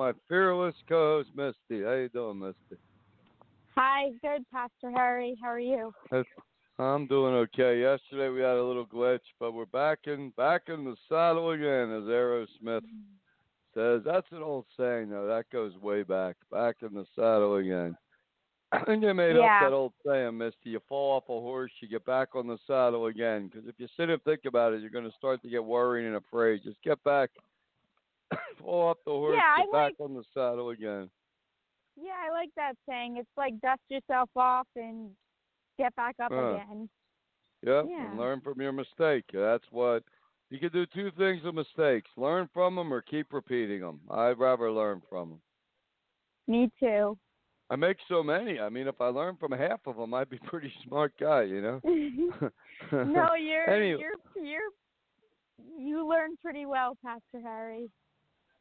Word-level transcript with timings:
my 0.00 0.12
fearless 0.30 0.74
co-host, 0.88 1.28
Misty. 1.36 1.84
How 1.84 1.92
you 1.92 2.08
doing, 2.08 2.38
Misty? 2.38 2.80
Hi, 3.76 4.08
good, 4.22 4.46
Pastor 4.50 4.90
Harry. 4.96 5.36
How 5.42 5.50
are 5.50 5.60
you? 5.60 5.92
I'm 6.78 7.06
doing 7.06 7.34
okay. 7.34 7.82
Yesterday 7.82 8.30
we 8.30 8.40
had 8.40 8.56
a 8.56 8.64
little 8.64 8.86
glitch, 8.86 9.18
but 9.38 9.52
we're 9.52 9.66
back 9.66 9.98
in 10.06 10.30
back 10.38 10.62
in 10.68 10.86
the 10.86 10.96
saddle 11.06 11.50
again, 11.50 11.92
as 11.92 12.04
Aerosmith 12.04 12.80
says. 13.74 14.00
That's 14.06 14.26
an 14.30 14.42
old 14.42 14.64
saying, 14.74 15.10
though. 15.10 15.26
That 15.26 15.44
goes 15.52 15.76
way 15.76 16.02
back. 16.02 16.36
Back 16.50 16.76
in 16.80 16.94
the 16.94 17.04
saddle 17.14 17.56
again. 17.56 17.94
I 18.72 18.82
think 18.84 19.02
they 19.02 19.12
made 19.12 19.36
Yeah. 19.36 19.58
up 19.58 19.60
that 19.60 19.74
old 19.74 19.92
saying, 20.06 20.38
Misty. 20.38 20.70
You 20.70 20.80
fall 20.88 21.18
off 21.18 21.24
a 21.28 21.32
horse, 21.32 21.72
you 21.80 21.88
get 21.88 22.06
back 22.06 22.34
on 22.34 22.46
the 22.46 22.56
saddle 22.66 23.04
again. 23.06 23.48
Because 23.52 23.68
if 23.68 23.74
you 23.76 23.86
sit 23.98 24.08
and 24.08 24.22
think 24.22 24.46
about 24.46 24.72
it, 24.72 24.80
you're 24.80 24.88
going 24.88 25.04
to 25.04 25.16
start 25.18 25.42
to 25.42 25.50
get 25.50 25.62
worried 25.62 26.06
and 26.06 26.16
afraid. 26.16 26.62
Just 26.64 26.82
get 26.82 27.04
back, 27.04 27.28
fall 28.60 28.88
off 28.88 28.98
the 29.04 29.10
horse, 29.12 29.36
Yeah, 29.36 29.54
I 29.56 29.62
get 29.64 29.72
back 29.72 29.92
like- 29.98 30.00
on 30.00 30.14
the 30.14 30.24
saddle 30.34 30.70
again. 30.70 31.10
Yeah, 31.96 32.12
I 32.26 32.30
like 32.32 32.50
that 32.56 32.74
saying. 32.88 33.16
It's 33.18 33.28
like 33.36 33.60
dust 33.60 33.82
yourself 33.88 34.30
off 34.34 34.66
and 34.76 35.10
get 35.78 35.94
back 35.96 36.14
up 36.22 36.32
Uh. 36.32 36.54
again. 36.54 36.88
Yep, 37.62 37.84
Yeah. 37.90 38.10
and 38.10 38.18
learn 38.18 38.40
from 38.40 38.60
your 38.60 38.72
mistake. 38.72 39.24
That's 39.32 39.64
what 39.70 40.02
you 40.48 40.58
can 40.58 40.70
do. 40.72 40.86
Two 40.86 41.10
things 41.18 41.42
with 41.42 41.54
mistakes: 41.54 42.10
learn 42.16 42.48
from 42.54 42.74
them 42.76 42.92
or 42.94 43.02
keep 43.02 43.32
repeating 43.34 43.80
them. 43.82 44.00
I'd 44.10 44.38
rather 44.38 44.70
learn 44.72 45.02
from 45.10 45.30
them. 45.30 45.42
Me 46.46 46.70
too. 46.80 47.18
I 47.68 47.76
make 47.76 47.98
so 48.08 48.22
many. 48.22 48.58
I 48.58 48.68
mean, 48.70 48.88
if 48.88 49.00
I 49.00 49.06
learned 49.08 49.38
from 49.38 49.52
half 49.52 49.80
of 49.86 49.96
them, 49.96 50.14
I'd 50.14 50.30
be 50.30 50.38
a 50.38 50.40
pretty 50.48 50.72
smart 50.84 51.12
guy, 51.20 51.42
you 51.42 51.60
know. 51.60 51.80
no, 52.92 53.34
you're 53.34 53.68
Anyway. 53.68 54.00
you're 54.00 54.42
you're 54.42 54.70
you 55.78 56.08
learn 56.08 56.36
pretty 56.42 56.64
well, 56.64 56.96
Pastor 57.04 57.40
Harry. 57.42 57.90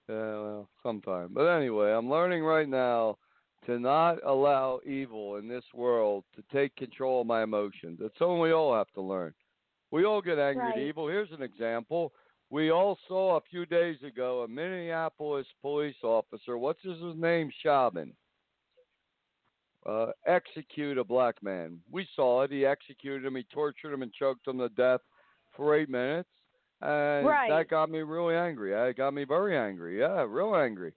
Yeah, 0.10 0.16
well, 0.16 0.70
sometime. 0.82 1.30
But 1.34 1.46
anyway, 1.46 1.92
I'm 1.92 2.10
learning 2.10 2.44
right 2.44 2.68
now 2.68 3.18
to 3.68 3.78
not 3.78 4.18
allow 4.26 4.80
evil 4.84 5.36
in 5.36 5.48
this 5.48 5.64
world 5.74 6.24
to 6.36 6.44
take 6.52 6.76
control 6.76 7.22
of 7.22 7.28
my 7.28 7.44
emotions. 7.44 8.00
It's 8.02 8.18
something 8.18 8.40
we 8.40 8.52
all 8.52 8.74
have 8.74 8.92
to 8.96 9.02
learn. 9.02 9.36
We 9.92 10.06
all 10.06 10.22
get 10.22 10.40
angry 10.40 10.72
at 10.72 10.80
evil. 10.80 11.08
Here's 11.08 11.32
an 11.32 11.44
example. 11.44 12.12
We 12.50 12.72
all 12.72 12.98
saw 13.08 13.38
a 13.38 13.42
few 13.52 13.68
days 13.68 13.98
ago 14.02 14.42
a 14.42 14.48
Minneapolis 14.48 15.46
police 15.62 15.96
officer, 16.04 16.58
what's 16.58 16.82
his 16.82 16.98
name? 17.16 17.52
Chauvin, 17.62 18.12
uh, 19.86 20.08
execute 20.26 20.98
a 20.98 21.04
black 21.04 21.36
man. 21.44 21.80
We 21.92 22.08
saw 22.16 22.42
it. 22.44 22.52
He 22.52 22.66
executed 22.66 23.26
him. 23.26 23.36
He 23.36 23.46
tortured 23.54 23.94
him 23.94 24.02
and 24.02 24.12
choked 24.12 24.48
him 24.48 24.58
to 24.58 24.70
death 24.70 25.02
for 25.56 25.76
eight 25.76 25.90
minutes. 25.90 26.30
And 26.82 27.26
Right. 27.28 27.50
that 27.50 27.70
got 27.70 27.90
me 27.90 28.00
really 28.00 28.36
angry. 28.36 28.74
It 28.74 28.98
got 28.98 29.14
me 29.14 29.26
very 29.26 29.58
angry. 29.58 30.00
Yeah, 30.00 30.26
real 30.28 30.56
angry. 30.56 30.94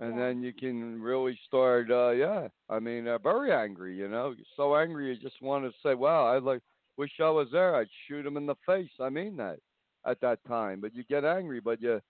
And 0.00 0.16
Yeah. 0.16 0.18
then 0.18 0.42
you 0.42 0.52
can 0.52 1.00
really 1.02 1.38
start, 1.46 1.90
uh, 1.90 2.10
yeah, 2.10 2.48
I 2.68 2.78
mean, 2.78 3.06
uh, 3.06 3.18
very 3.18 3.52
angry, 3.52 3.96
you 3.96 4.08
know. 4.08 4.30
You're 4.30 4.46
so 4.56 4.76
angry 4.76 5.08
you 5.08 5.16
just 5.16 5.40
want 5.42 5.64
to 5.64 5.72
say, 5.82 5.94
wow, 5.94 6.26
I 6.26 6.38
like 6.38 6.62
wish 6.96 7.12
I 7.20 7.30
was 7.30 7.48
there. 7.52 7.76
I'd 7.76 7.88
shoot 8.06 8.26
him 8.26 8.36
in 8.36 8.46
the 8.46 8.56
face. 8.66 8.90
I 9.00 9.08
mean 9.10 9.36
that 9.36 9.58
at 10.06 10.20
that 10.20 10.44
time. 10.46 10.80
But 10.80 10.94
you 10.94 11.04
get 11.04 11.24
angry, 11.24 11.60
but 11.60 11.80
you 11.80 12.00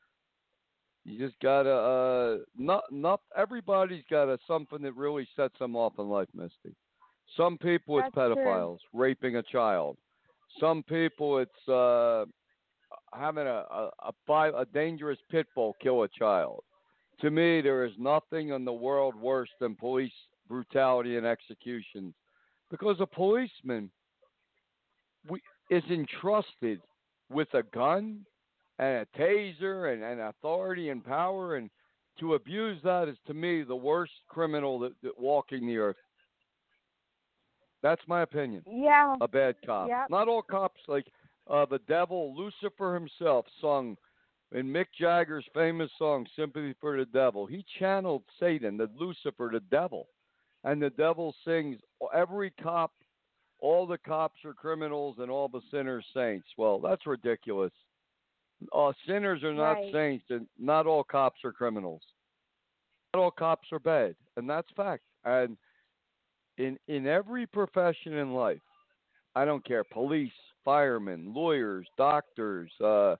you 1.04 1.18
just 1.18 1.38
gotta 1.40 1.70
uh 1.70 2.38
not 2.56 2.84
not 2.90 3.20
everybody's 3.36 4.04
got 4.10 4.28
a 4.28 4.38
something 4.46 4.82
that 4.82 4.94
really 4.96 5.26
sets 5.36 5.58
them 5.58 5.76
off 5.76 5.94
in 5.98 6.08
life, 6.08 6.28
Misty. 6.34 6.74
Some 7.36 7.58
people 7.58 7.98
it's 7.98 8.08
That's 8.08 8.14
true. 8.32 8.66
pedophiles, 8.66 8.78
raping 8.92 9.36
a 9.36 9.42
child. 9.42 9.96
Some 10.60 10.82
people 10.82 11.38
it's 11.38 11.68
uh 11.68 12.24
having 13.12 13.46
a 13.46 13.64
a, 13.70 13.90
a, 14.04 14.12
bi- 14.26 14.48
a 14.48 14.64
dangerous 14.66 15.18
pit 15.30 15.46
bull 15.54 15.74
kill 15.82 16.02
a 16.02 16.08
child. 16.08 16.62
To 17.20 17.30
me, 17.30 17.60
there 17.60 17.84
is 17.84 17.92
nothing 17.98 18.50
in 18.50 18.64
the 18.64 18.72
world 18.72 19.14
worse 19.14 19.50
than 19.60 19.76
police 19.76 20.12
brutality 20.48 21.16
and 21.16 21.26
executions, 21.26 22.14
because 22.70 22.96
a 23.00 23.06
policeman 23.06 23.90
we, 25.28 25.40
is 25.70 25.84
entrusted 25.90 26.80
with 27.30 27.48
a 27.54 27.62
gun 27.62 28.26
and 28.78 29.06
a 29.06 29.18
taser 29.18 29.92
and, 29.92 30.02
and 30.02 30.20
authority 30.20 30.88
and 30.88 31.04
power, 31.04 31.56
and 31.56 31.70
to 32.18 32.34
abuse 32.34 32.78
that 32.82 33.08
is 33.08 33.16
to 33.26 33.34
me 33.34 33.62
the 33.62 33.76
worst 33.76 34.12
criminal 34.28 34.78
that, 34.80 34.92
that 35.02 35.18
walking 35.18 35.66
the 35.66 35.78
earth. 35.78 35.96
That's 37.82 38.02
my 38.06 38.22
opinion. 38.22 38.62
Yeah. 38.66 39.16
A 39.20 39.28
bad 39.28 39.56
cop. 39.64 39.88
Yep. 39.88 40.06
Not 40.10 40.28
all 40.28 40.42
cops 40.42 40.80
like 40.88 41.06
uh, 41.48 41.66
the 41.66 41.80
devil. 41.88 42.34
Lucifer 42.36 42.94
himself 42.94 43.46
sung 43.60 43.96
in 44.52 44.66
Mick 44.66 44.86
Jagger's 44.98 45.46
famous 45.54 45.90
song 45.98 46.26
"Sympathy 46.36 46.74
for 46.80 46.96
the 46.96 47.06
Devil." 47.06 47.46
He 47.46 47.64
channeled 47.78 48.24
Satan, 48.38 48.76
the 48.76 48.90
Lucifer, 48.98 49.50
the 49.52 49.60
devil, 49.60 50.08
and 50.64 50.80
the 50.80 50.90
devil 50.90 51.34
sings, 51.44 51.80
"Every 52.14 52.50
cop, 52.62 52.92
all 53.60 53.86
the 53.86 53.98
cops 53.98 54.44
are 54.44 54.54
criminals, 54.54 55.16
and 55.18 55.30
all 55.30 55.48
the 55.48 55.62
sinners 55.70 56.06
saints." 56.14 56.46
Well, 56.56 56.78
that's 56.80 57.06
ridiculous. 57.06 57.72
Uh, 58.72 58.92
sinners 59.06 59.42
are 59.42 59.54
not 59.54 59.72
Right. 59.72 59.92
saints, 59.92 60.30
and 60.30 60.46
not 60.58 60.86
all 60.86 61.02
cops 61.02 61.44
are 61.44 61.52
criminals. 61.52 62.02
Not 63.12 63.22
all 63.22 63.30
cops 63.30 63.72
are 63.72 63.80
bad, 63.80 64.14
and 64.36 64.48
that's 64.48 64.70
fact. 64.72 65.02
And 65.24 65.56
in 66.58 66.78
in 66.86 67.06
every 67.06 67.46
profession 67.46 68.12
in 68.14 68.34
life, 68.34 68.62
I 69.34 69.44
don't 69.44 69.64
care 69.64 69.84
police, 69.84 70.32
firemen, 70.64 71.32
lawyers, 71.34 71.86
doctors, 71.96 72.70
uh, 72.84 73.16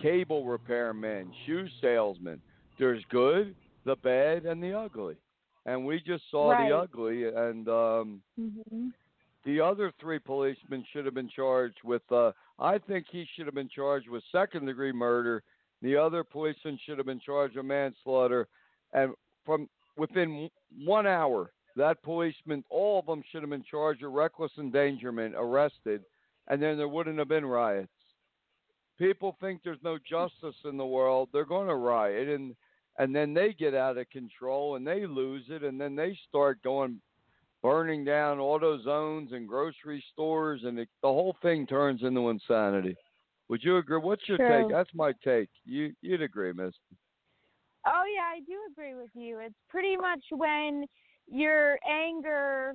cable 0.00 0.44
repairmen, 0.44 1.30
shoe 1.46 1.66
salesmen. 1.80 2.40
There's 2.78 3.02
good, 3.10 3.54
the 3.84 3.96
bad, 3.96 4.44
and 4.46 4.62
the 4.62 4.72
ugly. 4.76 5.16
and 5.64 5.86
we 5.86 6.00
just 6.00 6.24
saw 6.30 6.50
Right. 6.50 6.68
the 6.68 6.76
ugly. 6.76 7.24
And 7.28 7.68
um, 7.68 8.22
hmm 8.36 8.88
the 9.44 9.60
other 9.60 9.92
three 10.00 10.20
policemen 10.20 10.84
should 10.92 11.04
have 11.04 11.14
been 11.14 11.28
charged 11.28 11.78
with. 11.82 12.02
Uh, 12.12 12.30
I 12.60 12.78
think 12.78 13.06
he 13.10 13.26
should 13.34 13.46
have 13.46 13.56
been 13.56 13.68
charged 13.68 14.08
with 14.08 14.22
second 14.30 14.66
degree 14.66 14.92
murder. 14.92 15.42
The 15.82 15.96
other 15.96 16.22
policeman 16.22 16.78
should 16.84 16.96
have 16.98 17.06
been 17.06 17.18
charged 17.18 17.56
with 17.56 17.64
manslaughter. 17.66 18.46
And 18.92 19.14
from 19.44 19.68
within 19.96 20.48
one 20.84 21.08
hour, 21.08 21.50
that 21.74 22.00
policeman, 22.04 22.62
all 22.70 23.00
of 23.00 23.06
them 23.06 23.22
should 23.30 23.40
have 23.42 23.50
been 23.50 23.64
charged 23.68 24.02
with 24.04 24.12
reckless 24.12 24.52
endangerment, 24.58 25.34
arrested, 25.36 26.04
and 26.52 26.60
then 26.60 26.76
there 26.76 26.86
wouldn't 26.86 27.18
have 27.18 27.28
been 27.28 27.46
riots. 27.46 27.88
People 28.98 29.38
think 29.40 29.62
there's 29.64 29.82
no 29.82 29.96
justice 30.06 30.54
in 30.66 30.76
the 30.76 30.84
world. 30.84 31.30
They're 31.32 31.46
going 31.46 31.66
to 31.68 31.74
riot, 31.74 32.28
and 32.28 32.54
and 32.98 33.16
then 33.16 33.32
they 33.32 33.54
get 33.54 33.74
out 33.74 33.96
of 33.96 34.10
control 34.10 34.76
and 34.76 34.86
they 34.86 35.06
lose 35.06 35.44
it, 35.48 35.64
and 35.64 35.80
then 35.80 35.96
they 35.96 36.16
start 36.28 36.62
going 36.62 37.00
burning 37.62 38.04
down 38.04 38.38
auto 38.38 38.82
zones 38.82 39.32
and 39.32 39.48
grocery 39.48 40.04
stores, 40.12 40.60
and 40.64 40.78
it, 40.78 40.90
the 41.00 41.08
whole 41.08 41.34
thing 41.40 41.66
turns 41.66 42.02
into 42.02 42.28
insanity. 42.28 42.94
Would 43.48 43.64
you 43.64 43.78
agree? 43.78 43.98
What's 43.98 44.28
your 44.28 44.36
True. 44.36 44.64
take? 44.64 44.70
That's 44.70 44.90
my 44.94 45.14
take. 45.24 45.48
You 45.64 45.94
you'd 46.02 46.20
agree, 46.20 46.52
Miss? 46.52 46.74
Oh 47.86 48.04
yeah, 48.14 48.28
I 48.30 48.40
do 48.40 48.58
agree 48.70 48.94
with 48.94 49.10
you. 49.14 49.38
It's 49.38 49.54
pretty 49.70 49.96
much 49.96 50.22
when 50.30 50.84
your 51.28 51.78
anger 51.90 52.74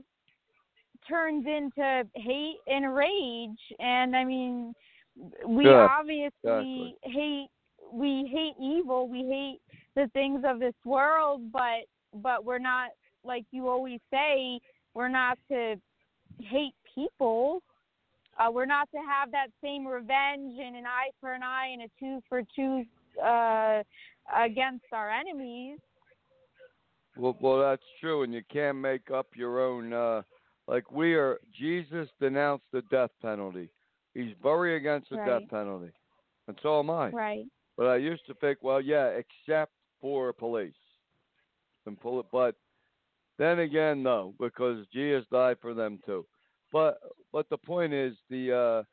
turns 1.07 1.45
into 1.45 2.03
hate 2.15 2.57
and 2.67 2.93
rage 2.93 3.59
and 3.79 4.15
I 4.15 4.23
mean 4.23 4.73
we 5.47 5.65
Yeah, 5.65 5.87
obviously 5.89 6.95
hate 7.03 7.49
we 7.91 8.29
hate 8.31 8.55
evil, 8.61 9.07
we 9.07 9.19
hate 9.19 9.59
the 9.95 10.09
things 10.11 10.43
of 10.45 10.59
this 10.59 10.75
world, 10.85 11.51
but 11.51 11.85
but 12.13 12.45
we're 12.45 12.59
not 12.59 12.89
like 13.23 13.45
you 13.51 13.67
always 13.67 13.99
say, 14.11 14.59
we're 14.93 15.09
not 15.09 15.37
to 15.49 15.75
hate 16.39 16.73
people. 16.93 17.61
Uh, 18.39 18.51
we're 18.51 18.65
not 18.65 18.89
to 18.91 18.97
have 18.97 19.31
that 19.31 19.47
same 19.63 19.85
revenge 19.85 20.53
and 20.59 20.75
an 20.75 20.85
eye 20.85 21.09
for 21.19 21.33
an 21.33 21.41
eye 21.43 21.69
and 21.73 21.81
a 21.81 21.89
tooth 21.99 22.23
for 22.29 22.43
tooth 22.55 22.85
uh, 23.23 23.81
against 24.39 24.85
our 24.93 25.09
enemies. 25.09 25.79
Well, 27.17 27.35
well, 27.41 27.59
that's 27.59 27.81
true, 27.99 28.21
and 28.21 28.31
you 28.31 28.43
can't 28.51 28.77
make 28.77 29.09
up 29.09 29.27
your 29.35 29.59
own. 29.59 29.91
Uh, 29.91 30.21
like 30.67 30.91
we 30.91 31.15
are, 31.15 31.39
Jesus 31.57 32.09
denounced 32.19 32.65
the 32.71 32.81
death 32.83 33.11
penalty. 33.21 33.69
He's 34.13 34.33
very 34.41 34.75
against 34.75 35.09
the 35.09 35.17
Right. 35.17 35.39
death 35.39 35.49
penalty, 35.49 35.91
and 36.47 36.57
so 36.61 36.79
am 36.79 36.89
I. 36.89 37.09
Right. 37.09 37.45
But 37.77 37.87
I 37.87 37.97
used 37.97 38.25
to 38.27 38.33
think, 38.35 38.59
well, 38.61 38.81
yeah, 38.81 39.09
except 39.09 39.71
for 40.01 40.33
police, 40.33 40.73
and 41.85 41.99
pull 41.99 42.19
it. 42.19 42.25
But 42.31 42.55
then 43.37 43.59
again, 43.59 44.01
no, 44.01 44.33
because 44.39 44.85
Jesus 44.87 45.25
died 45.31 45.57
for 45.61 45.73
them 45.73 45.99
too. 46.05 46.25
But 46.71 46.99
but 47.31 47.47
the 47.49 47.57
point 47.57 47.93
is, 47.93 48.15
the 48.29 48.53
uh, 48.53 48.83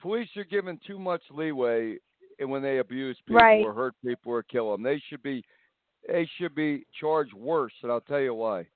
police 0.00 0.28
are 0.36 0.44
given 0.44 0.78
too 0.86 0.98
much 0.98 1.22
leeway 1.30 1.98
when 2.38 2.62
they 2.62 2.78
abuse 2.78 3.18
people 3.26 3.40
Right. 3.42 3.64
or 3.64 3.72
hurt 3.72 3.94
people 4.04 4.32
or 4.32 4.42
kill 4.42 4.72
them. 4.72 4.82
They 4.82 4.98
should 5.08 5.22
be 5.22 5.42
they 6.06 6.28
should 6.36 6.54
be 6.54 6.84
charged 7.00 7.32
worse, 7.32 7.72
and 7.82 7.90
I'll 7.90 8.02
tell 8.02 8.20
you 8.20 8.34
why. 8.34 8.66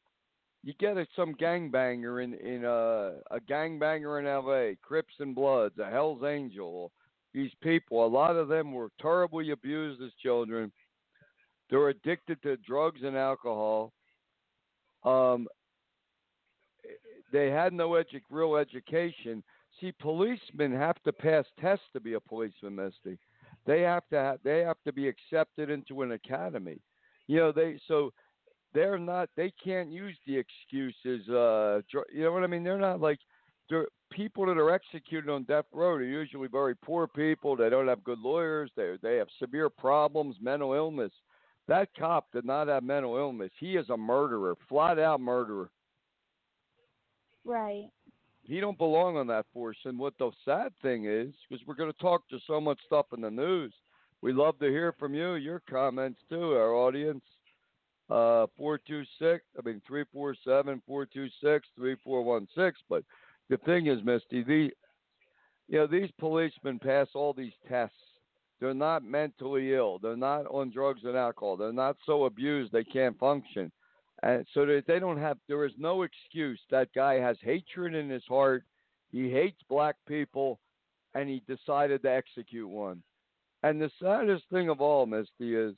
You 0.65 0.75
get 0.81 0.97
a, 0.97 1.07
some 1.15 1.35
gangbanger 1.35 2.23
in 2.23 2.35
in 2.35 2.65
a 2.65 3.19
a 3.31 3.41
gangbanger 3.49 4.19
in 4.19 4.27
L.A., 4.27 4.77
Crips 4.83 5.15
and 5.21 5.35
Bloods, 5.35 5.79
a 5.79 5.89
Hell's 5.89 6.25
Angel. 6.25 6.91
These 7.35 7.53
people, 7.63 8.05
a 8.05 8.09
lot 8.09 8.37
of 8.37 8.49
them 8.49 8.73
were 8.73 8.91
terribly 9.01 9.51
abused 9.51 10.03
as 10.03 10.11
children. 10.23 10.73
They're 11.71 11.91
addicted 11.91 12.43
to 12.43 12.57
drugs 12.57 13.01
and 13.05 13.17
alcohol. 13.17 13.93
Um, 15.05 15.47
they 17.33 17.51
had 17.51 17.73
no 17.73 17.91
edu- 17.91 18.23
real 18.31 18.57
education. 18.57 19.43
See, 19.81 19.93
policemen 20.01 20.73
have 20.73 21.01
to 21.05 21.13
pass 21.13 21.45
tests 21.61 21.85
to 21.93 22.01
be 22.01 22.15
a 22.15 22.21
policeman, 22.21 22.75
Misty. 22.75 23.19
They 23.67 23.83
have 23.83 24.09
to 24.11 24.17
have, 24.17 24.39
they 24.43 24.61
have 24.61 24.79
to 24.87 24.93
be 24.93 25.09
accepted 25.09 25.71
into 25.71 26.03
an 26.03 26.13
academy. 26.13 26.81
You 27.27 27.37
know, 27.37 27.53
they 27.53 27.79
so 27.87 28.13
they're 28.75 28.99
not 28.99 29.29
they 29.37 29.53
can't 29.63 29.91
use 29.91 30.17
the 30.27 30.37
excuses. 30.37 31.29
Uh, 31.29 31.81
you 32.13 32.23
know 32.23 32.33
what 32.33 32.45
I 32.45 32.47
mean? 32.47 32.65
They're 32.65 32.79
not 32.79 33.01
like 33.01 33.19
they're 33.71 33.89
people 34.11 34.47
that 34.47 34.59
are 34.59 34.71
executed 34.71 35.31
on 35.31 35.45
death 35.45 35.67
row 35.73 35.91
are 35.91 36.03
usually 36.03 36.49
very 36.49 36.75
poor 36.75 37.07
people. 37.07 37.57
They 37.57 37.71
don't 37.71 37.89
have 37.89 38.05
good 38.05 38.19
lawyers. 38.19 38.71
They 38.77 38.97
they 39.03 39.17
have 39.17 39.29
severe 39.39 39.69
problems, 39.69 40.37
mental 40.41 40.75
illness. 40.75 41.13
That 41.67 41.89
cop 41.99 42.33
did 42.33 42.45
not 42.45 42.69
have 42.69 42.83
mental 42.83 43.17
illness. 43.17 43.51
He 43.61 43.77
is 43.77 43.89
a 43.91 43.97
murderer, 43.97 44.57
flat 44.69 44.99
out 44.99 45.21
murderer. 45.21 45.71
Right. 47.45 47.91
He 48.43 48.61
don't 48.61 48.79
belong 48.79 49.19
on 49.19 49.27
that 49.27 49.45
force. 49.53 49.77
And 49.85 49.99
what 49.99 50.15
the 50.19 50.31
sad 50.47 50.73
thing 50.81 51.05
is, 51.05 51.35
because 51.49 51.67
we're 51.67 51.75
going 51.75 51.93
to 51.93 51.99
talk 51.99 52.27
to 52.29 52.39
so 52.47 52.59
much 52.59 52.79
stuff 52.87 53.07
in 53.15 53.21
the 53.21 53.31
news, 53.31 53.75
we 54.23 54.33
love 54.33 54.59
to 54.61 54.69
hear 54.69 54.95
from 54.99 55.15
you, 55.15 55.35
your 55.35 55.63
comments 55.69 56.21
too, 56.31 56.53
our 56.55 56.73
audience. 56.73 57.23
Uh, 58.11 58.47
four 58.57 58.79
two 58.79 59.03
six. 59.19 59.45
I 59.59 59.67
mean 59.67 59.83
three 59.87 60.05
four 60.13 60.35
seven 60.45 60.83
four 60.87 61.07
two 61.07 61.29
six 61.43 61.67
three 61.77 61.97
four 62.03 62.23
one 62.23 62.49
six. 62.57 62.79
But 62.89 63.05
the 63.51 63.59
thing 63.59 63.87
is, 63.87 64.03
Misty, 64.03 64.43
the 64.43 64.71
you 65.69 65.79
know 65.79 65.87
these 65.87 66.11
policemen 66.19 66.79
pass 66.79 67.09
all 67.15 67.33
these 67.33 67.53
tests. 67.69 67.97
They're 68.61 68.75
not 68.75 69.05
mentally 69.05 69.75
ill. 69.75 69.99
They're 69.99 70.17
not 70.17 70.47
on 70.47 70.71
drugs 70.71 71.03
and 71.05 71.17
alcohol. 71.17 71.57
They're 71.57 71.73
not 71.73 71.97
so 72.07 72.25
abused 72.25 72.73
they 72.73 72.85
can't 72.85 73.19
function. 73.19 73.71
And 74.23 74.45
so 74.53 74.67
that 74.67 74.85
they 74.89 74.99
don't 74.99 75.21
have, 75.21 75.39
there 75.47 75.65
is 75.65 75.73
no 75.79 76.03
excuse. 76.03 76.59
That 76.71 76.89
guy 76.93 77.21
has 77.21 77.37
hatred 77.41 77.95
in 77.95 78.11
his 78.11 78.25
heart. 78.29 78.65
He 79.13 79.31
hates 79.31 79.61
black 79.69 79.95
people, 80.09 80.59
and 81.15 81.29
he 81.29 81.43
decided 81.47 82.03
to 82.03 82.11
execute 82.11 82.69
one. 82.69 83.03
And 83.63 83.81
the 83.81 83.91
saddest 84.03 84.45
thing 84.53 84.69
of 84.71 84.81
all, 84.81 85.07
Misty, 85.07 85.55
is 85.55 85.75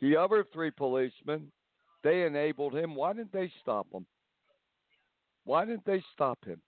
the 0.00 0.16
other 0.16 0.44
three 0.52 0.70
policemen, 0.70 1.50
they 2.02 2.22
enabled 2.22 2.74
him. 2.74 2.94
Why 2.94 3.12
didn't 3.12 3.32
they 3.32 3.50
stop 3.60 3.86
him? 3.92 4.06
Why 5.44 5.64
didn't 5.64 5.84
they 5.84 6.02
stop 6.12 6.38
him? 6.44 6.60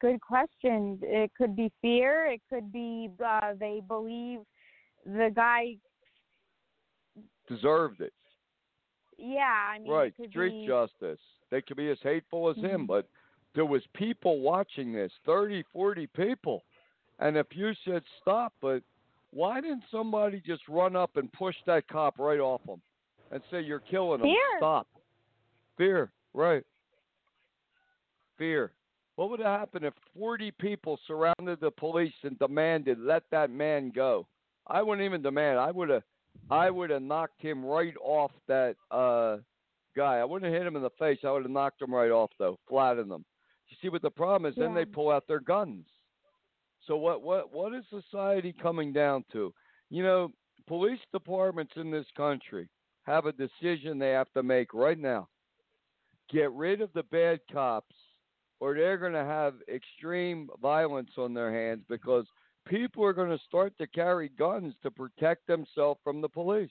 Good 0.00 0.20
question. 0.20 0.98
It 1.02 1.32
could 1.36 1.56
be 1.56 1.72
fear. 1.80 2.26
It 2.26 2.40
could 2.48 2.72
be 2.72 3.10
uh, 3.24 3.54
they 3.58 3.80
believe 3.86 4.40
the 5.04 5.30
guy. 5.34 5.76
Deserved 7.48 8.00
it. 8.00 8.12
Yeah, 9.18 9.40
I 9.42 9.78
mean, 9.78 9.90
right. 9.90 10.14
Street 10.30 10.62
be. 10.62 10.66
justice. 10.66 11.20
They 11.50 11.62
could 11.62 11.76
be 11.76 11.90
as 11.90 11.98
hateful 12.02 12.48
as 12.48 12.56
him, 12.56 12.82
Mhm. 12.82 12.86
but 12.86 13.08
there 13.54 13.66
was 13.66 13.86
people 13.88 14.40
watching 14.40 14.92
this, 14.92 15.12
30, 15.24 15.62
40 15.64 16.06
people. 16.08 16.64
And 17.18 17.36
if 17.36 17.54
you 17.54 17.74
said 17.84 18.02
stop, 18.20 18.52
but 18.60 18.82
why 19.32 19.60
didn't 19.60 19.84
somebody 19.90 20.42
just 20.44 20.62
run 20.68 20.94
up 20.94 21.16
and 21.16 21.32
push 21.32 21.56
that 21.66 21.88
cop 21.88 22.18
right 22.18 22.40
off 22.40 22.60
him 22.66 22.80
and 23.30 23.42
say 23.50 23.62
you're 23.62 23.80
killing 23.80 24.20
him? 24.20 24.26
Fear. 24.26 24.58
Stop. 24.58 24.88
Fear. 25.78 26.12
Right. 26.34 26.64
Fear. 28.36 28.72
What 29.16 29.30
would 29.30 29.40
have 29.40 29.60
happened 29.60 29.84
if 29.84 29.94
40 30.18 30.50
people 30.52 30.98
surrounded 31.06 31.60
the 31.60 31.70
police 31.70 32.12
and 32.22 32.38
demanded 32.38 32.98
let 32.98 33.24
that 33.30 33.50
man 33.50 33.92
go? 33.94 34.26
I 34.66 34.82
wouldn't 34.82 35.04
even 35.04 35.22
demand. 35.22 35.58
I 35.58 35.70
would 35.70 35.88
have 35.88 36.02
I 36.50 36.70
would 36.70 36.90
have 36.90 37.02
knocked 37.02 37.40
him 37.42 37.64
right 37.64 37.94
off 38.02 38.32
that 38.48 38.76
uh 38.90 39.38
guy. 39.96 40.16
I 40.16 40.24
wouldn't 40.24 40.50
have 40.50 40.60
hit 40.60 40.66
him 40.66 40.76
in 40.76 40.82
the 40.82 40.90
face. 40.98 41.18
I 41.24 41.30
would 41.30 41.42
have 41.42 41.50
knocked 41.50 41.82
him 41.82 41.94
right 41.94 42.10
off 42.10 42.30
though, 42.38 42.58
flattened 42.68 43.10
him. 43.10 43.24
You 43.68 43.76
see 43.80 43.88
what 43.88 44.02
the 44.02 44.10
problem 44.10 44.50
is? 44.50 44.58
Then 44.58 44.74
they 44.74 44.84
pull 44.84 45.10
out 45.10 45.26
their 45.26 45.40
guns. 45.40 45.86
So 46.86 46.96
what 46.96 47.22
what 47.22 47.52
what 47.52 47.74
is 47.74 47.84
society 47.88 48.52
coming 48.52 48.92
down 48.92 49.24
to? 49.32 49.52
You 49.90 50.02
know, 50.02 50.32
police 50.66 51.00
departments 51.12 51.72
in 51.76 51.90
this 51.90 52.06
country 52.16 52.68
have 53.04 53.26
a 53.26 53.32
decision 53.32 53.98
they 53.98 54.10
have 54.10 54.32
to 54.32 54.42
make 54.42 54.72
right 54.74 54.98
now. 54.98 55.28
Get 56.30 56.52
rid 56.52 56.80
of 56.80 56.92
the 56.92 57.02
bad 57.04 57.40
cops 57.52 57.94
or 58.60 58.74
they're 58.74 58.98
going 58.98 59.12
to 59.12 59.24
have 59.24 59.54
extreme 59.68 60.48
violence 60.60 61.10
on 61.18 61.34
their 61.34 61.52
hands 61.52 61.84
because 61.88 62.26
people 62.66 63.04
are 63.04 63.12
going 63.12 63.30
to 63.30 63.44
start 63.44 63.76
to 63.78 63.86
carry 63.86 64.28
guns 64.28 64.74
to 64.82 64.90
protect 64.90 65.46
themselves 65.46 66.00
from 66.04 66.20
the 66.20 66.28
police. 66.28 66.70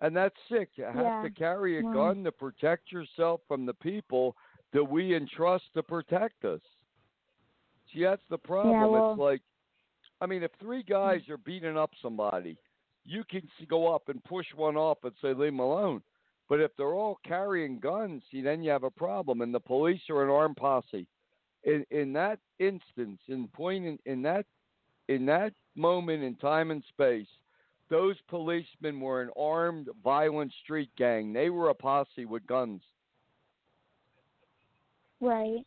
And 0.00 0.16
that's 0.16 0.36
sick. 0.50 0.70
You 0.76 0.84
have 0.84 1.12
Yeah. 1.12 1.20
to 1.20 1.30
carry 1.30 1.78
a 1.78 1.82
Wow. 1.82 1.84
gun 1.84 2.24
to 2.24 2.32
protect 2.32 2.90
yourself 2.92 3.40
from 3.46 3.66
the 3.66 3.74
people 3.74 4.36
that 4.72 4.84
we 4.84 5.14
entrust 5.14 5.64
to 5.74 5.82
protect 5.82 6.44
us. 6.44 6.60
See, 7.92 8.02
that's 8.02 8.22
the 8.30 8.38
problem. 8.38 8.90
well- 8.90 9.12
it's 9.12 9.20
like, 9.20 9.42
I 10.20 10.26
mean, 10.26 10.42
if 10.42 10.50
three 10.60 10.82
guys 10.82 11.28
are 11.28 11.38
beating 11.38 11.78
up 11.78 11.90
somebody, 12.02 12.56
you 13.04 13.24
can 13.24 13.48
go 13.68 13.92
up 13.94 14.08
and 14.08 14.22
push 14.24 14.46
one 14.54 14.76
off 14.76 14.98
and 15.04 15.12
say, 15.22 15.28
leave 15.28 15.52
them 15.52 15.60
alone. 15.60 16.02
But 16.48 16.60
if 16.60 16.76
they're 16.76 16.94
all 16.94 17.18
carrying 17.24 17.78
guns, 17.78 18.22
see, 18.30 18.42
then 18.42 18.62
you 18.62 18.70
have 18.70 18.82
a 18.82 18.90
problem. 18.90 19.40
And 19.40 19.54
the 19.54 19.60
police 19.60 20.00
are 20.10 20.24
an 20.24 20.30
armed 20.30 20.56
posse. 20.56 21.06
In 21.64 21.84
in 21.90 22.12
that 22.14 22.38
instance, 22.58 23.20
in 23.28 23.46
point 23.48 23.86
in, 23.86 23.98
in 24.04 24.22
that 24.22 24.46
in 25.08 25.26
that 25.26 25.52
moment 25.76 26.22
in 26.22 26.34
time 26.36 26.70
and 26.70 26.82
space, 26.88 27.28
those 27.88 28.16
policemen 28.28 29.00
were 29.00 29.20
an 29.22 29.30
armed, 29.38 29.88
violent 30.02 30.52
street 30.62 30.90
gang. 30.96 31.32
They 31.32 31.50
were 31.50 31.68
a 31.68 31.74
posse 31.74 32.24
with 32.24 32.46
guns. 32.46 32.82
Right. 35.20 35.66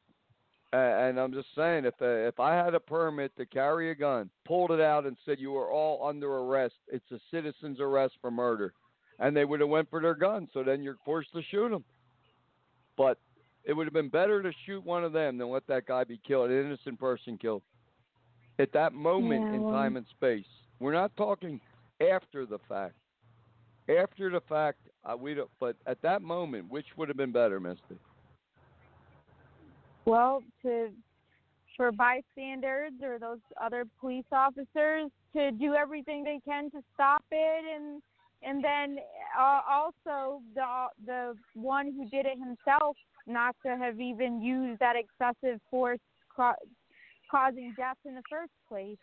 And 0.73 1.19
I'm 1.19 1.31
just 1.31 1.49
saying, 1.55 1.85
if 1.85 1.93
uh, 2.01 2.05
if 2.05 2.39
I 2.39 2.55
had 2.55 2.73
a 2.73 2.79
permit 2.79 3.31
to 3.37 3.45
carry 3.45 3.91
a 3.91 3.95
gun, 3.95 4.31
pulled 4.43 4.71
it 4.71 4.81
out, 4.81 5.05
and 5.05 5.15
said 5.23 5.39
you 5.39 5.55
are 5.55 5.71
all 5.71 6.07
under 6.07 6.27
arrest, 6.39 6.73
it's 6.87 7.11
a 7.11 7.19
citizen's 7.29 7.79
arrest 7.79 8.15
for 8.21 8.31
murder, 8.31 8.73
and 9.19 9.37
they 9.37 9.45
would 9.45 9.59
have 9.59 9.69
went 9.69 9.87
for 9.91 10.01
their 10.01 10.15
gun. 10.15 10.47
So 10.51 10.63
then 10.63 10.81
you're 10.81 10.97
forced 11.05 11.31
to 11.33 11.43
shoot 11.43 11.69
them. 11.69 11.83
But 12.97 13.19
it 13.63 13.73
would 13.73 13.85
have 13.85 13.93
been 13.93 14.09
better 14.09 14.41
to 14.41 14.51
shoot 14.65 14.83
one 14.83 15.03
of 15.03 15.13
them 15.13 15.37
than 15.37 15.49
let 15.49 15.67
that 15.67 15.85
guy 15.85 16.05
be 16.05 16.19
killed, 16.25 16.49
an 16.49 16.65
innocent 16.65 16.99
person 16.99 17.37
killed. 17.37 17.61
At 18.57 18.71
that 18.73 18.93
moment 18.93 19.45
Yeah, 19.49 19.57
in 19.57 19.69
time 19.69 19.95
and 19.95 20.07
space, 20.09 20.45
we're 20.79 20.93
not 20.93 21.15
talking 21.15 21.61
after 22.01 22.47
the 22.47 22.59
fact. 22.67 22.95
After 23.89 24.31
the 24.31 24.41
fact, 24.41 24.79
uh, 25.05 25.15
we 25.15 25.35
don't. 25.35 25.51
But 25.59 25.75
at 25.85 26.01
that 26.01 26.23
moment, 26.23 26.71
which 26.71 26.87
would 26.97 27.09
have 27.09 27.17
been 27.17 27.31
better, 27.31 27.59
Misty? 27.59 27.99
Well, 30.05 30.43
to 30.63 30.89
for 31.77 31.91
bystanders 31.91 32.91
or 33.01 33.17
those 33.17 33.39
other 33.61 33.85
police 33.99 34.25
officers 34.31 35.09
to 35.35 35.51
do 35.51 35.73
everything 35.73 36.23
they 36.23 36.39
can 36.45 36.69
to 36.71 36.83
stop 36.93 37.23
it, 37.31 37.63
and 37.75 38.01
and 38.43 38.63
then 38.63 38.97
uh, 39.37 39.61
also 39.69 40.41
the 40.53 40.87
the 41.05 41.33
one 41.55 41.93
who 41.93 42.07
did 42.09 42.25
it 42.25 42.37
himself 42.37 42.95
not 43.25 43.55
to 43.65 43.77
have 43.77 43.99
even 43.99 44.41
used 44.41 44.79
that 44.79 44.95
excessive 44.95 45.59
force 45.71 45.99
ca- 46.35 46.55
causing 47.31 47.73
death 47.77 47.97
in 48.05 48.15
the 48.15 48.21
first 48.29 48.51
place. 48.67 48.97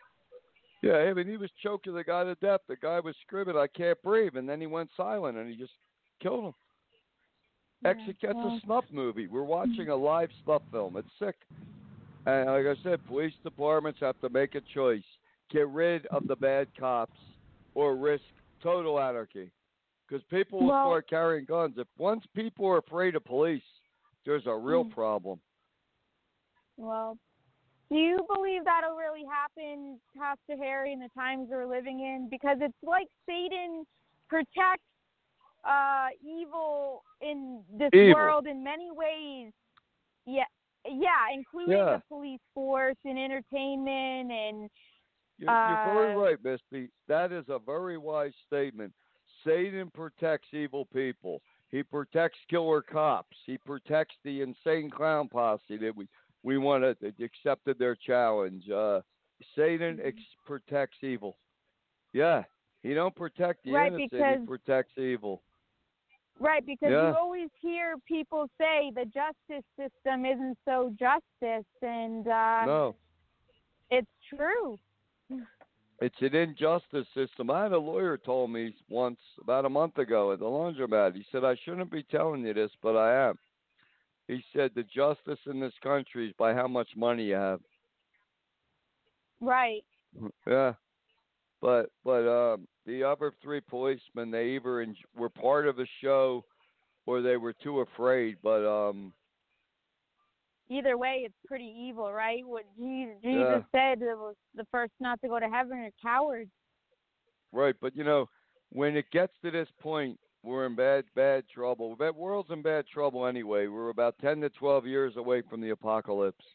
Yeah, 0.83 0.97
I 0.97 1.13
mean, 1.13 1.27
he 1.27 1.37
was 1.37 1.49
choking 1.61 1.93
the 1.93 2.03
guy 2.03 2.23
to 2.23 2.35
death. 2.35 2.61
The 2.67 2.75
guy 2.75 2.99
was 2.99 3.15
screaming, 3.21 3.57
"I 3.57 3.67
can't 3.67 4.01
breathe," 4.01 4.35
and 4.35 4.47
then 4.47 4.61
he 4.61 4.67
went 4.67 4.89
silent, 4.95 5.37
and 5.37 5.49
he 5.49 5.55
just 5.55 5.73
killed 6.21 6.45
him. 6.45 6.53
Actually, 7.83 8.15
that's 8.21 8.37
a 8.37 8.59
snuff 8.63 8.85
movie. 8.91 9.27
We're 9.27 9.43
watching 9.43 9.89
a 9.89 9.95
live 9.95 10.29
snuff 10.43 10.61
film. 10.71 10.97
It's 10.97 11.07
sick. 11.17 11.35
And 12.25 12.45
like 12.45 12.65
I 12.65 12.81
said, 12.83 13.05
police 13.07 13.33
departments 13.43 13.99
have 14.01 14.19
to 14.21 14.29
make 14.29 14.53
a 14.55 14.61
choice: 14.73 15.03
get 15.49 15.67
rid 15.69 16.05
of 16.07 16.27
the 16.27 16.35
bad 16.35 16.67
cops, 16.77 17.17
or 17.73 17.95
risk 17.95 18.23
total 18.61 18.99
anarchy. 18.99 19.49
Because 20.07 20.23
people 20.25 20.59
will 20.59 20.67
Well- 20.67 20.89
start 20.89 21.09
carrying 21.09 21.45
guns. 21.45 21.77
If 21.77 21.87
once 21.97 22.25
people 22.35 22.67
are 22.67 22.77
afraid 22.77 23.15
of 23.15 23.23
police, 23.23 23.63
there's 24.25 24.45
a 24.45 24.55
real 24.55 24.85
Mm. 24.85 24.91
problem. 24.91 25.41
Well, 26.77 27.17
do 27.89 27.97
you 27.97 28.19
believe 28.33 28.63
that'll 28.65 28.95
really 28.95 29.25
happen, 29.25 29.99
Pastor 30.15 30.57
Harry, 30.57 30.93
in 30.93 30.99
the 30.99 31.09
times 31.09 31.49
we're 31.49 31.65
living 31.65 32.01
in? 32.01 32.29
Because 32.29 32.61
it's 32.61 32.83
like 32.83 33.07
Satan 33.25 33.87
protects 34.27 34.85
uh, 35.63 36.07
evil 36.23 37.03
in 37.21 37.61
this 37.77 37.89
Evil. 37.93 38.15
world 38.15 38.47
in 38.47 38.63
many 38.63 38.89
ways. 38.91 39.51
Yeah, 40.25 40.43
yeah, 40.85 41.27
including 41.33 41.77
Yeah. 41.77 41.97
the 41.97 42.03
police 42.09 42.39
force 42.53 42.97
and 43.05 43.17
entertainment 43.19 44.31
and 44.31 44.69
You're, 45.37 45.49
you're 45.51 45.93
very 45.93 46.13
Uh, 46.13 46.17
right, 46.17 46.43
Misty. 46.43 46.89
That 47.07 47.31
is 47.31 47.45
a 47.49 47.57
very 47.59 47.97
wise 47.97 48.33
statement. 48.47 48.93
Satan 49.43 49.89
protects 49.91 50.47
evil 50.53 50.85
people. 50.85 51.41
He 51.69 51.81
protects 51.83 52.37
killer 52.49 52.81
cops. 52.81 53.35
He 53.45 53.57
protects 53.57 54.15
the 54.23 54.41
insane 54.41 54.89
clown 54.89 55.29
posse 55.29 55.77
that 55.77 55.95
we 55.95 56.07
we 56.43 56.57
want 56.57 56.83
to 56.99 57.23
accepted 57.23 57.77
their 57.77 57.95
challenge. 57.95 58.67
Uh, 58.69 59.01
Satan 59.55 59.97
Mm-hmm. 59.97 60.07
ex- 60.07 60.35
protects 60.45 60.97
evil. 61.03 61.37
Yeah, 62.13 62.43
he 62.83 62.93
don't 62.93 63.15
protect 63.15 63.63
the 63.63 63.71
Right, 63.73 63.87
innocent. 63.87 64.11
because- 64.11 64.39
he 64.41 64.45
protects 64.45 64.97
evil. 64.97 65.41
Right 66.41 66.65
because 66.65 66.89
Yeah. 66.91 67.09
you 67.09 67.15
always 67.15 67.49
hear 67.61 67.95
people 68.07 68.49
say 68.57 68.91
the 68.93 69.05
justice 69.05 69.65
system 69.77 70.25
isn't 70.25 70.57
so 70.65 70.93
justice, 70.99 71.65
and 71.81 72.27
uh, 72.27 72.65
no, 72.65 72.95
it's 73.89 74.11
true. 74.27 74.77
it's 76.01 76.21
an 76.21 76.35
injustice 76.35 77.07
system. 77.13 77.51
I 77.51 77.63
had 77.63 77.71
a 77.73 77.79
lawyer 77.79 78.17
told 78.17 78.51
me 78.51 78.75
once 78.89 79.19
about 79.39 79.65
a 79.65 79.69
month 79.69 79.97
ago 79.97 80.31
at 80.33 80.39
the 80.39 80.45
laundromat. 80.45 81.15
He 81.15 81.25
said 81.31 81.43
I 81.43 81.55
shouldn't 81.63 81.91
be 81.91 82.03
telling 82.03 82.43
you 82.45 82.53
this, 82.53 82.71
but 82.81 82.97
I 82.97 83.29
am. 83.29 83.37
He 84.27 84.43
said 84.55 84.71
the 84.73 84.83
justice 84.83 85.39
in 85.45 85.59
this 85.59 85.73
country 85.83 86.27
is 86.27 86.33
by 86.37 86.53
how 86.53 86.67
much 86.67 86.89
money 86.95 87.25
you 87.25 87.35
have. 87.35 87.59
Right. 89.41 89.83
Yeah, 90.47 90.73
but 91.61 91.89
but 92.03 92.27
um, 92.27 92.67
the 92.85 93.03
other 93.03 93.31
three 93.41 93.61
policemen 93.61 94.31
they 94.31 94.49
either 94.49 94.81
en- 94.81 94.95
were 95.15 95.29
part 95.29 95.67
of 95.67 95.75
the 95.75 95.87
show 96.03 96.43
or 97.05 97.21
they 97.21 97.37
were 97.37 97.53
too 97.53 97.81
afraid. 97.81 98.37
But 98.43 98.65
um, 98.65 99.13
either 100.69 100.97
way, 100.97 101.21
it's 101.25 101.35
pretty 101.47 101.73
evil, 101.77 102.11
right? 102.11 102.45
What 102.45 102.65
Jesus, 102.77 103.15
Jesus 103.23 103.63
said 103.71 104.01
it 104.01 104.17
was 104.17 104.35
the 104.55 104.65
first 104.71 104.93
not 104.99 105.21
to 105.21 105.27
go 105.27 105.39
to 105.39 105.47
heaven 105.47 105.77
are 105.79 105.91
cowards. 106.01 106.49
right, 107.51 107.75
but 107.81 107.95
you 107.95 108.03
know 108.03 108.27
when 108.71 108.95
it 108.95 109.05
gets 109.11 109.33
to 109.43 109.51
this 109.51 109.67
point, 109.79 110.17
we're 110.43 110.65
in 110.65 110.75
bad 110.75 111.03
bad 111.15 111.43
trouble. 111.53 111.95
That 111.97 112.15
world's 112.15 112.49
in 112.51 112.61
bad 112.61 112.85
trouble 112.87 113.27
anyway. 113.27 113.67
We're 113.67 113.89
about 113.89 114.15
ten 114.19 114.41
to 114.41 114.49
twelve 114.49 114.87
years 114.87 115.15
away 115.17 115.43
from 115.47 115.61
the 115.61 115.69
apocalypse, 115.69 116.45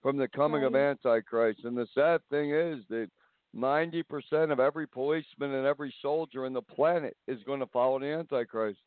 from 0.00 0.16
the 0.16 0.28
coming 0.28 0.64
of 0.64 0.74
Antichrist. 0.74 1.60
And 1.64 1.76
the 1.76 1.88
sad 1.94 2.20
thing 2.30 2.52
is 2.54 2.78
that 2.88 3.08
ninety 3.52 4.02
percent 4.02 4.52
of 4.52 4.60
every 4.60 4.86
policeman 4.86 5.54
and 5.54 5.66
every 5.66 5.92
soldier 6.02 6.46
in 6.46 6.52
the 6.52 6.62
planet 6.62 7.16
is 7.26 7.42
going 7.44 7.60
to 7.60 7.66
follow 7.66 7.98
the 7.98 8.06
Antichrist. 8.06 8.78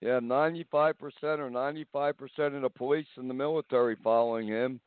Yeah, 0.00 0.20
ninety-five 0.20 0.98
percent 0.98 1.40
or 1.40 1.50
ninety-five 1.50 2.16
percent 2.18 2.54
of 2.54 2.62
the 2.62 2.68
police 2.68 3.06
and 3.16 3.28
the 3.28 3.34
military 3.34 3.96
following 4.02 4.48
him. 4.48 4.80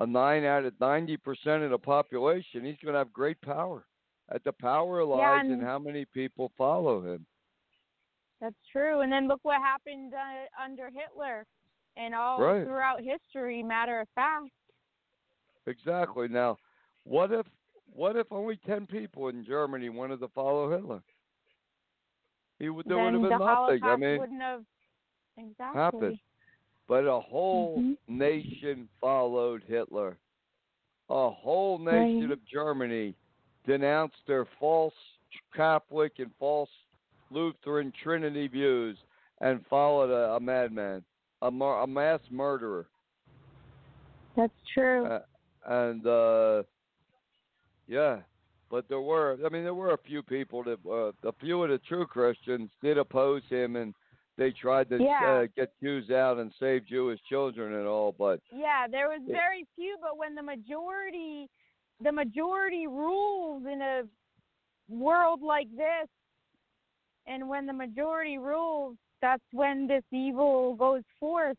A 0.00 0.06
nine 0.06 0.44
out 0.44 0.64
of 0.64 0.72
ninety 0.80 1.16
percent 1.16 1.62
of 1.62 1.70
the 1.70 1.78
population, 1.78 2.64
he's 2.64 2.76
going 2.82 2.94
to 2.94 2.98
have 2.98 3.12
great 3.12 3.40
power. 3.42 3.84
At 4.30 4.42
the 4.44 4.52
power 4.52 5.04
lies 5.04 5.44
in 5.44 5.52
and- 5.52 5.62
how 5.62 5.78
many 5.78 6.04
people 6.06 6.50
follow 6.56 7.02
him. 7.02 7.26
That's 8.40 8.56
true. 8.72 9.02
And 9.02 9.12
then 9.12 9.28
look 9.28 9.40
what 9.42 9.60
happened 9.60 10.14
uh, 10.14 10.62
under 10.64 10.86
Hitler, 10.90 11.44
and 11.96 12.14
all 12.14 12.40
Right. 12.40 12.64
throughout 12.64 13.00
history. 13.00 13.62
Matter 13.62 14.00
of 14.00 14.08
fact. 14.14 14.48
Exactly. 15.66 16.26
Now, 16.28 16.56
what 17.04 17.30
if 17.30 17.46
what 17.94 18.16
if 18.16 18.26
only 18.30 18.56
ten 18.66 18.86
people 18.86 19.28
in 19.28 19.44
Germany 19.44 19.88
wanted 19.88 20.20
to 20.20 20.28
follow 20.28 20.70
Hitler? 20.70 21.02
He 22.58 22.68
would 22.68 22.86
there 22.86 22.98
would 22.98 23.12
have 23.14 23.22
been 23.22 23.30
nothing. 23.30 23.46
Holocaust 23.46 23.84
I 23.84 23.96
mean, 23.96 24.18
wouldn't 24.18 24.42
have 24.42 24.64
exactly. 25.36 25.78
happened. 25.80 26.18
But 26.88 27.06
a 27.06 27.20
whole 27.20 27.78
Mhm. 27.80 27.96
nation 28.08 28.88
followed 29.00 29.62
Hitler. 29.64 30.18
A 31.08 31.30
whole 31.30 31.78
nation 31.78 32.28
Right. 32.28 32.30
of 32.32 32.44
Germany 32.44 33.14
denounced 33.66 34.26
their 34.26 34.44
false 34.58 34.94
Catholic 35.54 36.18
and 36.18 36.30
false 36.38 36.70
Lutheran 37.30 37.92
Trinity 38.02 38.46
views 38.48 38.98
and 39.40 39.64
followed 39.66 40.10
a, 40.10 40.34
a 40.34 40.40
madman, 40.40 41.04
a, 41.42 41.50
mur- 41.50 41.80
a 41.80 41.86
mass 41.86 42.20
murderer. 42.30 42.86
That's 44.36 44.52
true. 44.74 45.04
Uh, 45.06 45.22
and 45.66 46.06
uh 46.06 46.62
yeah 47.92 48.16
but 48.70 48.88
there 48.88 49.00
were 49.02 49.36
i 49.44 49.48
mean 49.50 49.64
there 49.64 49.74
were 49.74 49.92
a 49.92 49.98
few 50.08 50.22
people 50.22 50.64
that 50.64 50.78
uh, 50.88 51.28
a 51.28 51.32
few 51.40 51.62
of 51.62 51.68
the 51.70 51.78
true 51.86 52.06
christians 52.06 52.70
did 52.82 52.96
oppose 52.96 53.42
him 53.50 53.76
and 53.76 53.94
they 54.38 54.50
tried 54.50 54.88
to 54.88 54.96
Yeah. 54.98 55.42
uh, 55.42 55.46
get 55.54 55.72
jews 55.82 56.10
out 56.10 56.38
and 56.38 56.50
save 56.58 56.86
jewish 56.86 57.20
children 57.28 57.74
and 57.74 57.86
all 57.86 58.12
but 58.26 58.40
yeah, 58.50 58.86
there 58.90 59.08
was 59.08 59.20
very 59.26 59.66
few, 59.76 59.96
but 60.00 60.16
when 60.16 60.34
the 60.34 60.42
majority, 60.42 61.48
the 62.02 62.12
majority 62.12 62.86
rules 62.86 63.62
in 63.66 63.80
a 63.82 64.02
world 64.88 65.40
like 65.42 65.70
this, 65.76 66.08
and 67.26 67.48
when 67.48 67.66
the 67.66 67.72
majority 67.72 68.38
rules, 68.38 68.96
that's 69.20 69.42
when 69.52 69.86
this 69.86 70.02
evil 70.12 70.74
goes 70.74 71.02
forth. 71.20 71.56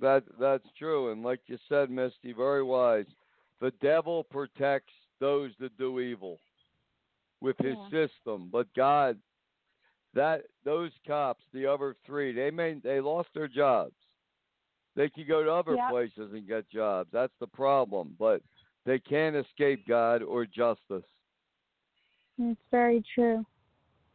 that 0.00 0.22
that's 0.38 0.68
true 0.78 1.12
and 1.12 1.22
like 1.22 1.40
you 1.46 1.58
said 1.68 1.90
misty 1.90 2.32
very 2.32 2.62
wise 2.62 3.06
the 3.60 3.72
devil 3.82 4.24
protects 4.24 4.92
those 5.20 5.52
that 5.60 5.76
do 5.78 6.00
evil 6.00 6.40
with 7.40 7.56
his 7.58 7.76
Yeah. 7.90 8.06
system 8.06 8.48
but 8.50 8.66
god 8.74 9.18
that 10.14 10.42
those 10.64 10.90
cops 11.06 11.44
the 11.52 11.66
other 11.66 11.94
three 12.04 12.32
they 12.32 12.50
may 12.50 12.74
they 12.74 13.00
lost 13.00 13.28
their 13.34 13.48
jobs 13.48 13.94
they 14.96 15.08
could 15.08 15.28
go 15.28 15.42
to 15.44 15.50
other 15.52 15.76
Yep. 15.76 15.88
places 15.90 16.32
and 16.32 16.46
get 16.48 16.68
jobs 16.68 17.08
that's 17.12 17.36
the 17.38 17.46
problem 17.46 18.16
but 18.18 18.42
they 18.84 18.98
can't 18.98 19.36
escape 19.36 19.86
god 19.86 20.22
or 20.22 20.44
justice 20.46 21.04
It's 22.38 22.60
very 22.70 23.02
true. 23.14 23.44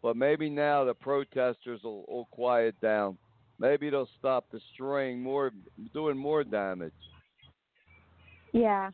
but 0.02 0.18
maybe 0.18 0.50
now 0.50 0.84
the 0.84 0.94
protesters 0.94 1.82
will, 1.84 2.04
will 2.08 2.28
quiet 2.32 2.76
down 2.82 3.18
maybe 3.58 3.90
they'll 3.90 4.10
stop 4.20 4.46
destroying 4.52 5.22
more 5.22 5.52
doing 5.94 6.18
more 6.18 6.44
damage 6.44 6.94
Yeah. 8.54 8.92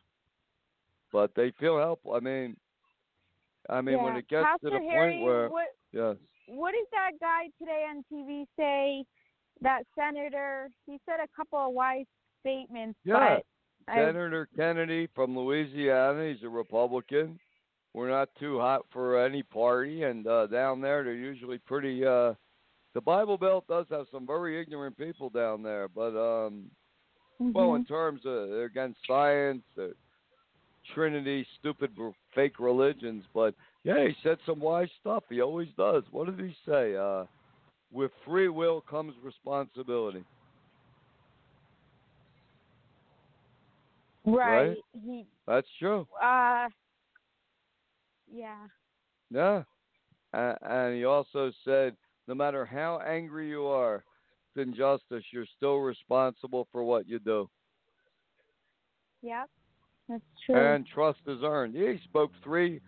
But 1.12 1.32
they 1.36 1.52
feel 1.60 1.78
helpless. 1.78 2.18
I 2.18 2.24
mean, 2.24 2.56
I 3.70 3.82
mean, 3.82 3.98
yeah. 3.98 4.04
when 4.04 4.16
it 4.16 4.28
gets 4.28 4.46
Pastor 4.46 4.70
to 4.70 4.80
the 4.80 4.90
Harry, 4.90 5.14
point 5.14 5.24
where 5.26 5.50
what 5.50 5.68
yes, 5.92 6.16
what 6.48 6.72
did 6.72 6.86
that 6.92 7.12
guy 7.20 7.48
today 7.60 7.86
on 7.90 8.04
TV 8.12 8.46
say? 8.58 9.06
That 9.62 9.84
senator, 9.96 10.70
he 10.88 11.00
said 11.06 11.20
a 11.24 11.28
couple 11.36 11.60
of 11.60 11.74
wise 11.74 12.06
statements, 12.40 12.98
Yeah. 13.06 13.38
but 13.86 13.94
I, 13.94 13.96
Senator 13.98 14.48
Kennedy 14.56 15.08
from 15.14 15.38
Louisiana, 15.38 16.32
he's 16.34 16.44
a 16.44 16.50
Republican. 16.50 17.40
We're 17.94 18.10
not 18.10 18.30
too 18.40 18.58
hot 18.60 18.86
for 18.92 19.24
any 19.24 19.44
party, 19.44 20.04
and 20.04 20.26
uh, 20.26 20.48
down 20.48 20.82
there 20.82 21.04
they're 21.04 21.14
usually 21.14 21.60
pretty. 21.60 22.04
Uh, 22.06 22.34
the 22.94 23.02
Bible 23.02 23.38
Belt 23.38 23.66
does 23.68 23.86
have 23.92 24.08
some 24.12 24.26
very 24.26 24.60
ignorant 24.60 24.98
people 24.98 25.30
down 25.30 25.62
there, 25.62 25.88
but 25.88 26.16
um, 26.18 26.72
well, 27.40 27.70
Mhm. 27.70 27.76
in 27.78 27.86
terms 27.86 28.22
of 28.26 28.52
against 28.52 29.00
science, 29.06 29.64
uh, 29.78 29.88
Trinity, 30.94 31.46
stupid 31.60 31.92
fake 32.34 32.60
religions, 32.60 33.24
but 33.34 33.54
yeah, 33.84 34.08
he 34.08 34.16
said 34.24 34.38
some 34.46 34.60
wise 34.60 34.90
stuff. 35.00 35.24
He 35.30 35.42
always 35.42 35.70
does. 35.78 36.04
What 36.12 36.26
did 36.26 36.46
he 36.46 36.56
say? 36.68 36.96
Uh, 36.96 37.26
with 37.92 38.12
free 38.26 38.48
will 38.50 38.82
comes 38.82 39.14
responsibility. 39.24 40.24
right, 44.26 44.68
right? 44.68 44.78
he 44.94 45.26
That's 45.48 45.68
true. 45.80 46.08
uh 46.22 46.68
yeah. 48.34 48.68
Yeah. 49.30 49.64
And, 50.34 50.58
and 50.62 50.96
he 50.96 51.06
also 51.06 51.52
said, 51.66 51.96
no 52.28 52.36
matter 52.36 52.66
how 52.66 53.02
angry 53.06 53.50
you 53.50 53.66
are 53.66 54.04
with 54.56 54.68
injustice, 54.68 55.24
you're 55.32 55.46
still 55.58 55.78
responsible 55.78 56.68
for 56.72 56.84
what 56.84 57.08
you 57.08 57.20
do. 57.20 57.50
Yep. 59.22 59.50
That's 60.12 60.24
true. 60.46 60.56
And 60.58 60.86
trust 60.86 61.20
is 61.26 61.40
earned. 61.42 61.74
He 61.74 61.98
spoke 62.04 62.32
three, 62.44 62.82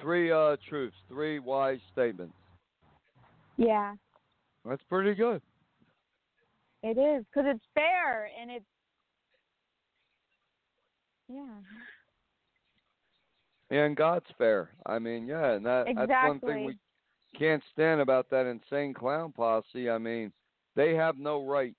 three 0.00 0.32
uh, 0.32 0.56
truths, 0.66 0.96
three 1.08 1.38
wise 1.38 1.80
statements. 1.92 2.34
yeah. 3.56 3.94
That's 4.66 4.82
pretty 4.90 5.14
good. 5.14 5.40
It 6.82 6.98
is 6.98 7.24
because 7.26 7.50
it's 7.54 7.64
fair 7.74 8.28
and 8.40 8.50
it's 8.50 8.64
yeah. 11.28 11.44
And 13.70 13.96
God's 13.96 14.26
fair. 14.36 14.70
I 14.84 14.98
mean, 14.98 15.26
yeah, 15.26 15.52
and 15.52 15.64
that, 15.64 15.86
that's 15.94 16.28
one 16.28 16.40
thing 16.40 16.64
we 16.64 16.76
can't 17.38 17.62
stand 17.72 18.00
about 18.00 18.28
that 18.30 18.46
insane 18.46 18.92
clown 18.92 19.32
posse. 19.32 19.88
I 19.88 19.98
mean, 19.98 20.32
they 20.76 20.94
have 20.94 21.18
no 21.18 21.46
right 21.46 21.74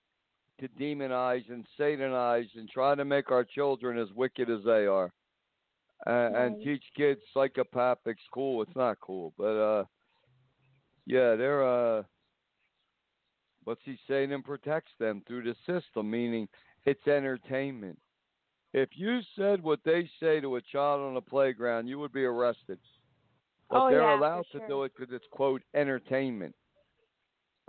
to 0.62 0.70
demonize 0.70 1.50
and 1.50 1.66
satanize 1.78 2.48
and 2.56 2.70
try 2.70 2.96
to 2.96 3.06
make 3.06 3.32
our 3.32 3.44
children 3.46 3.98
as 4.00 4.12
wicked 4.16 4.50
as 4.50 4.64
they 4.66 4.88
are, 4.88 5.12
and 6.06 6.58
Right. 6.58 6.62
teach 6.62 6.84
kids 6.96 7.22
psychopathic 7.34 8.18
school. 8.26 8.62
It's 8.64 8.76
not 8.76 9.00
cool, 9.02 9.34
but 9.38 9.56
uh, 9.58 9.86
yeah, 11.06 11.36
they're 11.36 11.64
uh, 12.00 12.04
what's 13.66 13.82
he 13.86 13.98
saying? 14.08 14.34
And 14.34 14.44
protects 14.44 14.92
them 15.00 15.24
through 15.28 15.44
the 15.44 15.56
system, 15.66 16.10
meaning 16.10 16.48
it's 16.86 17.08
entertainment. 17.08 18.00
If 18.74 18.90
you 18.96 19.20
said 19.38 19.64
what 19.64 19.80
they 19.86 20.10
say 20.20 20.40
to 20.42 20.56
a 20.58 20.62
child 20.62 21.02
on 21.02 21.16
the 21.16 21.22
playground, 21.22 21.88
you 21.88 22.00
would 22.00 22.14
be 22.14 22.26
arrested. 22.26 22.80
But 23.70 23.84
Oh, 23.84 23.90
they're 23.90 24.02
yeah, 24.02 24.14
allowed 24.14 24.46
to 24.52 24.62
do 24.68 24.84
it 24.84 24.94
because 24.96 25.14
it's 25.14 25.28
quote 25.32 25.64
entertainment. 25.74 26.56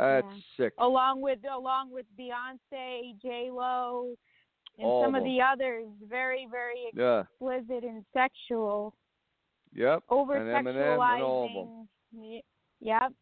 That's 0.02 0.44
sick. 0.56 0.74
Along 0.78 1.20
with 1.20 1.38
along 1.50 1.90
with 1.92 2.06
Beyonce, 2.18 3.20
J 3.20 3.50
Lo, 3.50 4.14
and 4.78 4.86
All 4.86 5.02
some 5.02 5.14
of 5.14 5.20
of 5.22 5.24
the 5.24 5.40
others, 5.40 5.86
very 6.08 6.46
very 6.50 6.90
Yeah. 6.94 7.20
explicit 7.20 7.84
and 7.84 8.04
sexual, 8.12 8.94
Yep. 9.74 10.02
over 10.10 10.36
And 10.36 10.66
Eminem 10.66 10.92
and 10.92 11.22
all 11.22 11.48
them. 11.48 11.88
sexualizing. 12.12 12.42
Yep. 12.80 13.12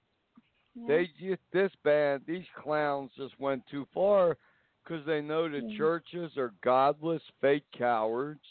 Yep. 0.77 0.87
They 0.87 1.07
just 1.19 1.43
this 1.53 1.75
band, 1.85 2.25
these 2.27 2.47
clowns 2.57 3.13
just 3.17 3.39
went 3.41 3.67
too 3.67 3.85
far 3.93 4.39
because 4.83 5.05
they 5.05 5.21
know 5.21 5.49
the 5.49 5.61
Yeah. 5.63 5.77
churches 5.77 6.37
are 6.39 6.55
godless, 6.63 7.23
fake 7.41 7.71
cowards, 7.73 8.45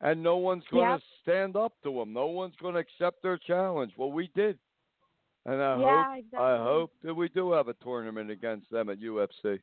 and 0.00 0.22
no 0.22 0.36
one's 0.36 0.66
going 0.68 0.88
Yep. 0.90 1.00
to 1.00 1.06
stand 1.22 1.56
up 1.56 1.80
to 1.82 1.92
them. 1.92 2.12
No 2.12 2.26
one's 2.26 2.56
going 2.56 2.74
to 2.74 2.80
accept 2.80 3.22
their 3.22 3.38
challenge. 3.38 3.96
Well, 3.96 4.10
we 4.10 4.28
did, 4.28 4.58
and 5.46 5.62
I 5.62 5.80
yeah, 5.80 6.04
hope 6.04 6.18
exactly. 6.18 6.38
I 6.38 6.56
hope 6.58 6.92
that 7.02 7.14
we 7.14 7.28
do 7.28 7.52
have 7.52 7.68
a 7.68 7.74
tournament 7.74 8.30
against 8.30 8.70
them 8.70 8.90
at 8.90 9.00
UFC. 9.00 9.60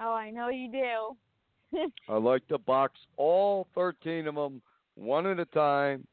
Oh, 0.00 0.12
I 0.12 0.30
know 0.30 0.48
you 0.48 0.70
do. 0.70 1.90
I 2.08 2.16
like 2.16 2.46
to 2.48 2.58
box 2.58 2.98
all 3.16 3.66
13 3.74 4.26
of 4.28 4.34
them 4.34 4.62
one 4.94 5.26
at 5.26 5.40
a 5.40 5.44
time, 5.46 6.06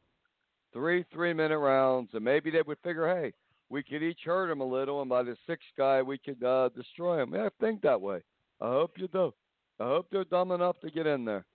three 0.74 1.06
three 1.12 1.34
minute 1.34 1.60
rounds, 1.60 2.10
and 2.14 2.24
maybe 2.24 2.50
they 2.50 2.62
would 2.62 2.78
figure, 2.84 3.08
hey, 3.08 3.34
we 3.70 3.84
could 3.84 4.04
each 4.04 4.22
hurt 4.26 4.48
them 4.48 4.62
a 4.62 4.66
little, 4.66 5.02
and 5.02 5.10
by 5.10 5.24
the 5.24 5.36
sixth 5.48 5.68
guy, 5.78 6.02
we 6.02 6.18
could 6.18 6.42
uh, 6.44 6.70
destroy 6.76 7.18
them. 7.18 7.34
Yeah, 7.34 7.46
I 7.46 7.50
think 7.60 7.82
that 7.82 8.00
way. 8.00 8.22
I 8.62 8.68
hope 8.68 8.92
you 8.98 9.08
do. 9.08 9.34
I 9.80 9.84
hope 9.84 10.08
they're 10.12 10.24
dumb 10.26 10.52
enough 10.52 10.80
to 10.82 10.90
get 10.90 11.08
in 11.08 11.26
there. 11.26 11.46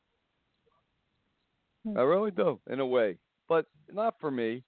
Hmm. 1.87 1.97
I 1.97 2.03
really 2.03 2.31
do, 2.31 2.61
in 2.69 2.81
a 2.81 2.87
way, 2.87 3.17
but 3.49 3.67
not 3.93 4.15
for 4.21 4.31
me. 4.31 4.63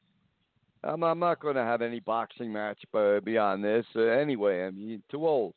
I'm, 0.84 1.02
I'm 1.02 1.18
not 1.18 1.40
going 1.40 1.54
to 1.56 1.62
have 1.62 1.82
any 1.82 2.00
boxing 2.00 2.52
match 2.52 2.78
beyond 3.24 3.64
this 3.64 3.86
uh, 3.96 4.00
anyway. 4.02 4.66
I'm 4.66 5.02
too 5.10 5.26
old. 5.26 5.54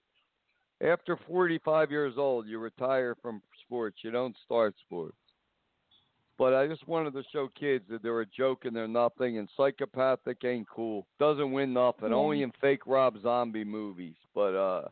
After 0.85 1.17
45 1.27 1.89
years 1.91 2.13
old, 2.17 2.47
you 2.47 2.59
retire 2.59 3.15
from 3.21 3.41
sports. 3.65 3.97
You 4.01 4.11
don't 4.11 4.35
start 4.45 4.75
sports. 4.85 5.15
But 6.37 6.53
I 6.53 6.67
just 6.67 6.85
wanted 6.85 7.13
to 7.13 7.23
show 7.31 7.47
kids 7.57 7.85
that 7.89 8.03
they're 8.03 8.19
a 8.19 8.25
joke 8.25 8.65
and 8.65 8.75
they're 8.75 8.89
nothing, 8.89 9.37
and 9.37 9.47
psychopathic 9.55 10.43
ain't 10.43 10.67
cool. 10.67 11.07
Doesn't 11.17 11.51
win 11.53 11.71
nothing. 11.73 12.09
Yeah. 12.09 12.15
Only 12.15 12.43
in 12.43 12.51
fake 12.59 12.85
Rob 12.85 13.15
Zombie 13.21 13.63
movies. 13.63 14.15
But 14.33 14.53
uh, 14.53 14.87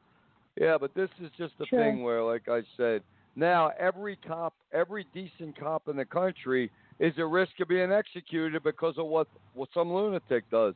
yeah. 0.60 0.78
But 0.80 0.96
this 0.96 1.10
is 1.22 1.30
just 1.38 1.54
a 1.60 1.66
Sure. 1.66 1.80
thing 1.80 2.02
where, 2.02 2.24
like 2.24 2.48
I 2.48 2.62
said, 2.78 3.04
now 3.36 3.72
every 3.78 4.16
cop, 4.16 4.54
every 4.72 5.06
decent 5.14 5.60
cop 5.60 5.90
in 5.90 5.98
the 5.98 6.06
country 6.06 6.72
is 7.00 7.14
at 7.18 7.26
risk 7.28 7.52
of 7.60 7.68
being 7.68 7.92
executed 7.92 8.64
because 8.64 8.96
of 8.98 9.06
what 9.08 9.28
what 9.54 9.70
some 9.74 9.94
lunatic 9.94 10.50
does. 10.50 10.76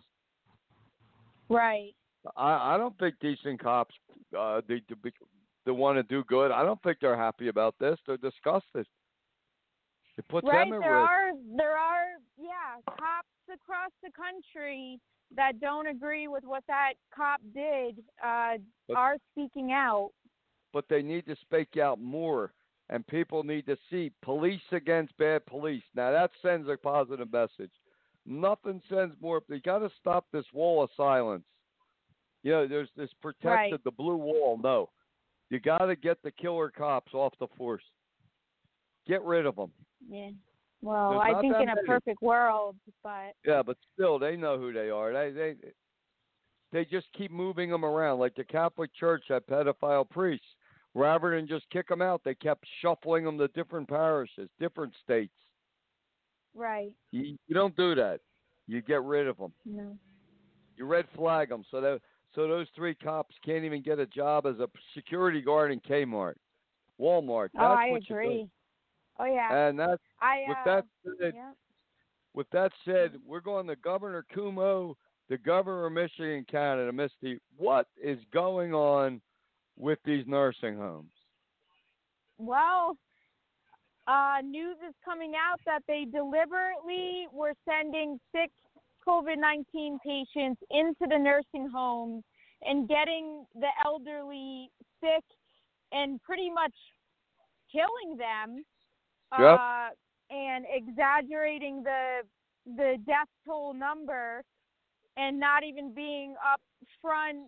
right. 1.49 1.93
I 2.35 2.75
I 2.75 2.77
don't 2.77 2.97
think 2.99 3.15
decent 3.21 3.61
cops 3.61 3.95
uh 4.37 4.61
they 4.67 4.81
they, 5.65 5.71
want 5.71 5.97
to 5.97 6.03
do 6.03 6.23
good. 6.25 6.51
I 6.51 6.63
don't 6.63 6.81
think 6.83 6.97
they're 7.01 7.17
happy 7.17 7.47
about 7.49 7.75
this. 7.79 7.97
They're 8.05 8.17
disgusted. 8.17 8.85
It 10.17 10.27
puts 10.29 10.47
right. 10.47 10.65
them 10.69 10.73
at 10.73 10.79
There 10.81 10.99
risk. 10.99 11.09
are 11.09 11.31
there 11.57 11.77
are 11.77 12.05
yeah 12.37 12.81
cops 12.85 13.27
across 13.53 13.91
the 14.03 14.09
country 14.11 14.99
that 15.35 15.59
don't 15.59 15.87
agree 15.87 16.27
with 16.27 16.43
what 16.45 16.63
that 16.67 16.93
cop 17.15 17.41
did 17.53 17.97
uh, 18.25 18.53
But- 18.87 18.97
are 18.97 19.17
speaking 19.33 19.71
out. 19.71 20.11
but 20.73 20.85
they 20.89 21.01
need 21.01 21.25
to 21.27 21.35
speak 21.41 21.77
out 21.77 21.99
more 21.99 22.53
and 22.89 23.05
people 23.07 23.43
need 23.43 23.65
to 23.65 23.77
see 23.89 24.11
police 24.21 24.61
against 24.71 25.17
bad 25.17 25.45
police. 25.45 25.83
Now 25.95 26.11
that 26.11 26.31
sends 26.41 26.69
a 26.69 26.77
positive 26.77 27.31
message. 27.31 27.71
Nothing 28.25 28.81
sends 28.89 29.15
more 29.21 29.41
you 29.49 29.59
gotta 29.61 29.89
stop 29.99 30.25
this 30.31 30.45
wall 30.53 30.83
of 30.83 30.89
silence. 30.97 31.45
You 32.43 32.51
know, 32.51 32.67
there's 32.67 32.89
this 32.95 33.09
protected 33.21 33.71
Right. 33.71 33.83
the 33.83 33.91
blue 33.91 34.17
wall. 34.17 34.57
No. 34.63 34.89
You 35.49 35.59
gotta 35.59 35.95
get 35.95 36.21
the 36.23 36.31
killer 36.31 36.69
cops 36.69 37.13
off 37.13 37.33
the 37.39 37.47
force. 37.57 37.83
Get 39.05 39.21
rid 39.23 39.45
of 39.45 39.55
them. 39.55 39.71
Yeah. 40.09 40.31
Well, 40.81 41.11
There's 41.11 41.35
I 41.35 41.41
think 41.41 41.55
in 41.55 41.69
a 41.69 41.75
many. 41.75 41.87
perfect 41.87 42.21
world, 42.21 42.75
but 43.03 43.33
Yeah, 43.45 43.63
but 43.63 43.77
still, 43.93 44.19
they 44.19 44.35
know 44.37 44.57
who 44.59 44.71
they 44.73 44.89
are. 44.89 45.11
They 45.11 45.31
they 45.31 45.55
they 46.71 46.85
just 46.85 47.11
keep 47.13 47.31
moving 47.31 47.69
them 47.69 47.85
around 47.85 48.19
like 48.19 48.35
the 48.35 48.43
Catholic 48.43 48.93
Church 48.93 49.23
had 49.29 49.45
pedophile 49.47 50.07
priests. 50.09 50.45
Rather 50.97 51.35
than 51.35 51.47
just 51.47 51.69
kick 51.69 51.87
them 51.87 52.01
out, 52.01 52.23
they 52.25 52.33
kept 52.33 52.65
shuffling 52.81 53.23
them 53.23 53.37
to 53.37 53.47
different 53.49 53.87
parishes, 53.87 54.49
different 54.59 54.91
states. 55.03 55.33
right. 56.55 56.91
You, 57.11 57.37
you 57.47 57.53
don't 57.53 57.75
do 57.75 57.93
that. 57.93 58.19
You 58.65 58.81
get 58.81 59.03
rid 59.03 59.27
of 59.27 59.37
them. 59.37 59.53
No. 59.63 59.95
You 60.75 60.85
red 60.85 61.05
flag 61.15 61.49
them 61.49 61.63
so 61.69 61.81
that 61.81 62.01
so 62.33 62.47
those 62.47 62.65
three 62.75 62.95
cops 62.95 63.35
can't 63.45 63.63
even 63.63 63.83
get 63.83 63.99
a 63.99 64.07
job 64.07 64.47
as 64.47 64.59
a 64.59 64.67
security 64.95 65.39
guard 65.39 65.71
in 65.71 65.79
Kmart, 65.81 66.33
Walmart. 66.99 67.49
That's 67.53 67.63
oh, 67.63 67.65
I 67.65 67.97
agree. 67.97 68.47
Oh 69.19 69.25
yeah. 69.25 69.67
And 69.67 69.77
that's 69.77 70.01
I 70.19 70.45
with 70.47 70.57
uh, 70.57 70.65
that 70.65 70.85
said, 71.19 71.33
yeah. 71.35 71.51
with 72.33 72.49
that 72.51 72.71
said, 72.85 73.11
we're 73.25 73.39
going 73.39 73.67
to 73.67 73.75
Governor 73.75 74.25
Cuomo, 74.35 74.95
the 75.29 75.37
governor 75.37 75.85
of 75.85 75.93
Michigan, 75.93 76.43
Canada. 76.49 76.91
Misty, 76.91 77.39
what 77.55 77.87
is 78.03 78.17
going 78.33 78.73
on 78.73 79.21
with 79.77 79.99
these 80.05 80.25
nursing 80.27 80.77
homes? 80.77 81.11
Well, 82.37 82.97
uh, 84.07 84.37
news 84.43 84.77
is 84.87 84.93
coming 85.03 85.33
out 85.35 85.59
that 85.65 85.81
they 85.87 86.05
deliberately 86.11 87.27
were 87.31 87.53
sending 87.67 88.19
sick 88.31 88.51
COVID 89.07 89.37
19 89.37 89.99
patients 90.05 90.61
into 90.69 91.07
the 91.09 91.17
nursing 91.17 91.69
homes 91.73 92.23
and 92.63 92.87
getting 92.87 93.45
the 93.55 93.69
elderly 93.85 94.69
sick 95.01 95.23
and 95.91 96.21
pretty 96.23 96.49
much 96.49 96.73
killing 97.71 98.17
them 98.17 98.63
Yep. 99.37 99.59
uh, 99.59 99.89
and 100.29 100.65
exaggerating 100.73 101.83
the 101.83 102.21
the 102.75 102.95
death 103.05 103.27
toll 103.45 103.73
number 103.73 104.41
and 105.17 105.39
not 105.39 105.63
even 105.63 105.93
being 105.93 106.35
upfront 106.35 107.45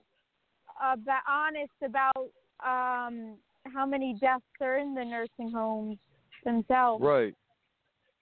about 0.80 1.22
honest 1.28 1.72
about 1.84 2.30
um 2.66 3.36
how 3.74 3.86
many 3.86 4.16
deaths 4.20 4.44
are 4.62 4.78
in 4.78 4.96
the 4.96 5.04
nursing 5.04 5.52
homes 5.52 5.98
themselves. 6.46 7.04
Right. 7.04 7.36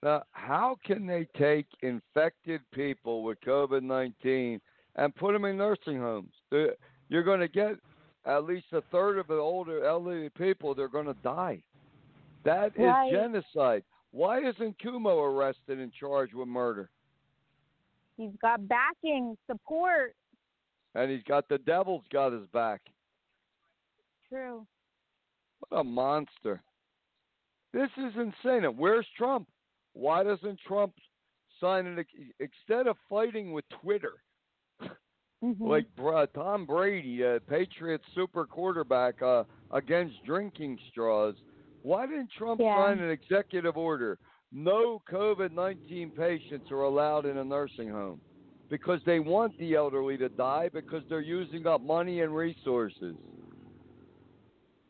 Now, 0.02 0.22
how 0.32 0.76
can 0.84 1.06
they 1.06 1.26
take 1.36 1.66
infected 1.82 2.60
people 2.72 3.22
with 3.22 3.40
COVID 3.40 3.82
19 3.82 4.60
and 4.96 5.14
put 5.14 5.32
them 5.32 5.44
in 5.44 5.56
nursing 5.56 5.98
homes? 5.98 6.32
They're- 6.50 6.76
You're 7.08 7.22
going 7.22 7.40
to 7.40 7.48
get 7.48 7.76
at 8.26 8.44
least 8.44 8.66
a 8.72 8.82
third 8.92 9.18
of 9.18 9.26
the 9.28 9.34
older 9.34 9.84
elderly 9.84 10.28
people, 10.30 10.74
they're 10.74 10.88
going 10.88 11.06
to 11.06 11.16
die. 11.22 11.62
That 12.44 12.76
is 12.76 12.82
Right. 12.82 13.10
genocide. 13.10 13.84
Why 14.10 14.40
isn't 14.40 14.78
Cuomo 14.78 15.22
arrested 15.22 15.78
and 15.78 15.92
charged 15.92 16.34
with 16.34 16.48
murder? 16.48 16.90
He's 18.16 18.34
got 18.42 18.66
backing, 18.68 19.36
support. 19.46 20.14
And 20.98 21.10
he's 21.12 21.22
got 21.22 21.48
the 21.48 21.58
devil's 21.58 22.02
got 22.12 22.32
his 22.32 22.46
back. 22.52 22.80
True. 24.28 24.66
What 25.68 25.80
a 25.80 25.84
monster. 25.84 26.60
This 27.72 27.90
is 27.96 28.12
insane. 28.16 28.64
And 28.64 28.76
Where's 28.76 29.06
Trump? 29.16 29.46
Why 29.92 30.22
doesn't 30.24 30.58
Trump 30.66 30.92
sign 31.60 31.86
an 31.86 32.04
instead 32.40 32.86
of 32.86 32.96
fighting 33.08 33.52
with 33.52 33.64
Twitter 33.82 34.14
Mhm. 35.44 35.60
like 35.60 35.86
Bra- 35.96 36.26
Tom 36.26 36.66
Brady, 36.66 37.24
uh, 37.24 37.38
Patriots 37.48 38.04
super 38.14 38.44
quarterback 38.44 39.20
uh, 39.22 39.44
against 39.70 40.16
drinking 40.24 40.78
straws? 40.90 41.36
Why 41.82 42.06
didn't 42.06 42.30
Trump 42.36 42.60
Yeah. 42.60 42.76
sign 42.76 42.98
an 42.98 43.10
executive 43.10 43.76
order? 43.76 44.18
No 44.50 45.00
COVID 45.08 45.52
19 45.52 46.10
patients 46.10 46.70
are 46.72 46.82
allowed 46.82 47.24
in 47.26 47.38
a 47.38 47.44
nursing 47.44 47.88
home 47.88 48.20
because 48.70 49.00
they 49.06 49.18
want 49.20 49.58
the 49.58 49.74
elderly 49.74 50.16
to 50.18 50.28
die 50.28 50.68
because 50.72 51.02
they're 51.08 51.20
using 51.20 51.66
up 51.66 51.80
money 51.80 52.20
and 52.20 52.34
resources. 52.34 53.14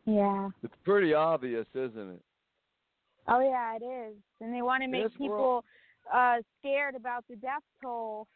yeah. 0.04 0.48
It's 0.62 0.74
pretty 0.84 1.14
obvious, 1.14 1.66
isn't 1.74 2.10
it? 2.14 2.22
Oh 3.28 3.40
yeah, 3.40 3.76
it 3.80 3.84
is. 3.84 4.14
And 4.40 4.54
they 4.54 4.62
want 4.62 4.82
to 4.82 4.88
make 4.88 5.02
we're 5.04 5.08
people 5.10 5.36
all- 5.36 5.64
uh 6.12 6.36
scared 6.58 6.94
about 6.94 7.24
the 7.28 7.36
death 7.36 7.62
toll. 7.82 8.26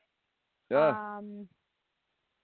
Yeah. 0.70 0.90
Um 1.16 1.48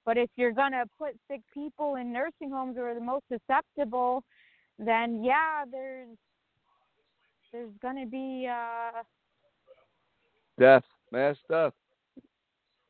but 0.06 0.16
if 0.16 0.30
you're 0.36 0.52
gonna 0.52 0.84
put 0.98 1.10
sick 1.30 1.42
people 1.52 1.96
in 1.96 2.12
nursing 2.12 2.50
homes 2.50 2.76
who 2.76 2.82
are 2.82 2.94
the 2.94 3.00
most 3.00 3.24
susceptible, 3.30 4.24
then 4.78 5.22
yeah, 5.22 5.64
there's 5.70 6.16
there's 7.52 7.70
gonna 7.82 8.06
be 8.06 8.48
uh 8.50 9.02
Death, 10.58 10.84
mass 11.12 11.36
death. 11.48 11.72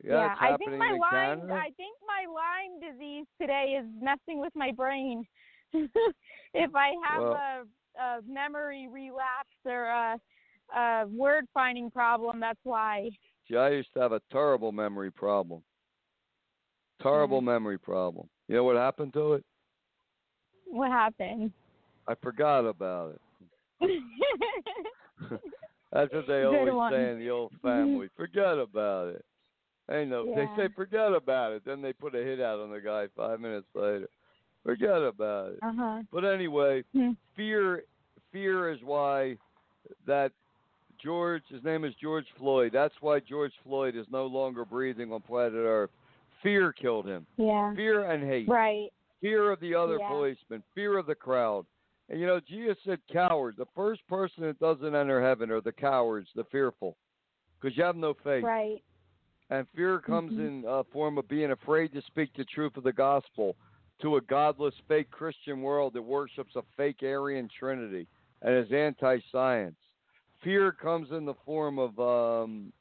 Yeah, 0.05 0.13
yeah, 0.13 0.35
I 0.41 0.57
think 0.57 0.79
my 0.79 0.91
Lyme 0.93 1.41
Canada. 1.41 1.55
I 1.55 1.71
think 1.77 1.97
my 2.07 2.25
Lyme 2.33 2.93
disease 2.93 3.27
today 3.41 3.79
is 3.81 3.87
messing 4.01 4.41
with 4.41 4.53
my 4.55 4.71
brain. 4.71 5.25
if 5.73 6.75
I 6.75 6.93
have 7.05 7.23
Well- 7.23 7.33
a, 7.33 7.65
a 8.01 8.21
memory 8.29 8.89
relapse 8.91 9.49
or 9.65 9.87
a, 9.87 10.19
a 10.77 11.07
word 11.09 11.47
finding 11.53 11.91
problem, 11.91 12.39
that's 12.41 12.61
why. 12.63 13.11
See, 13.49 13.57
I 13.57 13.71
used 13.71 13.93
to 13.95 14.01
have 14.01 14.13
a 14.13 14.21
terrible 14.31 14.71
memory 14.73 15.11
problem. 15.11 15.63
Terrible 17.03 17.39
Yeah. 17.39 17.47
memory 17.53 17.79
problem. 17.79 18.29
You 18.47 18.57
know 18.57 18.65
what 18.65 18.77
happened 18.77 19.13
to 19.15 19.35
it? 19.35 19.45
What 20.67 20.91
happened? 20.91 21.53
I 22.07 22.15
forgot 22.23 22.67
about 22.67 23.15
it. 23.15 23.21
That's 25.93 26.13
what 26.13 26.27
they 26.27 26.43
Good 26.43 26.55
always 26.55 26.73
one. 26.75 26.93
say 26.93 27.11
in 27.13 27.19
the 27.19 27.31
old 27.31 27.53
family. 27.63 28.09
Forget 28.17 28.59
about 28.59 29.09
it. 29.09 29.25
Ain't 29.91 30.11
no. 30.11 30.27
They 30.35 30.47
say 30.57 30.69
forget 30.75 31.13
about 31.13 31.53
it. 31.53 31.63
Then 31.65 31.81
they 31.81 31.93
put 31.93 32.15
a 32.15 32.19
hit 32.19 32.41
out 32.41 32.61
on 32.61 32.71
the 32.71 32.81
guy 32.81 33.07
five 33.17 33.41
minutes 33.41 33.67
later. 33.75 34.09
Forget 34.65 35.03
about 35.03 35.53
it. 35.53 35.59
uh 35.63 35.73
huh. 35.75 36.03
But 36.13 36.25
anyway, 36.25 36.85
Hmm. 36.93 37.13
fear 37.37 37.85
fear 38.33 38.71
is 38.71 38.83
why 38.83 39.37
that 40.07 40.33
George 41.03 41.43
his 41.49 41.63
name 41.65 41.85
is 41.85 41.95
George 41.95 42.27
Floyd. 42.37 42.73
That's 42.73 42.95
why 43.01 43.21
George 43.21 43.53
Floyd 43.65 43.97
is 43.97 44.07
no 44.11 44.27
longer 44.27 44.65
breathing 44.65 45.13
on 45.13 45.21
planet 45.23 45.55
Earth. 45.55 45.91
Fear 46.43 46.73
killed 46.73 47.07
him. 47.07 47.27
Yeah. 47.37 47.75
Fear 47.75 48.11
and 48.11 48.23
hate. 48.23 48.49
Right. 48.49 48.91
Fear 49.21 49.51
of 49.53 49.61
the 49.61 49.75
other 49.75 49.97
Yeah. 49.99 50.09
policemen. 50.09 50.63
Fear 50.75 50.99
of 50.99 51.07
the 51.07 51.15
crowd. 51.15 51.65
And 52.11 52.21
you 52.21 52.27
know, 52.27 52.41
Jesus 52.41 52.77
said 52.85 53.01
cowards. 53.09 53.57
The 53.57 53.67
first 53.75 54.07
person 54.09 54.43
that 54.45 54.59
doesn't 54.59 54.95
enter 54.95 55.23
heaven 55.23 55.51
are 55.51 55.61
the 55.61 55.73
cowards, 55.73 56.29
the 56.35 56.45
fearful. 56.45 56.97
Because 57.61 57.77
you 57.77 57.83
have 57.85 57.97
no 57.97 58.15
faith. 58.15 58.45
Right. 58.45 58.83
And 59.51 59.69
fear 59.71 60.01
comes 60.01 60.35
Mhm. 60.35 60.39
in 60.39 60.65
a 60.67 60.85
form 60.85 61.17
of 61.19 61.27
being 61.29 61.51
afraid 61.53 61.93
to 61.93 62.03
speak 62.03 62.33
the 62.35 62.45
truth 62.45 62.77
of 62.77 62.85
the 62.85 62.93
gospel 62.93 63.57
to 64.01 64.17
a 64.17 64.21
godless, 64.21 64.75
fake 64.87 65.11
Christian 65.11 65.63
world 65.63 65.95
that 65.95 66.03
worships 66.03 66.55
a 66.57 66.63
fake 66.77 67.03
Aryan 67.03 67.49
Trinity 67.49 68.07
and 68.43 68.55
is 68.55 68.73
anti 68.73 69.21
science. 69.33 69.79
Fear 70.43 70.73
comes 70.73 71.11
in 71.11 71.25
the 71.25 71.35
form 71.35 71.79
of 71.79 71.99
um, 71.99 72.73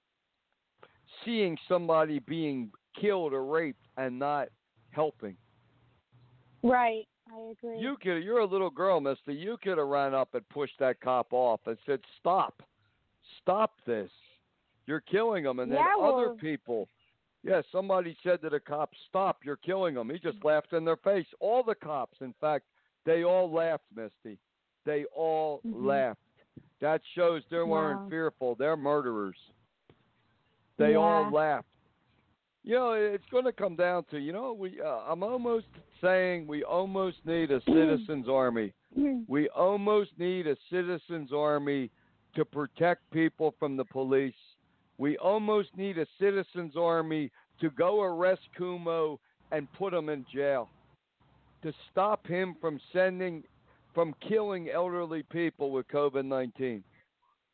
seeing 1.26 1.58
somebody 1.68 2.20
being 2.20 2.72
killed 2.94 3.34
or 3.34 3.46
raped 3.46 3.88
and 3.98 4.20
not 4.20 4.50
helping. 4.92 5.36
Right. 6.62 7.08
I 7.32 7.40
agree. 7.52 7.80
You 7.80 7.98
could, 8.02 8.20
you're 8.20 8.40
a 8.40 8.46
little 8.46 8.70
girl, 8.70 9.00
mister. 9.02 9.32
You 9.32 9.58
could 9.62 9.78
have 9.78 9.88
ran 9.88 10.14
up 10.14 10.34
and 10.34 10.48
pushed 10.50 10.80
that 10.80 11.02
cop 11.02 11.34
off 11.34 11.62
and 11.66 11.78
said, 11.86 12.00
Stop. 12.20 12.62
Stop 13.42 13.74
this. 13.86 14.12
You're 14.88 15.02
killing 15.02 15.44
them. 15.44 15.60
And 15.60 15.72
then 15.72 15.78
Yeah, 15.80 15.94
other 16.00 16.28
well- 16.30 16.36
people, 16.38 16.90
yeah, 17.44 17.62
somebody 17.72 18.18
said 18.24 18.42
to 18.42 18.50
the 18.50 18.60
cop, 18.60 18.94
Stop, 19.10 19.44
you're 19.46 19.58
killing 19.58 19.94
them. 19.94 20.10
He 20.10 20.18
just 20.18 20.44
laughed 20.44 20.74
in 20.74 20.84
their 20.86 20.98
face. 20.98 21.28
All 21.40 21.62
the 21.62 21.76
cops, 21.76 22.20
in 22.22 22.34
fact, 22.42 22.66
they 23.06 23.24
all 23.24 23.52
laughed, 23.52 23.86
Misty. 23.96 24.40
They 24.86 25.06
all 25.06 25.62
Mhm. 25.66 25.86
laughed. 25.86 26.22
That 26.80 27.02
shows 27.14 27.44
they 27.50 27.62
weren't 27.62 28.02
Wow. 28.04 28.10
fearful. 28.10 28.56
They're 28.56 28.78
murderers. 28.78 29.38
They 30.78 30.96
all 30.96 31.30
laughed. 31.32 31.68
You 32.64 32.76
know, 32.76 32.92
it's 32.94 33.26
going 33.30 33.46
to 33.46 33.54
come 33.54 33.76
down 33.76 34.04
to, 34.06 34.20
you 34.20 34.34
know, 34.34 34.54
we. 34.54 34.80
Uh, 34.82 35.00
I'm 35.08 35.24
almost 35.24 35.68
saying 36.02 36.48
we 36.48 36.64
almost 36.64 37.26
need 37.26 37.50
a 37.52 37.62
citizens 37.62 38.28
army. 38.30 38.74
We 39.28 39.48
almost 39.50 40.18
need 40.20 40.48
a 40.48 40.56
citizens 40.70 41.32
army 41.34 41.90
to 42.36 42.44
protect 42.46 43.10
people 43.12 43.52
from 43.58 43.78
the 43.78 43.86
police. 43.86 44.36
We 44.98 45.18
almost 45.18 45.70
need 45.76 45.98
a 45.98 46.08
citizens 46.20 46.74
army 46.78 47.32
to 47.62 47.70
go 47.72 48.02
arrest 48.02 48.42
Cuomo 48.60 49.20
and 49.52 49.72
put 49.74 49.94
him 49.94 50.10
in 50.10 50.26
jail. 50.34 50.70
To 51.64 51.74
stop 51.92 52.26
him 52.28 52.56
from 52.60 52.80
sending 52.94 53.44
from 53.94 54.14
killing 54.28 54.70
elderly 54.70 55.24
people 55.24 55.72
with 55.72 55.88
COVID-19. 55.88 56.84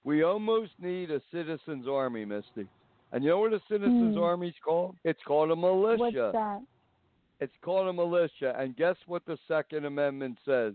We 0.03 0.23
almost 0.23 0.71
need 0.77 1.09
a 1.09 1.21
citizens 1.31 1.87
army, 1.87 2.25
Misty. 2.25 2.67
And 3.13 3.23
you 3.23 3.29
know 3.29 3.39
what 3.39 3.53
a 3.53 3.61
citizens 3.69 4.15
Hmm. 4.17 4.23
army's 4.23 4.59
called? 4.59 4.97
It's 5.05 5.23
called 5.23 5.51
a 5.51 5.55
militia. 5.55 5.97
What's 5.99 6.33
that? 6.33 6.61
It's 7.39 7.55
called 7.61 7.87
a 7.87 7.93
militia. 7.93 8.53
And 8.57 8.75
guess 8.75 8.97
what 9.05 9.23
the 9.25 9.37
Second 9.47 9.85
Amendment 9.85 10.37
says? 10.43 10.73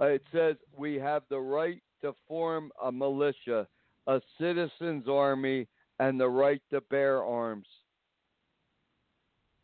Uh, 0.00 0.06
it 0.06 0.22
says 0.32 0.56
we 0.76 0.96
have 0.96 1.22
the 1.30 1.40
right 1.40 1.82
to 2.02 2.12
form 2.26 2.70
a 2.82 2.92
militia, 2.92 3.66
a 4.08 4.20
citizens' 4.40 5.06
army, 5.08 5.68
and 6.00 6.18
the 6.18 6.28
right 6.28 6.62
to 6.70 6.80
bear 6.80 7.22
arms. 7.22 7.66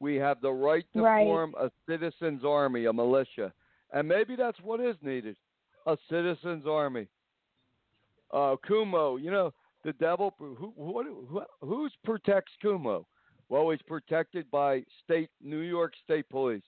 We 0.01 0.17
have 0.17 0.41
the 0.41 0.53
right 0.53 0.85
to 0.93 1.03
Right. 1.03 1.25
form 1.25 1.55
a 1.59 1.71
citizens' 1.89 2.45
army, 2.45 2.85
a 2.85 2.93
militia. 2.93 3.53
And 3.93 4.07
maybe 4.07 4.37
that's 4.37 4.61
what 4.61 4.81
is 4.81 4.97
needed 5.03 5.37
a 5.87 5.99
citizens' 6.09 6.67
army. 6.67 7.07
Uh, 8.31 8.57
Cuomo, 8.57 9.21
you 9.21 9.31
know, 9.31 9.53
the 9.83 9.93
devil, 9.95 10.35
who, 10.39 10.73
what, 10.77 11.07
who, 11.07 11.43
who's 11.61 11.93
protects 12.05 12.53
Cuomo? 12.63 13.05
Well, 13.49 13.71
he's 13.71 13.83
protected 13.83 14.51
by 14.51 14.85
state 15.05 15.31
New 15.43 15.61
York 15.61 15.93
State 16.03 16.29
Police. 16.31 16.65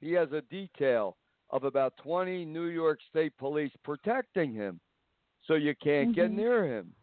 He 0.00 0.12
has 0.12 0.32
a 0.32 0.42
detail 0.42 1.16
of 1.50 1.64
about 1.64 1.96
20 1.98 2.44
New 2.44 2.66
York 2.66 2.98
State 3.08 3.36
Police 3.38 3.72
protecting 3.84 4.52
him, 4.52 4.80
so 5.46 5.54
you 5.54 5.74
can't 5.76 6.14
get 6.14 6.30
Mhm. 6.30 6.34
near 6.34 6.64
him. 6.64 6.94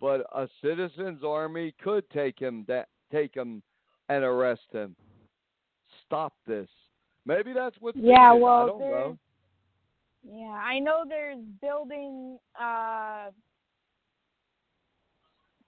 But 0.00 0.26
a 0.32 0.48
citizens' 0.60 1.24
army 1.24 1.72
could 1.72 2.08
take 2.10 2.38
him, 2.38 2.64
that 2.66 2.88
take 3.10 3.34
him, 3.34 3.62
and 4.08 4.24
arrest 4.24 4.70
him. 4.72 4.94
Stop 6.04 6.34
this. 6.44 6.70
Maybe 7.24 7.52
that's 7.52 7.78
what's 7.80 7.98
Yeah, 7.98 8.32
well, 8.32 8.62
I 8.62 8.66
don't 8.66 8.80
know. 8.80 9.18
Yeah, 10.22 10.52
I 10.52 10.78
know 10.78 11.04
there's 11.06 11.38
building 11.60 12.38
uh 12.54 13.30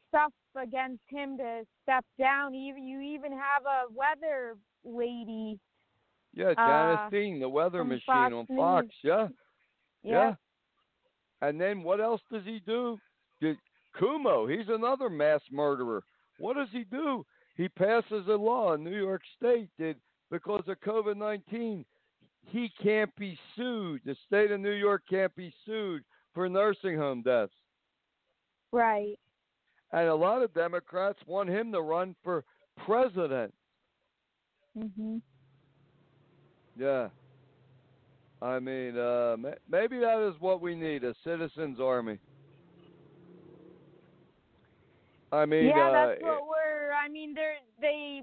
stuff 0.08 0.32
against 0.56 1.02
him 1.08 1.36
to 1.38 1.64
step 1.82 2.04
down. 2.18 2.54
Even 2.54 2.84
you 2.84 3.00
even 3.00 3.32
have 3.32 3.64
a 3.64 3.84
weather 3.92 4.56
lady. 4.84 5.58
Yeah, 6.32 6.50
uh, 6.50 6.54
Janice 6.54 7.10
Dean, 7.10 7.40
the 7.40 7.48
weather 7.48 7.84
machine 7.84 8.00
Fox 8.06 8.32
on 8.32 8.46
News. 8.48 8.58
Fox. 8.58 8.86
Yeah. 9.02 9.28
Yeah. 10.02 10.34
And 11.42 11.61
then 11.61 11.83
what 11.83 12.00
else 12.00 12.20
does 12.31 12.44
he 12.44 12.61
do? 12.66 12.98
Did, 13.40 13.57
Cuomo, 13.98 14.50
he's 14.50 14.68
another 14.68 15.09
mass 15.09 15.40
murderer. 15.50 16.03
What 16.38 16.57
does 16.57 16.68
he 16.72 16.85
do? 16.85 17.24
He 17.57 17.68
passes 17.68 18.26
a 18.29 18.35
law 18.35 18.74
in 18.74 18.85
New 18.85 18.96
York 18.96 19.22
State 19.37 19.68
that 19.79 19.96
because 20.31 20.62
of 20.68 20.81
COVID 20.81 21.16
19, 21.16 21.85
he 22.46 22.70
can't 22.83 23.14
be 23.16 23.38
sued. 23.57 24.00
The 24.05 24.16
state 24.26 24.50
of 24.50 24.61
New 24.61 24.72
York 24.72 25.03
can't 25.09 25.35
be 25.35 25.53
sued 25.66 26.03
for 26.35 26.48
nursing 26.48 26.96
home 26.96 27.22
deaths. 27.22 27.53
Right. 28.72 29.18
And 29.92 30.09
a 30.09 30.14
lot 30.14 30.42
of 30.42 30.55
Democrats 30.55 31.18
want 31.26 31.48
him 31.48 31.72
to 31.72 31.81
run 31.81 32.14
for 32.22 32.44
president. 32.87 33.53
Mhm. 34.76 35.20
Yeah. 36.76 37.09
I 38.42 38.59
mean, 38.59 38.96
uh, 38.96 39.37
maybe 39.68 39.98
that 39.98 40.26
is 40.29 40.40
what 40.40 40.61
we 40.61 40.74
need 40.74 41.05
a 41.05 41.14
citizens' 41.24 41.79
army. 41.81 42.18
I 45.33 45.46
mean, 45.46 45.68
yeah, 45.68 45.88
uh, 45.88 45.92
that's 45.92 46.22
what 46.22 46.42
we're. 46.48 46.92
I 46.92 47.09
mean, 47.09 47.35
they're 47.35 47.57
they 47.81 48.22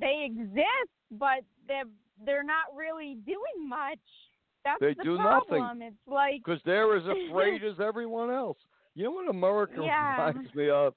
they 0.00 0.24
exist, 0.26 0.92
but 1.10 1.44
they're 1.66 1.84
they're 2.24 2.44
not 2.44 2.74
really 2.76 3.16
doing 3.26 3.68
much. 3.68 3.98
That's 4.64 4.80
They 4.80 4.94
the 4.94 5.02
do 5.02 5.18
nothing. 5.18 5.58
problem. 5.58 5.82
It's 5.82 5.96
like 6.06 6.42
because 6.44 6.60
they're 6.64 6.96
as 6.96 7.04
afraid 7.04 7.64
as 7.70 7.80
everyone 7.80 8.30
else. 8.30 8.58
You 8.94 9.04
know 9.04 9.10
what 9.12 9.28
America 9.28 9.80
Yeah. 9.80 10.10
reminds 10.12 10.54
me 10.54 10.70
of? 10.70 10.94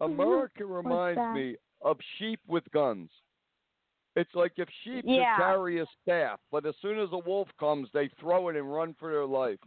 America 0.00 0.64
reminds 0.64 1.22
me 1.34 1.56
of 1.82 1.96
sheep 2.18 2.40
with 2.46 2.64
guns. 2.72 3.10
It's 4.16 4.34
like 4.34 4.52
if 4.58 4.68
sheep 4.84 5.04
Yeah. 5.06 5.36
could 5.36 5.42
carry 5.42 5.80
a 5.80 5.86
staff, 6.02 6.40
but 6.50 6.64
as 6.66 6.76
soon 6.80 6.98
as 6.98 7.08
a 7.12 7.18
wolf 7.18 7.48
comes, 7.58 7.90
they 7.92 8.08
throw 8.20 8.48
it 8.48 8.56
and 8.56 8.72
run 8.72 8.94
for 8.94 9.10
their 9.10 9.26
life. 9.26 9.58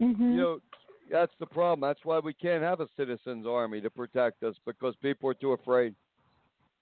Mhm. 0.00 0.18
You 0.18 0.36
know, 0.36 0.60
that's 1.08 1.34
the 1.36 1.46
problem. 1.46 1.80
That's 1.88 2.04
why 2.04 2.18
we 2.18 2.34
can't 2.34 2.62
have 2.62 2.80
a 2.80 2.88
citizens' 2.96 3.46
army 3.46 3.80
to 3.80 3.90
protect 3.90 4.42
us 4.42 4.58
because 4.66 4.96
people 4.96 5.30
are 5.30 5.34
too 5.34 5.52
afraid. 5.52 5.94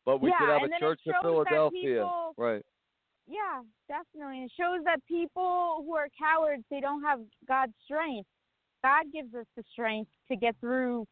But 0.04 0.20
we 0.20 0.30
Yeah, 0.30 0.38
could 0.38 0.48
have 0.48 0.62
a 0.62 0.78
church 0.78 1.06
of 1.06 1.14
Philadelphia, 1.22 1.80
people- 1.82 2.34
right? 2.36 2.64
Yeah, 3.26 3.62
definitely. 3.88 4.44
It 4.44 4.52
shows 4.52 4.82
that 4.84 5.04
people 5.04 5.82
who 5.84 5.94
are 5.94 6.08
cowards, 6.18 6.64
they 6.70 6.80
don't 6.80 7.02
have 7.02 7.20
God's 7.46 7.76
strength. 7.84 8.28
God 8.82 9.12
gives 9.12 9.32
us 9.34 9.46
the 9.54 9.62
strength 9.64 10.10
to 10.28 10.34
get 10.36 10.56
through 10.56 11.06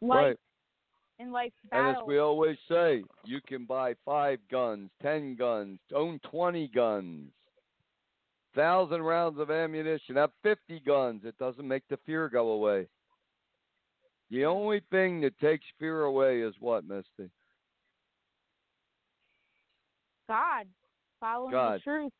life 0.00 0.24
Right. 0.24 0.40
And 1.22 1.32
life's 1.32 1.54
And 1.70 1.96
as 1.96 2.02
we 2.06 2.18
always 2.18 2.56
say, 2.68 3.04
you 3.24 3.40
can 3.46 3.64
buy 3.64 3.94
five 4.04 4.38
guns, 4.50 4.90
ten 5.00 5.36
guns, 5.36 5.78
own 5.94 6.18
twenty 6.30 6.68
guns, 6.68 7.30
thousand 8.54 9.02
rounds 9.02 9.38
of 9.38 9.50
ammunition, 9.50 10.16
have 10.16 10.30
fifty 10.42 10.80
guns. 10.80 11.22
It 11.24 11.38
doesn't 11.38 11.66
make 11.66 11.84
the 11.88 11.98
fear 12.04 12.28
go 12.28 12.50
away. 12.50 12.88
The 14.30 14.44
only 14.44 14.82
thing 14.90 15.20
that 15.20 15.38
takes 15.38 15.64
fear 15.78 16.02
away 16.02 16.40
is 16.40 16.54
what, 16.58 16.84
Misty? 16.86 17.30
God, 20.28 20.66
following 21.20 21.52
God. 21.52 21.80
the 21.80 21.82
truth. 21.82 22.12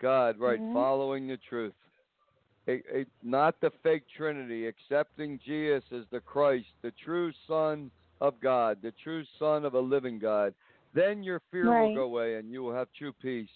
God, 0.00 0.38
right? 0.38 0.60
Mhm. 0.60 0.74
Following 0.74 1.28
the 1.28 1.36
truth. 1.38 1.74
It, 2.66 2.84
it, 2.88 3.08
not 3.22 3.60
the 3.60 3.70
fake 3.82 4.02
Trinity, 4.16 4.66
accepting 4.66 5.38
Jesus 5.44 5.84
as 5.92 6.04
the 6.10 6.20
Christ, 6.20 6.66
the 6.82 6.92
true 7.04 7.32
Son 7.46 7.90
of 8.20 8.40
God, 8.40 8.78
the 8.82 8.92
true 9.02 9.24
Son 9.38 9.64
of 9.64 9.74
a 9.74 9.80
living 9.80 10.18
God. 10.18 10.52
Then 10.94 11.22
your 11.22 11.42
fear 11.50 11.70
Right. 11.70 11.82
will 11.82 11.94
go 11.94 12.02
away 12.02 12.36
and 12.36 12.50
you 12.50 12.62
will 12.62 12.74
have 12.74 12.88
true 12.96 13.12
peace. 13.12 13.50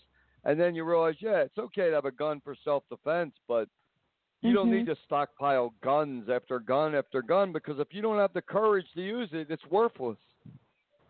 And 0.44 0.58
then 0.58 0.74
you 0.74 0.84
realize, 0.84 1.16
yeah, 1.20 1.38
it's 1.38 1.58
okay 1.58 1.88
to 1.88 1.94
have 1.94 2.04
a 2.04 2.10
gun 2.10 2.40
for 2.42 2.54
self 2.64 2.84
defense, 2.88 3.34
but 3.48 3.68
you 4.42 4.54
don't 4.54 4.68
Mhm. 4.68 4.78
need 4.78 4.86
to 4.86 4.96
stockpile 5.04 5.74
guns 5.82 6.28
after 6.30 6.60
gun 6.60 6.94
after 6.94 7.20
gun 7.20 7.52
because 7.52 7.78
if 7.78 7.92
you 7.92 8.00
don't 8.00 8.18
have 8.18 8.32
the 8.32 8.40
courage 8.42 8.90
to 8.92 9.02
use 9.02 9.32
it, 9.32 9.50
it's 9.50 9.66
worthless. 9.66 10.18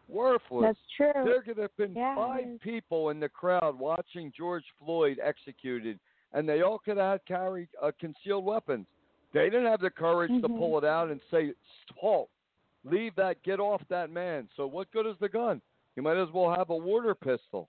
Worthless. 0.08 0.76
That's 0.76 0.86
true. 0.96 1.24
There 1.24 1.42
could 1.42 1.58
have 1.58 1.76
been 1.76 1.94
Yeah, 1.94 2.14
five 2.16 2.60
people 2.60 3.10
in 3.10 3.20
the 3.20 3.28
crowd 3.28 3.78
watching 3.78 4.32
George 4.36 4.64
Floyd 4.78 5.20
executed, 5.22 6.00
and 6.32 6.48
they 6.48 6.62
all 6.62 6.78
could 6.78 6.96
have 6.96 7.24
carried 7.24 7.68
uh, 7.82 7.90
concealed 7.98 8.44
weapons. 8.44 8.86
They 9.32 9.44
didn't 9.44 9.66
have 9.66 9.80
the 9.80 9.90
courage 9.90 10.30
to 10.42 10.48
Mhm. 10.48 10.58
pull 10.58 10.78
it 10.78 10.84
out 10.84 11.10
and 11.10 11.20
say, 11.30 11.54
"Halt! 11.96 12.30
Leave 12.84 13.14
that! 13.16 13.42
Get 13.42 13.60
off 13.60 13.82
that 13.88 14.10
man!" 14.10 14.48
So 14.56 14.66
what 14.66 14.90
good 14.90 15.06
is 15.06 15.16
the 15.18 15.28
gun? 15.28 15.60
You 15.96 16.02
might 16.02 16.16
as 16.16 16.30
well 16.32 16.52
have 16.52 16.70
a 16.70 16.76
water 16.76 17.14
pistol. 17.14 17.68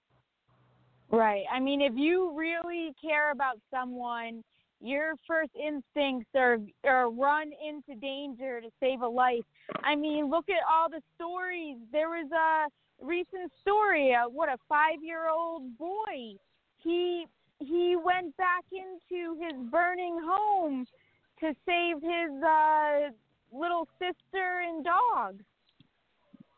Right. 1.09 1.45
I 1.51 1.59
mean, 1.59 1.81
if 1.81 1.93
you 1.95 2.31
really 2.31 2.93
care 3.01 3.31
about 3.31 3.59
someone, 3.69 4.43
your 4.79 5.15
first 5.27 5.51
instincts 5.55 6.29
are 6.35 6.57
are 6.85 7.09
run 7.11 7.51
into 7.53 7.99
danger 7.99 8.61
to 8.61 8.71
save 8.79 9.01
a 9.01 9.07
life. 9.07 9.45
I 9.83 9.95
mean, 9.95 10.29
look 10.29 10.49
at 10.49 10.63
all 10.71 10.89
the 10.89 11.01
stories. 11.15 11.77
There 11.91 12.09
was 12.09 12.31
a 12.31 12.69
recent 13.05 13.51
story. 13.61 14.15
Uh, 14.15 14.29
what 14.29 14.49
a 14.49 14.57
five-year-old 14.69 15.77
boy. 15.77 16.35
He 16.77 17.27
he 17.61 17.95
went 17.95 18.35
back 18.37 18.65
into 18.71 19.39
his 19.41 19.53
burning 19.71 20.19
home 20.23 20.85
to 21.39 21.53
save 21.65 22.01
his 22.01 22.43
uh, 22.43 23.09
little 23.51 23.87
sister 23.99 24.61
and 24.67 24.85
dog. 24.85 25.41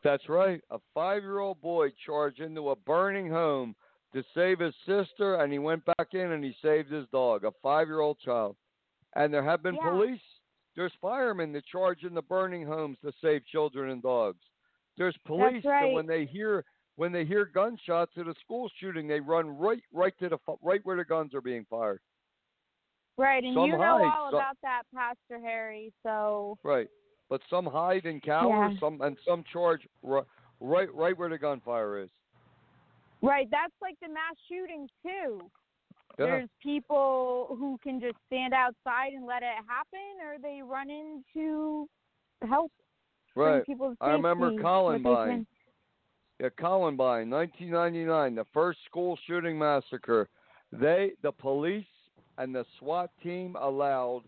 That's 0.02 0.28
right. 0.28 0.60
A 0.70 0.78
five-year-old 0.92 1.60
boy 1.62 1.88
charged 2.04 2.40
into 2.40 2.70
a 2.70 2.76
burning 2.76 3.28
home 3.28 3.74
to 4.12 4.22
save 4.34 4.60
his 4.60 4.74
sister, 4.86 5.36
and 5.36 5.52
he 5.52 5.58
went 5.58 5.82
back 5.84 6.08
in 6.12 6.32
and 6.32 6.44
he 6.44 6.54
saved 6.62 6.90
his 6.90 7.06
dog. 7.10 7.44
A 7.44 7.52
five-year-old 7.62 8.18
child. 8.18 8.56
And 9.16 9.32
there 9.32 9.42
have 9.42 9.62
been 9.62 9.76
Yeah. 9.76 9.90
police. 9.90 10.20
There's 10.76 10.92
firemen 11.00 11.52
that 11.52 11.64
charge 11.66 12.02
into 12.02 12.20
burning 12.20 12.66
homes 12.66 12.98
to 13.00 13.12
save 13.22 13.46
children 13.46 13.90
and 13.90 14.02
dogs. 14.02 14.42
There's 14.96 15.16
police 15.24 15.62
that 15.62 15.92
when 15.92 16.06
they 16.06 16.24
hear 16.26 16.64
when 16.96 17.12
they 17.12 17.24
hear 17.24 17.44
gunshots 17.44 18.12
at 18.16 18.26
a 18.28 18.34
school 18.44 18.70
shooting, 18.80 19.06
they 19.08 19.20
run 19.20 19.48
right 19.58 19.82
right 19.92 20.14
to 20.20 20.28
the 20.28 20.38
right 20.62 20.80
where 20.84 20.96
the 20.96 21.04
guns 21.04 21.34
are 21.34 21.40
being 21.40 21.66
fired. 21.68 22.00
Right, 23.16 23.44
and 23.44 23.54
Some 23.54 23.66
you 23.66 23.72
know 23.72 23.78
hide, 23.78 24.04
all 24.16 24.30
some- 24.30 24.40
about 24.40 24.56
that, 24.62 24.82
Pastor 24.94 25.38
Harry. 25.40 25.92
So 26.02 26.58
Right. 26.62 26.88
But 27.30 27.40
some 27.48 27.64
hide 27.66 28.04
and 28.06 28.22
cower, 28.22 28.70
Yeah. 28.70 28.78
some 28.78 29.00
and 29.00 29.18
some 29.26 29.44
charge 29.44 29.86
right 30.02 30.24
right 30.60 30.92
right 30.94 31.16
where 31.16 31.28
the 31.28 31.38
gunfire 31.38 31.98
is. 31.98 32.10
Right, 33.22 33.48
that's 33.50 33.72
like 33.80 33.98
the 34.00 34.08
mass 34.08 34.36
shootings 34.48 34.90
too. 35.02 35.50
Yeah. 36.18 36.26
There's 36.26 36.50
people 36.62 37.56
who 37.58 37.78
can 37.82 37.98
just 38.00 38.18
stand 38.26 38.52
outside 38.54 39.14
and 39.14 39.26
let 39.26 39.42
it 39.42 39.54
happen, 39.66 40.20
or 40.22 40.38
they 40.38 40.62
run 40.62 40.90
in 40.90 41.24
to 41.34 41.88
help 42.46 42.70
Right. 43.34 43.64
people 43.66 43.96
I 44.00 44.10
remember 44.10 44.56
Columbine. 44.60 45.46
Yeah, 46.40 46.48
Columbine, 46.58 47.30
1999, 47.30 48.34
the 48.34 48.44
first 48.52 48.78
school 48.86 49.18
shooting 49.26 49.58
massacre. 49.58 50.28
They, 50.72 51.12
the 51.22 51.30
police 51.30 51.84
and 52.38 52.54
the 52.54 52.64
SWAT 52.78 53.10
team 53.22 53.56
allowed 53.60 54.22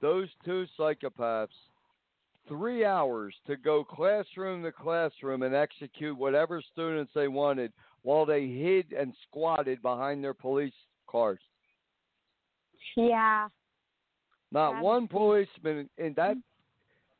those 0.00 0.28
two 0.44 0.66
psychopaths 0.78 1.48
three 2.48 2.84
hours 2.84 3.34
to 3.46 3.56
go 3.56 3.84
classroom 3.84 4.62
to 4.62 4.72
classroom 4.72 5.42
and 5.42 5.54
execute 5.54 6.16
whatever 6.16 6.62
students 6.72 7.12
they 7.14 7.28
wanted 7.28 7.72
while 8.02 8.26
they 8.26 8.46
hid 8.48 8.92
and 8.92 9.14
squatted 9.28 9.80
behind 9.82 10.24
their 10.24 10.34
police 10.34 10.72
cars. 11.06 11.38
Yeah, 12.96 13.48
Not 14.50 14.72
That's 14.72 14.84
one 14.84 15.08
policeman 15.08 15.88
in 15.98 16.14
that 16.16 16.36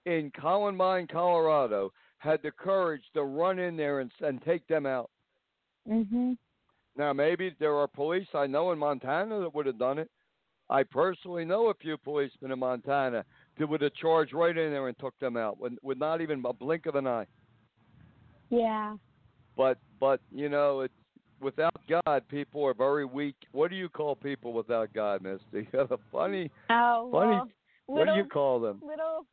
in 0.05 0.33
Columbine, 0.39 1.07
Colorado, 1.07 1.93
had 2.23 2.41
the 2.43 2.53
courage 2.53 3.03
to 3.15 3.25
run 3.25 3.59
in 3.59 3.77
there 3.77 3.99
and, 3.99 4.11
and 4.21 4.41
take 4.43 4.65
them 4.69 4.87
out. 4.87 5.11
mhm. 5.89 6.37
Now, 6.97 7.13
maybe 7.13 7.53
there 7.59 7.75
are 7.75 7.89
police 7.89 8.29
I 8.35 8.47
know 8.47 8.71
in 8.71 8.79
Montana 8.79 9.41
that 9.41 9.55
would 9.55 9.67
have 9.67 9.79
done 9.79 9.99
it. 9.99 10.09
I 10.71 10.83
personally 10.85 11.45
know 11.45 11.69
a 11.71 11.75
few 11.75 11.97
policemen 11.97 12.53
in 12.53 12.59
Montana 12.59 13.25
that 13.59 13.67
would 13.69 13.81
have 13.81 13.95
charged 13.95 14.33
right 14.35 14.57
in 14.57 14.71
there 14.71 14.87
and 14.89 14.99
took 14.99 15.19
them 15.19 15.37
out 15.37 15.59
with, 15.59 15.73
with 15.83 15.99
not 15.99 16.21
even 16.21 16.43
a 16.47 16.53
blink 16.53 16.87
of 16.87 16.95
an 16.95 17.07
eye. 17.07 17.27
Yeah. 18.51 18.97
But, 19.57 19.79
but 19.99 20.21
you 20.31 20.49
know, 20.49 20.81
it's 20.81 20.95
without 21.41 21.75
God, 22.07 22.23
people 22.29 22.65
are 22.65 22.75
very 22.75 23.05
weak. 23.05 23.37
What 23.53 23.71
do 23.71 23.77
you 23.77 23.89
call 23.89 24.15
people 24.15 24.53
without 24.53 24.93
God, 24.93 25.23
Misty? 25.23 25.67
funny. 26.13 26.51
Oh, 26.71 27.09
Funny. 27.11 27.31
well, 27.33 27.49
What 27.87 27.99
little, 28.01 28.15
do 28.15 28.21
you 28.21 28.27
call 28.29 28.61
them? 28.61 28.81
little, 28.87 29.27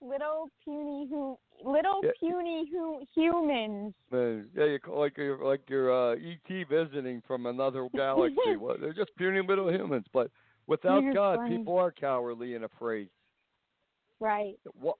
little 0.00 0.48
puny 0.64 1.06
who, 1.10 1.36
little 1.64 2.00
Yeah. 2.02 2.10
puny 2.20 2.68
who 2.72 3.02
humans. 3.14 3.94
Yeah, 4.12 4.64
you 4.64 4.78
like 4.88 5.16
your 5.16 5.44
like 5.44 5.68
your 5.68 5.92
uh, 5.92 6.16
ET 6.16 6.66
visiting 6.68 7.22
from 7.26 7.46
another 7.46 7.88
galaxy. 7.94 8.56
well, 8.58 8.76
they're 8.80 8.92
just 8.92 9.14
puny 9.16 9.40
little 9.46 9.70
humans. 9.72 10.06
But 10.12 10.30
without 10.66 11.02
You're 11.02 11.14
God, 11.14 11.36
funny. 11.38 11.58
people 11.58 11.76
are 11.78 11.92
cowardly 11.92 12.54
and 12.54 12.64
afraid. 12.64 13.08
Right. 14.20 14.54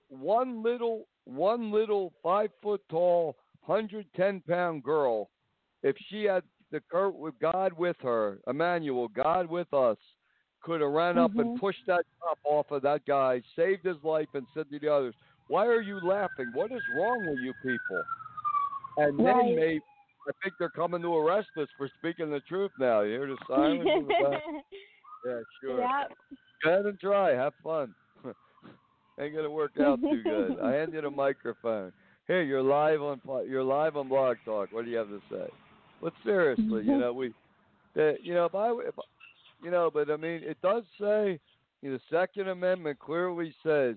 One 0.08 0.62
little 0.62 1.06
one 1.24 1.70
little 1.70 2.12
five 2.22 2.50
foot 2.62 2.80
tall, 2.88 3.36
hundred 3.62 4.06
ten 4.16 4.40
pound 4.48 4.82
girl, 4.82 5.30
if 5.82 5.96
she 6.08 6.24
had 6.24 6.42
the 6.70 6.80
cur- 6.90 7.10
with 7.10 7.38
God 7.38 7.72
with 7.72 7.96
her, 8.02 8.38
Emmanuel, 8.46 9.08
God 9.08 9.46
with 9.48 9.72
us, 9.74 9.98
could 10.62 10.80
have 10.80 10.90
ran 10.90 11.18
up 11.18 11.36
and 11.38 11.50
Mhm. 11.50 11.58
pushed 11.58 11.84
that 11.86 12.04
cup 12.22 12.38
off 12.44 12.70
of 12.70 12.82
that 12.82 13.04
guy, 13.06 13.40
saved 13.56 13.84
his 13.84 14.02
life, 14.04 14.28
and 14.34 14.46
said 14.54 14.70
to 14.70 14.78
the 14.78 14.88
others, 14.88 15.14
"Why 15.46 15.66
are 15.66 15.80
you 15.80 15.98
laughing? 16.00 16.50
What 16.52 16.72
is 16.72 16.82
wrong 16.88 17.24
with 17.26 17.38
you 17.38 17.54
people?" 17.62 18.04
And 18.98 19.18
then 19.18 19.26
Right. 19.26 19.56
they, 19.56 19.80
I 20.28 20.32
think 20.42 20.54
they're 20.58 20.68
coming 20.68 21.00
to 21.02 21.16
arrest 21.16 21.56
us 21.56 21.70
for 21.76 21.88
speaking 21.88 22.30
the 22.30 22.40
truth 22.40 22.72
now. 22.78 23.00
You 23.00 23.12
hear 23.12 23.26
the 23.26 23.36
silence 23.46 23.90
in 23.94 24.06
the 24.06 24.14
back? 24.22 24.42
Yeah, 25.24 25.40
sure. 25.60 25.80
Yep. 25.80 26.18
Go 26.62 26.70
ahead 26.70 26.86
and 26.86 27.00
try. 27.00 27.30
Have 27.30 27.54
fun. 27.62 27.94
Ain't 29.18 29.34
gonna 29.34 29.50
work 29.50 29.78
out 29.78 30.00
too 30.00 30.22
good. 30.22 30.58
I 30.60 30.72
hand 30.72 30.92
you 30.92 31.00
the 31.00 31.10
microphone. 31.26 31.92
Here, 32.26 32.42
you're 32.42 32.62
live 32.62 33.02
on 33.02 33.20
you're 33.48 33.64
live 33.64 33.96
on 33.96 34.08
Blog 34.08 34.36
Talk. 34.44 34.68
What 34.72 34.84
do 34.84 34.90
you 34.90 34.98
have 34.98 35.08
to 35.08 35.20
say? 35.30 35.48
But 36.00 36.12
seriously, 36.22 36.84
you 36.84 36.96
know 36.98 37.12
we, 37.12 37.34
the, 37.94 38.16
you 38.22 38.34
know 38.34 38.44
if 38.46 38.54
I, 38.54 38.70
if, 38.70 38.94
you 39.62 39.70
know, 39.70 39.90
but 39.92 40.10
I 40.10 40.16
mean 40.16 40.42
it 40.42 40.60
does 40.62 40.84
say, 41.00 41.38
you 41.82 41.90
know, 41.90 41.98
the 41.98 42.16
Second 42.16 42.48
Amendment 42.48 42.98
clearly 42.98 43.54
says 43.62 43.96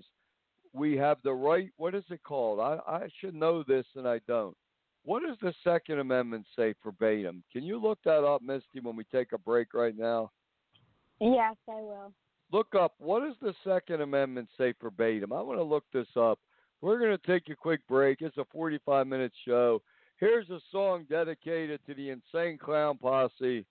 we 0.72 0.96
have 0.96 1.18
the 1.22 1.32
right. 1.32 1.70
What 1.76 1.94
is 1.94 2.04
it 2.10 2.22
called? 2.22 2.60
I 2.60 2.78
I 2.86 3.08
should 3.20 3.34
know 3.34 3.62
this 3.62 3.86
and 3.96 4.06
I 4.08 4.20
don't. 4.26 4.56
What 5.04 5.22
does 5.22 5.36
the 5.42 5.52
Second 5.62 5.98
Amendment 5.98 6.46
say 6.56 6.74
verbatim? 6.82 7.42
Can 7.52 7.62
you 7.62 7.78
look 7.80 7.98
that 8.04 8.24
up, 8.24 8.40
Misty, 8.42 8.80
when 8.80 8.96
we 8.96 9.04
take 9.04 9.32
a 9.32 9.38
break 9.38 9.74
right 9.74 9.96
now? 9.96 10.30
Yes, 11.20 11.56
I 11.68 11.74
will. 11.74 12.12
look 12.52 12.74
up 12.74 12.94
what 12.98 13.20
does 13.20 13.36
the 13.40 13.54
Second 13.64 14.00
Amendment 14.00 14.48
say 14.58 14.72
verbatim. 14.80 15.32
I 15.32 15.40
want 15.42 15.58
to 15.58 15.62
look 15.64 15.84
this 15.92 16.08
up. 16.16 16.38
We're 16.80 16.98
going 16.98 17.16
to 17.16 17.26
take 17.26 17.48
a 17.48 17.56
quick 17.56 17.80
break. 17.88 18.20
It's 18.20 18.36
a 18.36 18.44
45 18.52 19.06
minute 19.06 19.32
show. 19.46 19.80
Here's 20.18 20.48
a 20.50 20.60
song 20.70 21.06
dedicated 21.08 21.80
to 21.86 21.94
the 21.94 22.10
Insane 22.10 22.58
Clown 22.58 22.98
Posse 22.98 23.64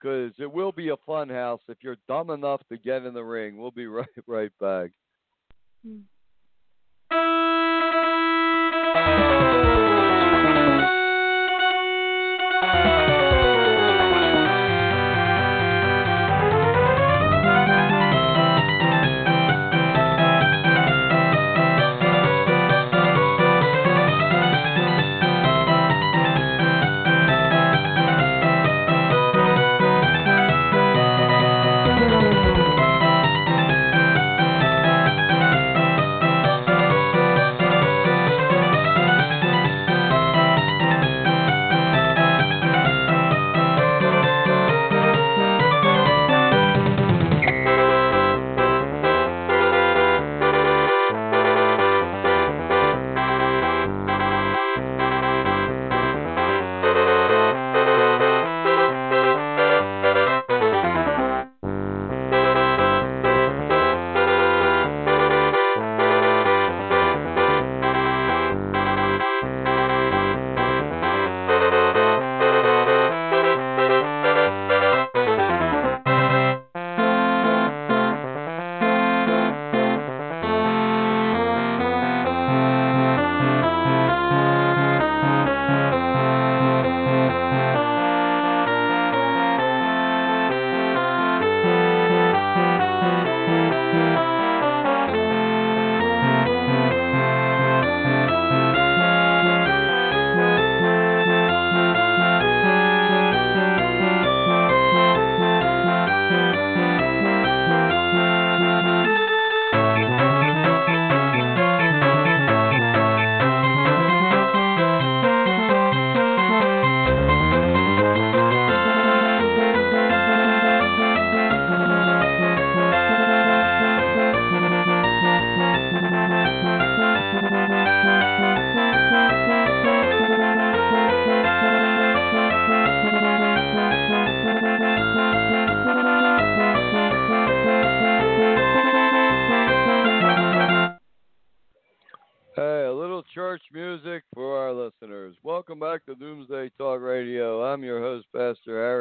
because 0.00 0.32
it 0.38 0.50
will 0.50 0.72
be 0.72 0.90
a 0.90 0.96
fun 1.06 1.28
house 1.28 1.60
if 1.68 1.78
you're 1.82 1.96
dumb 2.08 2.30
enough 2.30 2.60
to 2.68 2.78
get 2.78 3.04
in 3.04 3.14
the 3.14 3.24
ring. 3.24 3.58
We'll 3.58 3.70
be 3.70 3.86
right 3.86 4.06
right 4.26 4.52
back. 4.60 4.90
Hey, 5.82 6.00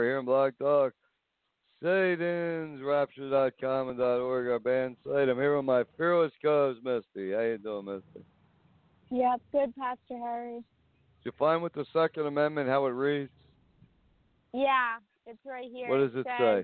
here 0.07 0.19
in 0.19 0.25
Black 0.25 0.57
Talk. 0.57 0.93
SatansRapture.com 1.83 3.89
and 3.89 3.99
.org, 3.99 4.47
our 4.47 4.57
band 4.57 4.95
site. 5.05 5.27
I'm 5.29 5.37
here 5.37 5.57
with 5.57 5.65
my 5.65 5.83
fearless 5.97 6.31
co-host, 6.41 6.79
Misty. 6.83 7.33
How 7.33 7.41
you 7.41 7.57
doing, 7.57 7.85
Misty? 7.85 8.23
Yep, 9.11 9.41
good, 9.51 9.75
Pastor 9.77 10.17
Harry. 10.17 10.55
Did 10.55 10.63
you 11.25 11.33
find 11.37 11.61
with 11.61 11.73
the 11.73 11.85
Second 11.93 12.25
Amendment 12.25 12.69
how 12.69 12.85
it 12.85 12.91
reads? 12.91 13.29
Yeah, 14.53 14.99
it's 15.27 15.45
right 15.45 15.69
here. 15.71 15.89
What 15.89 15.97
does 15.97 16.15
it 16.15 16.25
says, 16.25 16.39
say? 16.39 16.63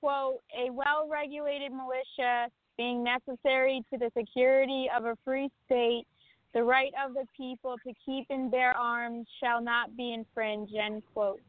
quote, 0.00 0.40
a 0.56 0.70
well 0.70 1.08
regulated 1.10 1.72
militia 1.72 2.48
being 2.78 3.04
necessary 3.04 3.84
to 3.92 3.98
the 3.98 4.10
security 4.16 4.88
of 4.96 5.04
a 5.04 5.14
free 5.24 5.50
state, 5.66 6.06
the 6.54 6.62
right 6.62 6.92
of 7.04 7.12
the 7.14 7.26
people 7.36 7.76
to 7.86 7.92
keep 8.06 8.24
and 8.30 8.50
bear 8.50 8.74
arms 8.74 9.28
shall 9.42 9.60
not 9.60 9.94
be 9.96 10.14
infringed, 10.14 10.74
end 10.74 11.02
quote. 11.12 11.42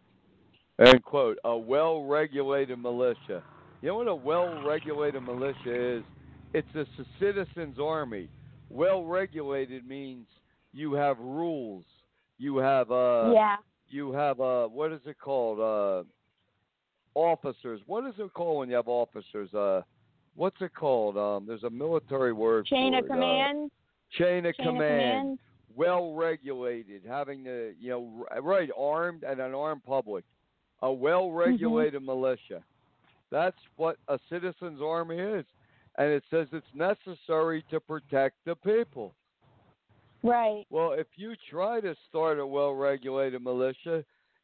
End 0.79 1.03
quote. 1.03 1.37
A 1.43 1.57
well 1.57 2.03
regulated 2.03 2.79
militia. 2.79 3.43
You 3.81 3.89
know 3.89 3.95
what 3.97 4.07
a 4.07 4.15
well 4.15 4.61
regulated 4.65 5.21
militia 5.23 5.97
is? 5.97 6.03
It's 6.53 6.67
a 6.75 6.85
citizen's 7.19 7.79
army. 7.79 8.29
Well 8.69 9.03
regulated 9.03 9.87
means 9.87 10.25
you 10.73 10.93
have 10.93 11.19
rules. 11.19 11.85
You 12.37 12.57
have 12.57 12.91
uh 12.91 13.31
yeah. 13.33 13.55
you 13.89 14.11
have 14.13 14.39
uh 14.39 14.67
what 14.67 14.91
is 14.91 15.01
it 15.05 15.17
called? 15.19 15.59
Uh 15.59 16.07
officers. 17.15 17.81
What 17.85 18.05
is 18.05 18.13
it 18.17 18.33
called 18.33 18.59
when 18.59 18.69
you 18.69 18.75
have 18.75 18.87
officers? 18.87 19.53
Uh 19.53 19.81
what's 20.35 20.61
it 20.61 20.73
called? 20.73 21.17
Um 21.17 21.45
there's 21.45 21.63
a 21.63 21.69
military 21.69 22.33
word 22.33 22.65
Chain 22.67 22.93
for 22.93 22.99
of 22.99 23.05
it. 23.05 23.11
Uh, 23.11 23.13
command. 23.15 23.71
chain 24.17 24.45
of 24.45 24.55
chain 24.55 24.67
of 24.67 24.73
command 24.73 25.21
command. 25.21 25.39
well 25.75 26.13
regulated, 26.13 27.01
having 27.07 27.43
the 27.43 27.73
you 27.79 27.89
know 27.89 28.25
right 28.41 28.69
armed 28.77 29.23
and 29.23 29.39
an 29.39 29.53
armed 29.53 29.83
public, 29.83 30.23
a 30.81 30.91
well 30.91 31.31
regulated 31.31 32.01
mm-hmm. 32.01 32.05
militia. 32.05 32.63
That's 33.31 33.57
what 33.75 33.97
a 34.07 34.19
citizen's 34.29 34.81
army 34.81 35.17
is, 35.17 35.45
and 35.97 36.09
it 36.09 36.23
says 36.31 36.47
it's 36.51 36.65
necessary 36.73 37.63
to 37.69 37.79
protect 37.79 38.37
the 38.45 38.55
people. 38.55 39.13
Right. 40.23 40.65
Well, 40.69 40.93
if 40.93 41.07
you 41.15 41.35
try 41.49 41.79
to 41.81 41.95
start 42.09 42.39
a 42.39 42.45
well 42.45 42.73
regulated 42.73 43.41
militia 43.43 44.03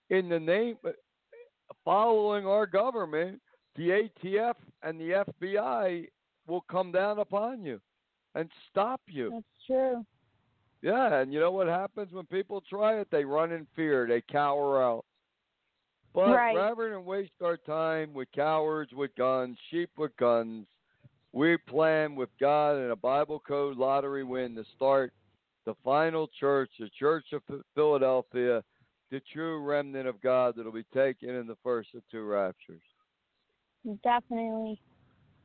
in 0.09 0.29
the 0.29 0.39
name 0.39 0.77
following 1.83 2.45
our 2.45 2.65
government, 2.65 3.41
the 3.75 4.07
ATF 4.23 4.53
and 4.83 4.99
the 4.99 5.23
FBI 5.43 6.07
will 6.47 6.63
come 6.69 6.91
down 6.91 7.19
upon 7.19 7.65
you 7.65 7.81
and 8.35 8.49
stop 8.69 9.01
you. 9.07 9.31
That's 9.31 9.65
true. 9.65 10.05
Yeah, 10.81 11.21
and 11.21 11.33
you 11.33 11.39
know 11.39 11.51
what 11.51 11.67
happens 11.67 12.11
when 12.11 12.25
people 12.27 12.61
try 12.69 12.99
it? 12.99 13.07
They 13.11 13.25
run 13.25 13.51
in 13.51 13.65
fear. 13.75 14.05
They 14.07 14.21
cower 14.21 14.83
out. 14.83 15.03
But 16.15 16.33
Right. 16.33 16.55
rather 16.55 16.89
than 16.89 17.03
waste 17.03 17.41
our 17.41 17.57
time 17.57 18.13
with 18.13 18.31
cowards 18.31 18.93
with 18.93 19.13
guns, 19.15 19.59
sheep 19.69 19.89
with 19.97 20.15
guns, 20.15 20.65
we 21.33 21.57
plan 21.57 22.15
with 22.15 22.29
God 22.37 22.77
and 22.77 22.91
a 22.91 22.95
Bible 22.95 23.41
code 23.41 23.75
lottery 23.75 24.23
win 24.23 24.55
to 24.55 24.63
start 24.63 25.11
the 25.65 25.75
final 25.83 26.29
church, 26.29 26.71
the 26.79 26.89
Church 26.89 27.33
of 27.33 27.43
Philadelphia, 27.73 28.63
the 29.09 29.19
true 29.33 29.59
remnant 29.59 30.07
of 30.07 30.21
God 30.21 30.55
that'll 30.55 30.71
be 30.71 30.85
taken 30.93 31.31
in 31.31 31.47
the 31.47 31.57
first 31.57 31.93
of 31.93 32.07
two 32.09 32.23
raptures. 32.23 32.81
Definitely. 34.01 34.79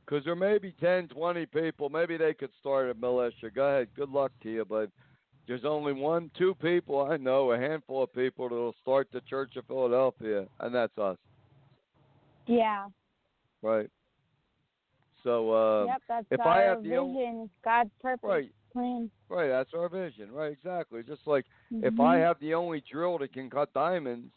Because 0.05 0.25
there 0.25 0.37
may 0.37 0.59
be 0.59 0.73
10, 0.73 1.09
20 1.09 1.47
people. 1.47 1.89
Maybe 1.89 2.17
they 2.17 2.33
could 2.33 2.51
start 2.61 2.91
a 2.91 2.95
militia. 2.95 3.51
Go 3.51 3.65
ahead. 3.65 3.89
Good 3.97 4.09
luck 4.09 4.31
to 4.43 4.51
you. 4.51 4.65
But 4.65 4.91
there's 5.47 5.65
only 5.65 5.93
one, 5.93 6.31
two 6.37 6.55
people 6.57 7.03
I 7.03 7.17
know, 7.17 7.53
a 7.53 7.59
handful 7.59 8.03
of 8.03 8.13
people 8.13 8.49
that'll 8.49 8.75
start 8.83 9.09
the 9.13 9.21
Church 9.23 9.57
of 9.57 9.67
Philadelphia, 9.67 10.47
and 10.61 10.75
that's 10.75 10.97
us, 10.99 11.19
Yeah. 12.47 12.87
right? 13.63 13.91
So, 15.23 15.51
uh, 15.51 15.85
yep, 15.87 16.03
that's 16.09 16.27
if 16.31 16.41
our 16.41 16.49
I 16.49 16.61
have 16.63 16.83
vision, 16.83 17.51
God's 17.63 17.91
purpose, 18.01 18.29
right, 18.29 18.51
plan. 18.73 19.11
right. 19.29 19.49
That's 19.49 19.75
our 19.75 19.89
vision, 19.89 20.33
right? 20.33 20.53
Exactly. 20.53 21.03
Just 21.03 21.27
like 21.27 21.45
if 21.71 22.01
I 22.01 22.17
Mhm. 22.17 22.23
have 22.23 22.39
the 22.41 22.55
only 22.55 22.81
drill 22.91 23.19
that 23.19 23.33
can 23.33 23.51
cut 23.51 23.73
diamonds, 23.75 24.33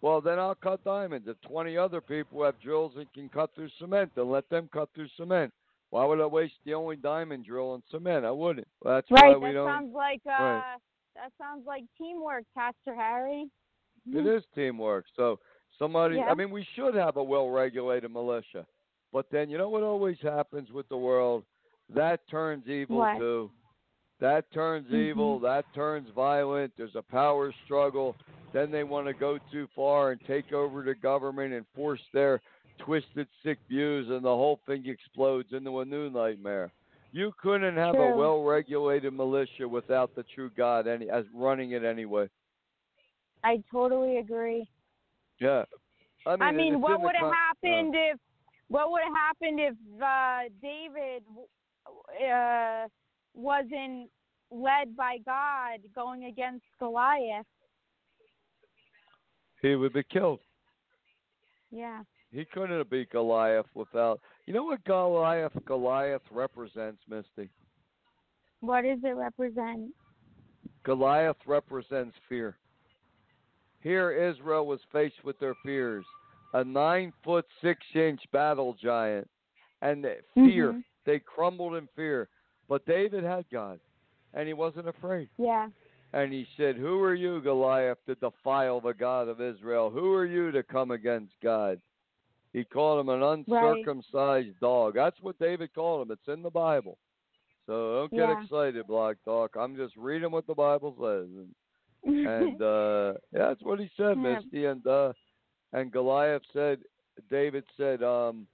well, 0.00 0.20
then 0.20 0.38
I'll 0.38 0.54
cut 0.54 0.84
diamonds. 0.84 1.26
If 1.26 1.40
20 1.40 1.76
other 1.76 2.00
people 2.00 2.44
have 2.44 2.60
drills 2.60 2.94
that 2.94 3.12
can 3.14 3.28
cut 3.28 3.52
through 3.54 3.70
cement, 3.70 4.12
then 4.14 4.30
let 4.30 4.48
them 4.48 4.68
cut 4.68 4.90
through 4.94 5.08
cement. 5.16 5.52
Why 5.90 6.04
would 6.04 6.20
I 6.20 6.26
waste 6.26 6.54
the 6.64 6.74
only 6.74 6.96
diamond 6.96 7.46
drill 7.46 7.70
on 7.70 7.82
cement? 7.90 8.24
I 8.24 8.30
wouldn't. 8.30 8.68
Well, 8.82 8.94
that's 8.96 9.10
right, 9.10 9.30
why 9.30 9.36
we 9.36 9.48
that 9.48 9.54
don't. 9.54 9.68
sounds 9.68 9.94
like 9.94 10.20
uh 10.26 10.30
Right. 10.42 10.76
that 11.14 11.32
sounds 11.38 11.66
like 11.66 11.84
teamwork, 11.96 12.44
Pastor 12.54 12.94
Harry. 12.94 13.46
It 14.12 14.26
is 14.26 14.42
teamwork. 14.54 15.06
So 15.16 15.38
somebody, 15.78 16.16
Yeah. 16.16 16.30
I 16.30 16.34
mean, 16.34 16.50
we 16.50 16.66
should 16.74 16.94
have 16.94 17.16
a 17.16 17.22
well-regulated 17.22 18.10
militia, 18.10 18.66
but 19.12 19.26
then 19.30 19.48
you 19.50 19.58
know 19.58 19.68
what 19.70 19.82
always 19.82 20.18
happens 20.20 20.70
with 20.70 20.88
the 20.88 20.96
world? 20.96 21.44
That 21.90 22.20
turns 22.28 22.66
evil 22.68 22.98
What? 22.98 23.18
too. 23.18 23.50
That 24.20 24.50
turns 24.52 24.92
evil. 24.92 25.38
That 25.38 25.64
turns 25.74 26.08
violent. 26.10 26.72
There's 26.76 26.96
a 26.96 27.02
power 27.02 27.52
struggle. 27.64 28.16
Then 28.52 28.70
they 28.70 28.82
want 28.82 29.06
to 29.06 29.12
go 29.14 29.38
too 29.52 29.68
far 29.76 30.10
and 30.10 30.20
take 30.26 30.52
over 30.52 30.82
the 30.82 30.94
government 30.94 31.52
and 31.54 31.64
force 31.74 32.00
their 32.12 32.40
twisted, 32.84 33.26
sick 33.44 33.58
views, 33.68 34.08
and 34.08 34.24
the 34.24 34.28
whole 34.28 34.60
thing 34.66 34.84
explodes 34.86 35.48
into 35.52 35.80
a 35.80 35.84
new 35.84 36.10
nightmare. 36.10 36.72
You 37.12 37.32
couldn't 37.40 37.76
have 37.76 37.94
a 37.94 38.16
well-regulated 38.16 39.12
militia 39.12 39.66
without 39.66 40.14
the 40.14 40.24
true 40.34 40.50
God 40.56 40.86
any 40.86 41.08
as 41.08 41.24
running 41.34 41.72
it 41.72 41.82
anyway. 41.82 42.28
I 43.42 43.62
totally 43.72 44.18
agree. 44.18 44.68
Yeah. 45.40 45.64
I 46.26 46.32
mean, 46.32 46.42
I 46.42 46.52
mean, 46.52 46.80
what 46.80 47.00
would 47.00 47.14
have 47.14 47.22
con- 47.22 47.32
uh, 47.32 47.68
happened 47.68 47.94
if 47.96 48.18
what 48.68 48.90
would 48.90 49.00
have 49.02 49.14
happened 49.14 49.60
if 49.60 50.02
uh 50.02 50.52
David 50.60 51.22
uh 52.22 52.88
wasn't 53.34 54.10
led 54.50 54.94
by 54.96 55.18
God 55.24 55.80
going 55.94 56.24
against 56.24 56.64
Goliath? 56.78 57.46
he 59.62 59.74
would 59.74 59.92
be 59.92 60.02
killed. 60.02 60.40
Yeah. 61.70 62.02
He 62.30 62.44
couldn't 62.44 62.76
have 62.76 62.90
beat 62.90 63.10
Goliath 63.10 63.66
without. 63.74 64.20
You 64.46 64.54
know 64.54 64.64
what 64.64 64.84
Goliath 64.84 65.52
Goliath 65.64 66.22
represents, 66.30 67.02
Misty? 67.08 67.50
What 68.60 68.82
does 68.82 68.98
it 69.02 69.16
represent? 69.16 69.92
Goliath 70.84 71.36
represents 71.46 72.16
fear. 72.28 72.56
Here, 73.80 74.10
Israel 74.10 74.66
was 74.66 74.80
faced 74.92 75.24
with 75.24 75.38
their 75.38 75.54
fears. 75.64 76.04
A 76.54 76.64
nine 76.64 77.12
foot 77.22 77.46
six 77.62 77.80
inch 77.94 78.20
battle 78.32 78.74
giant, 78.74 79.28
and 79.82 80.02
the 80.02 80.16
fear. 80.34 80.72
Mhm. 80.72 80.84
They 81.04 81.18
crumbled 81.20 81.74
in 81.74 81.86
fear. 81.88 82.28
But 82.68 82.84
David 82.84 83.24
had 83.24 83.48
God, 83.50 83.80
and 84.34 84.46
he 84.46 84.54
wasn't 84.54 84.88
afraid. 84.88 85.30
Yeah. 85.38 85.70
And 86.12 86.32
he 86.32 86.46
said, 86.56 86.76
Who 86.76 87.02
are 87.02 87.14
you, 87.14 87.40
Goliath, 87.40 87.98
to 88.06 88.14
defile 88.14 88.80
the 88.80 88.94
God 88.94 89.28
of 89.28 89.40
Israel? 89.40 89.90
Who 89.90 90.14
are 90.14 90.24
you 90.24 90.50
to 90.52 90.62
come 90.62 90.90
against 90.90 91.38
God? 91.42 91.80
He 92.58 92.64
called 92.64 92.98
him 92.98 93.08
an 93.08 93.22
uncircumcised 93.22 94.58
dog. 94.60 94.94
That's 94.96 95.16
what 95.22 95.38
David 95.38 95.72
called 95.72 96.02
him. 96.02 96.10
It's 96.12 96.26
in 96.26 96.42
the 96.42 96.50
Bible. 96.50 96.98
So 97.66 98.00
don't 98.00 98.10
get 98.10 98.28
Yeah. 98.30 98.42
excited, 98.42 98.84
Black 98.88 99.16
Talk. 99.24 99.54
I'm 99.56 99.76
just 99.76 99.94
reading 99.96 100.32
what 100.32 100.46
the 100.48 100.54
Bible 100.54 100.92
says. 101.00 101.28
And, 101.36 102.28
and 102.28 102.62
uh 102.62 103.12
yeah, 103.32 103.48
that's 103.48 103.62
what 103.62 103.78
he 103.78 103.88
said, 103.96 104.16
Yeah. 104.16 104.40
Misty. 104.40 104.64
And 104.64 104.84
uh 104.88 105.12
and 105.72 105.92
Goliath 105.92 106.42
said 106.52 106.80
David 107.30 107.62
said, 107.76 108.02
um, 108.02 108.48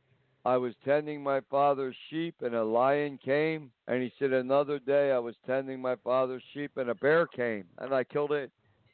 I 0.44 0.58
was 0.58 0.74
tending 0.84 1.22
my 1.22 1.40
father's 1.50 1.96
sheep 2.10 2.34
and 2.42 2.54
a 2.54 2.62
lion 2.62 3.18
came 3.24 3.70
and 3.88 4.02
he 4.02 4.12
said 4.18 4.34
another 4.34 4.78
day 4.78 5.12
I 5.12 5.18
was 5.18 5.34
tending 5.46 5.80
my 5.80 5.96
father's 5.96 6.42
sheep 6.52 6.72
and 6.76 6.90
a 6.90 6.94
bear 6.96 7.26
came 7.26 7.64
and 7.78 7.94
I 7.94 8.04
killed 8.04 8.32
it 8.32 8.50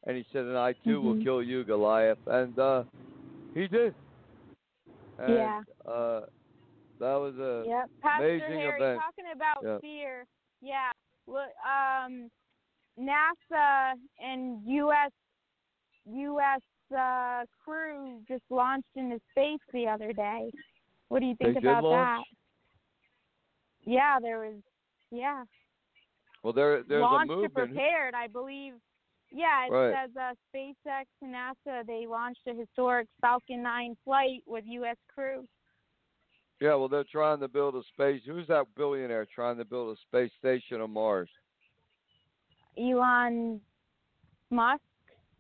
and 0.06 0.16
he 0.16 0.24
said 0.32 0.44
and 0.44 0.56
I 0.56 0.72
too 0.84 1.00
will 1.02 1.14
Mhm. 1.14 1.22
kill 1.24 1.42
you 1.42 1.64
Goliath 1.64 2.18
and 2.28 2.56
uh 2.60 2.84
he 3.54 3.66
did. 3.66 3.92
And, 5.20 5.34
Yeah. 5.34 5.62
Uh 5.86 6.20
that 6.98 7.14
was 7.14 7.34
a 7.38 7.64
Yep. 7.66 7.90
Pastor 8.02 8.24
amazing 8.26 8.58
Harry, 8.58 8.80
event. 8.80 9.00
talking 9.00 9.24
about 9.34 9.64
Yep. 9.64 9.80
fear. 9.80 10.26
Yeah. 10.60 10.90
Look, 11.26 11.48
um, 11.64 12.30
NASA 12.98 13.94
and 14.18 14.62
U.S. 14.66 15.12
U.S. 16.06 16.60
Uh, 16.96 17.44
crew 17.64 18.20
just 18.28 18.42
launched 18.50 18.88
into 18.96 19.18
space 19.30 19.60
the 19.72 19.86
other 19.86 20.12
day. 20.12 20.50
What 21.08 21.20
do 21.20 21.26
you 21.26 21.36
think 21.36 21.54
They 21.54 21.60
about 21.60 21.82
that? 21.82 22.24
Yeah, 23.84 24.18
there 24.20 24.40
was. 24.40 24.62
Yeah, 25.10 25.44
well 26.42 26.52
there 26.52 26.82
there's 26.82 27.00
a 27.00 27.04
launched 27.04 27.30
to 27.30 27.36
movement 27.36 27.54
prepared, 27.70 28.14
I 28.14 28.26
believe. 28.28 28.74
Yeah, 29.32 29.66
it 29.66 29.70
Right. 29.70 29.94
says 29.94 30.10
uh, 30.16 30.34
SpaceX 30.52 31.04
and 31.22 31.34
NASA 31.34 31.86
they 31.86 32.06
launched 32.06 32.40
a 32.48 32.54
historic 32.54 33.06
Falcon 33.20 33.62
9 33.62 33.96
flight 34.04 34.42
with 34.46 34.64
U.S. 34.66 34.96
crew. 35.14 35.46
Yeah, 36.60 36.74
well, 36.74 36.88
they're 36.88 37.04
trying 37.04 37.40
to 37.40 37.48
build 37.48 37.74
a 37.74 37.82
space. 37.94 38.20
Who's 38.26 38.46
that 38.48 38.66
billionaire 38.76 39.26
trying 39.32 39.56
to 39.58 39.64
build 39.64 39.96
a 39.96 40.00
space 40.02 40.30
station 40.38 40.80
on 40.80 40.90
Mars? 40.90 41.30
Elon 42.78 43.60
Musk 44.50 44.82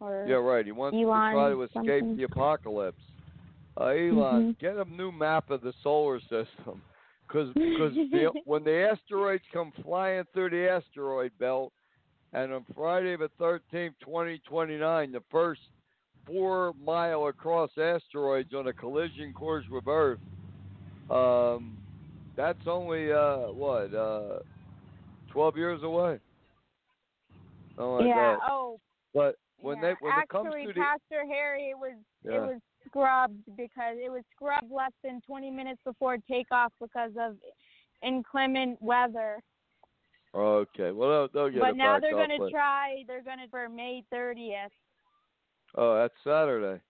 or 0.00 0.24
Yeah, 0.26 0.36
right. 0.36 0.64
He 0.64 0.72
wants 0.72 0.96
Elon 0.96 1.30
to 1.30 1.30
try 1.30 1.50
to 1.50 1.62
escape 1.62 2.00
something. 2.00 2.16
the 2.16 2.22
apocalypse. 2.24 3.02
Uh, 3.78 3.84
Elon, 3.86 4.54
Mhm. 4.54 4.58
get 4.58 4.76
a 4.76 4.84
new 4.84 5.12
map 5.12 5.50
of 5.50 5.60
the 5.62 5.72
solar 5.82 6.20
system, 6.20 6.82
because 7.26 7.54
the, 8.10 8.32
when 8.44 8.64
the 8.64 8.88
asteroids 8.90 9.44
come 9.52 9.72
flying 9.82 10.24
through 10.32 10.50
the 10.50 10.68
asteroid 10.68 11.36
belt, 11.38 11.72
and 12.32 12.52
on 12.52 12.64
Friday 12.74 13.16
the 13.16 13.30
thirteenth, 13.38 13.94
twenty 14.00 14.40
twenty 14.48 14.76
nine, 14.76 15.12
the 15.12 15.22
first 15.30 15.60
four 16.26 16.74
mile 16.84 17.26
across 17.26 17.70
asteroids 17.78 18.54
on 18.54 18.68
a 18.68 18.72
collision 18.72 19.32
course 19.32 19.64
with 19.70 19.86
Earth. 19.88 20.20
Um, 21.10 21.76
that's 22.36 22.66
only 22.66 23.12
uh 23.12 23.48
what 23.52 23.92
uh 23.94 24.40
twelve 25.32 25.56
years 25.56 25.82
away. 25.82 26.18
Oh 27.78 27.98
my 27.98 28.06
yeah. 28.06 28.36
Oh, 28.48 28.78
But 29.14 29.36
when 29.58 29.78
yeah. 29.78 29.82
they 29.82 29.94
when 30.00 30.12
actually, 30.12 30.22
it 30.22 30.28
comes 30.28 30.66
to 30.66 30.72
the 30.72 30.80
Pastor 30.80 31.26
Harry, 31.28 31.70
it 31.70 31.78
was 31.78 31.96
Yeah. 32.24 32.32
it 32.32 32.40
was 32.40 32.60
scrubbed 32.86 33.44
because 33.56 33.96
it 33.98 34.10
was 34.10 34.22
scrubbed 34.34 34.70
less 34.70 34.92
than 35.04 35.20
20 35.26 35.50
minutes 35.50 35.80
before 35.84 36.16
takeoff 36.28 36.72
because 36.80 37.12
of 37.18 37.36
inclement 38.02 38.80
weather. 38.80 39.40
Okay, 40.34 40.90
well 40.92 41.28
they'll, 41.32 41.50
they'll 41.50 41.52
get 41.52 41.60
but 41.60 41.76
now 41.76 41.98
they're 41.98 42.14
going 42.14 42.28
to 42.30 42.50
try. 42.50 43.04
They're 43.06 43.22
going 43.22 43.38
to 43.38 43.48
for 43.48 43.68
May 43.68 44.04
30th. 44.12 44.68
Oh, 45.76 45.96
that's 45.96 46.14
Saturday. 46.24 46.80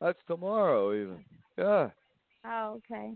That's 0.00 0.18
tomorrow, 0.26 0.92
even. 0.94 1.24
Yeah, 1.58 1.90
Oh, 2.44 2.78
okay. 2.78 3.12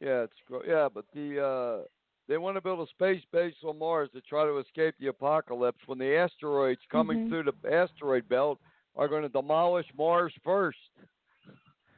yeah, 0.00 0.22
it's 0.22 0.32
gro- 0.46 0.62
yeah, 0.66 0.88
but 0.92 1.04
the 1.14 1.40
uh, 1.44 1.84
they 2.28 2.38
want 2.38 2.56
to 2.56 2.60
build 2.60 2.80
a 2.86 2.90
space 2.90 3.22
base 3.32 3.54
on 3.64 3.78
Mars 3.78 4.08
to 4.14 4.20
try 4.22 4.44
to 4.44 4.58
escape 4.58 4.94
the 4.98 5.08
apocalypse 5.08 5.80
when 5.86 5.98
the 5.98 6.16
asteroids 6.16 6.80
coming 6.90 7.18
Mhm. 7.18 7.28
through 7.28 7.44
the 7.44 7.72
asteroid 7.72 8.28
belt 8.28 8.58
are 8.96 9.08
going 9.08 9.22
to 9.22 9.28
demolish 9.28 9.86
Mars 9.96 10.32
first. 10.42 10.78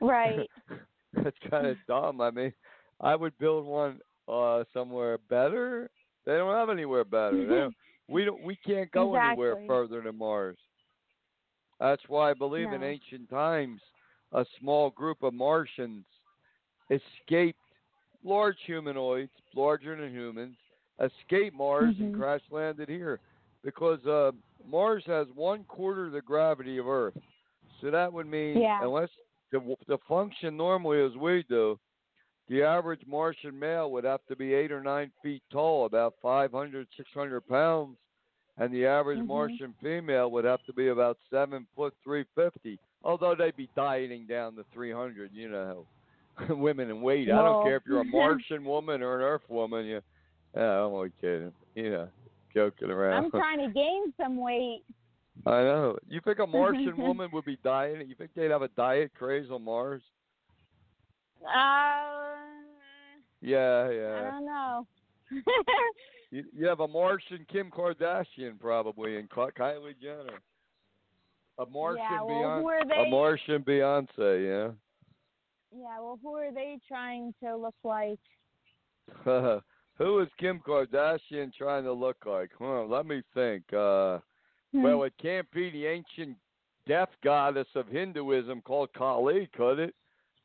Right. 0.00 0.50
That's 1.22 1.36
kind 1.50 1.66
of 1.66 1.76
dumb. 1.86 2.20
I 2.20 2.30
mean, 2.30 2.52
I 3.00 3.14
would 3.14 3.36
build 3.38 3.66
one 3.66 4.00
uh 4.28 4.64
somewhere 4.72 5.18
better. 5.28 5.90
They 6.24 6.36
don't 6.36 6.54
have 6.54 6.70
anywhere 6.70 7.04
better. 7.04 7.46
Don't, 7.46 7.74
we 8.08 8.24
don't. 8.24 8.42
We 8.42 8.56
can't 8.56 8.90
go 8.90 9.14
anywhere 9.14 9.56
further 9.66 10.00
than 10.00 10.16
Mars. 10.16 10.56
That's 11.80 12.02
why 12.08 12.30
I 12.30 12.34
believe 12.34 12.72
in 12.72 12.82
ancient 12.82 13.28
times, 13.28 13.80
a 14.32 14.44
small 14.60 14.90
group 14.90 15.22
of 15.22 15.34
Martians 15.34 16.04
escaped 16.90 17.58
large 18.24 18.58
humanoids, 18.66 19.32
larger 19.54 19.96
than 19.96 20.12
humans, 20.12 20.56
escaped 21.00 21.56
Mars 21.56 21.94
and 21.98 22.12
Mhm. 22.12 22.18
crash 22.18 22.42
landed 22.50 22.88
here 22.88 23.20
because 23.64 24.04
uh, 24.06 24.32
Mars 24.64 25.04
has 25.06 25.26
one 25.34 25.64
quarter 25.64 26.08
the 26.08 26.22
gravity 26.22 26.78
of 26.78 26.86
Earth. 26.86 27.14
So 27.80 27.90
that 27.90 28.12
would 28.12 28.26
mean 28.26 28.58
Yeah. 28.60 28.78
unless 28.80 29.10
to, 29.50 29.76
to 29.88 29.98
function 29.98 30.56
normally 30.56 31.02
as 31.02 31.16
we 31.16 31.42
do, 31.44 31.78
the 32.53 32.62
average 32.62 33.00
Martian 33.07 33.59
male 33.59 33.90
would 33.90 34.05
have 34.05 34.20
to 34.28 34.36
be 34.36 34.53
eight 34.53 34.70
or 34.70 34.82
nine 34.82 35.11
feet 35.22 35.42
tall, 35.50 35.86
about 35.86 36.14
500, 36.20 36.86
600 36.98 37.40
pounds, 37.48 37.96
and 38.59 38.72
the 38.74 38.84
average 38.84 39.20
Mhm. 39.20 39.26
Martian 39.26 39.72
female 39.80 40.30
would 40.30 40.44
have 40.44 40.62
to 40.64 40.72
be 40.74 40.88
about 40.88 41.16
seven 41.30 41.66
foot 41.74 41.94
three 42.05 42.24
fifty. 42.34 42.78
Although 43.03 43.34
they'd 43.34 43.57
be 43.57 43.70
dieting 43.74 44.26
down 44.26 44.55
to 44.57 44.64
300, 44.64 45.32
you 45.32 45.48
know, 45.48 45.86
women 46.50 46.90
in 46.90 47.00
weight. 47.00 47.30
I 47.30 47.42
don't 47.42 47.64
care 47.64 47.76
if 47.76 47.86
you're 47.86 48.03
a 48.03 48.05
Martian 48.44 48.64
woman 48.66 49.03
or 49.03 49.16
an 49.16 49.22
Earth 49.22 49.48
woman. 49.48 49.86
You, 49.86 50.03
yeah, 50.55 50.84
I'm 50.84 50.92
only 50.92 51.12
kidding. 51.22 51.55
You 51.74 51.90
know, 51.90 52.09
joking 52.55 52.90
around. 52.90 53.24
I'm 53.24 53.30
trying 53.42 53.61
to 53.61 53.72
gain 53.72 54.12
some 54.18 54.36
weight. 54.36 54.84
I 55.46 55.62
know. 55.62 55.98
You 56.07 56.20
think 56.20 56.38
a 56.38 56.46
Martian 56.46 56.98
woman 56.98 57.30
would 57.32 57.46
be 57.46 57.57
dieting? 57.64 58.07
You 58.11 58.14
think 58.14 58.34
they'd 58.34 58.50
have 58.50 58.61
a 58.61 58.68
diet 58.68 59.12
craze 59.14 59.50
on 59.50 59.64
Mars? 59.64 60.03
Uh, 61.45 62.36
Yeah, 63.40 63.90
yeah. 63.90 64.28
I 64.28 64.30
don't 64.30 64.47
know. 64.47 64.86
You, 66.30 66.45
you 66.57 66.66
have 66.66 66.80
a 66.80 66.88
Martian 66.88 67.45
Kim 67.53 67.70
Kardashian 67.70 68.59
probably 68.59 69.18
and 69.18 69.28
Kylie 69.28 70.01
Jenner. 70.01 70.40
A 71.59 71.66
Martian 71.66 72.07
yeah, 72.11 72.22
well, 72.22 72.62
Beyonce. 72.62 73.07
A? 73.07 73.11
Martian 73.11 73.62
Beyonce, 73.62 74.09
yeah, 74.18 74.70
Yeah, 75.78 76.01
well, 76.01 76.18
who 76.22 76.34
are 76.36 76.51
they 76.51 76.78
trying 76.88 77.34
to 77.45 77.55
look 77.55 77.74
like? 77.84 78.18
Who 79.99 80.20
is 80.20 80.28
Kim 80.40 80.59
Kardashian 80.66 81.53
trying 81.53 81.84
to 81.84 81.93
look 81.93 82.16
like? 82.24 82.51
Huh, 82.59 82.84
let 82.84 83.05
me 83.05 83.22
think. 83.34 83.64
Uh 83.70 84.20
Hmm. 84.72 84.82
well 84.82 85.03
it 85.03 85.12
can't 85.20 85.51
be 85.53 85.70
the 85.70 85.86
ancient 85.86 86.36
death 86.86 87.11
goddess 87.22 87.68
of 87.74 87.86
Hinduism 87.88 88.62
called 88.62 88.93
Kali, 88.95 89.49
could 89.55 89.78
it? 89.78 89.95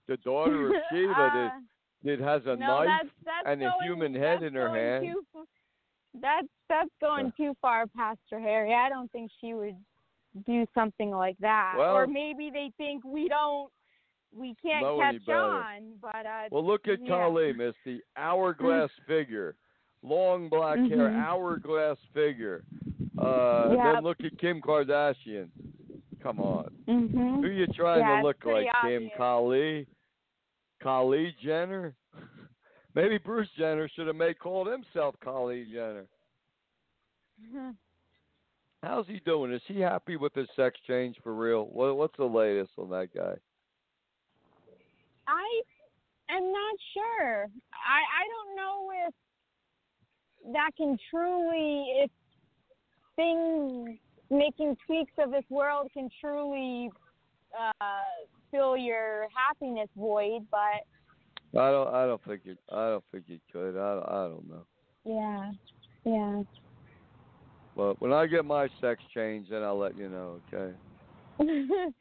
The 0.07 0.17
daughter 0.17 0.67
of 0.67 0.73
Shiva 0.91 1.13
that, 1.15 1.51
Uh, 1.55 1.59
that 2.03 2.19
has 2.19 2.41
a 2.45 2.55
no, 2.55 2.83
knife 2.83 2.87
that's, 2.87 3.09
that's 3.25 3.47
and 3.47 3.63
a 3.63 3.71
human 3.83 4.13
head 4.13 4.43
in 4.43 4.53
her 4.53 4.69
hand. 4.69 5.05
Too, 5.05 5.45
that's 6.21 6.47
that's 6.69 6.89
going 7.01 7.31
too 7.37 7.53
far 7.61 7.85
past 7.87 8.19
her, 8.31 8.39
Harry. 8.39 8.73
I 8.73 8.89
don't 8.89 9.11
think 9.11 9.31
she 9.41 9.53
would 9.53 9.75
do 10.45 10.65
something 10.73 11.11
like 11.11 11.37
that. 11.39 11.75
Well- 11.77 11.95
or 11.95 12.07
maybe 12.07 12.49
they 12.51 12.71
think 12.77 13.03
we 13.03 13.27
don't, 13.27 13.71
we 14.35 14.55
can't 14.61 14.85
catch 14.99 15.29
on. 15.29 15.93
But 16.01 16.25
uh, 16.25 16.47
Well, 16.51 16.65
look 16.65 16.87
at 16.87 16.99
Yeah. 17.01 17.07
Kali, 17.09 17.53
the 17.85 18.01
Hourglass 18.15 18.91
figure. 19.07 19.55
Long 20.03 20.47
black 20.47 20.77
hair, 20.77 21.09
Mhm. 21.09 21.19
hourglass 21.19 21.97
figure. 22.13 22.63
Uh, 23.17 23.69
Yep. 23.75 23.93
Then 23.95 24.03
look 24.03 24.17
at 24.23 24.37
Kim 24.37 24.61
Kardashian. 24.61 25.49
Come 26.21 26.39
on. 26.39 26.65
hmm 26.87 27.41
Who 27.41 27.47
you 27.47 27.65
trying 27.67 28.01
Yeah, 28.01 28.17
to 28.21 28.27
look 28.27 28.43
like, 28.45 28.67
Kim? 28.83 28.93
obvious. 28.95 29.11
Kali? 29.17 29.87
Kali 30.81 31.35
Jenner? 31.43 31.95
Maybe 32.95 33.17
Bruce 33.17 33.49
Jenner 33.57 33.89
should 33.95 34.07
have 34.07 34.15
made 34.15 34.39
called 34.39 34.67
himself 34.67 35.15
Kylie 35.23 35.71
Jenner. 35.71 36.05
How's 38.83 39.07
he 39.07 39.21
doing? 39.25 39.51
Is 39.51 39.61
he 39.67 39.79
happy 39.79 40.15
with 40.17 40.33
his 40.33 40.47
sex 40.55 40.79
change 40.87 41.15
for 41.23 41.33
real? 41.33 41.65
What, 41.65 41.97
what's 41.97 42.17
the 42.17 42.25
latest 42.25 42.71
on 42.77 42.89
that 42.91 43.09
guy? 43.13 43.35
I 45.27 45.61
am 46.29 46.43
not 46.51 46.75
sure. 46.93 47.43
I 47.73 48.01
I 48.01 48.23
don't 48.33 48.55
know 48.55 48.91
if 49.07 49.13
that 50.53 50.71
can 50.77 50.97
truly 51.11 52.03
if 52.03 52.11
things 53.15 53.99
making 54.29 54.77
tweaks 54.85 55.11
of 55.17 55.31
this 55.31 55.43
world 55.49 55.89
can 55.93 56.09
truly 56.21 56.89
uh 57.59 57.73
fill 58.51 58.77
your 58.77 59.27
happiness 59.35 59.89
void, 59.95 60.45
but 60.51 61.59
I 61.59 61.71
don't. 61.71 61.93
I 61.93 62.05
don't 62.05 62.23
think 62.25 62.41
it. 62.45 62.57
I 62.71 62.89
don't 62.89 63.03
think 63.11 63.25
it 63.29 63.41
could. 63.51 63.77
I. 63.77 64.01
I 64.07 64.27
don't 64.27 64.47
know. 64.49 64.65
yeah. 65.05 65.51
Yeah. 66.03 66.43
But 67.75 68.01
when 68.01 68.11
I 68.11 68.25
get 68.25 68.43
my 68.43 68.69
sex 68.81 69.01
change, 69.13 69.49
then 69.49 69.61
I'll 69.61 69.77
let 69.77 69.97
you 69.97 70.09
know. 70.09 70.41
Okay. 70.51 70.73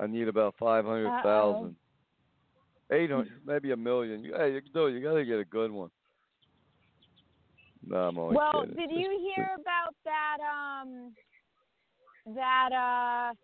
I 0.00 0.06
need 0.06 0.26
about 0.28 0.54
five 0.58 0.84
hundred 0.84 1.22
thousand. 1.22 1.76
Eight 2.90 3.10
hundred, 3.10 3.40
maybe 3.46 3.70
a 3.70 3.76
million. 3.76 4.24
Yeah, 4.24 4.46
you 4.46 4.60
can 4.60 4.72
do 4.72 4.86
it. 4.86 4.92
You 4.92 5.00
gotta 5.00 5.24
get 5.24 5.38
a 5.38 5.44
good 5.44 5.70
one. 5.70 5.90
No, 7.86 7.96
I'm 7.96 8.18
only 8.18 8.36
well, 8.36 8.64
kidding. 8.66 8.76
did 8.76 8.90
you 8.90 9.32
hear 9.34 9.48
about 9.54 9.94
that 10.04 10.38
um 10.42 11.12
that 12.34 12.70
uh 12.72 13.34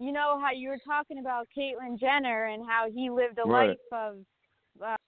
you 0.00 0.12
know 0.12 0.40
how 0.40 0.50
you 0.50 0.70
were 0.70 0.78
talking 0.84 1.18
about 1.18 1.46
Caitlyn 1.56 2.00
Jenner 2.00 2.46
and 2.46 2.66
how 2.66 2.86
he 2.92 3.10
lived 3.10 3.38
a 3.38 3.46
Right. 3.46 3.78
life 3.92 3.92
of 3.92 4.16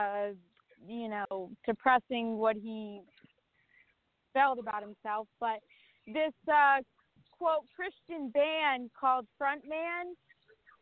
uh 0.00 0.32
you 0.86 1.08
know 1.08 1.50
suppressing 1.66 2.36
what 2.36 2.56
he 2.56 3.00
felt 4.34 4.58
about 4.58 4.82
himself 4.82 5.26
but 5.40 5.58
this 6.06 6.32
uh 6.52 6.78
quote 7.38 7.64
Christian 7.74 8.28
band 8.30 8.90
called 8.98 9.26
Frontman 9.40 10.12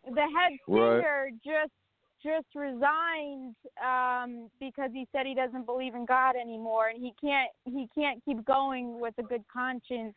the 0.05 0.21
head 0.21 0.53
Right. 0.67 0.97
singer 1.03 1.31
just 1.45 1.73
just 2.23 2.47
resigned 2.55 3.55
um 3.83 4.51
because 4.59 4.91
he 4.93 5.07
said 5.13 5.25
he 5.25 5.35
doesn't 5.35 5.67
believe 5.67 5.95
in 5.95 6.05
God 6.05 6.35
anymore 6.37 6.89
and 6.89 7.01
he 7.01 7.13
can't 7.21 7.51
he 7.65 7.89
can't 7.95 8.23
keep 8.25 8.45
going 8.45 9.01
with 9.01 9.15
a 9.19 9.23
good 9.23 9.45
conscience. 9.53 10.15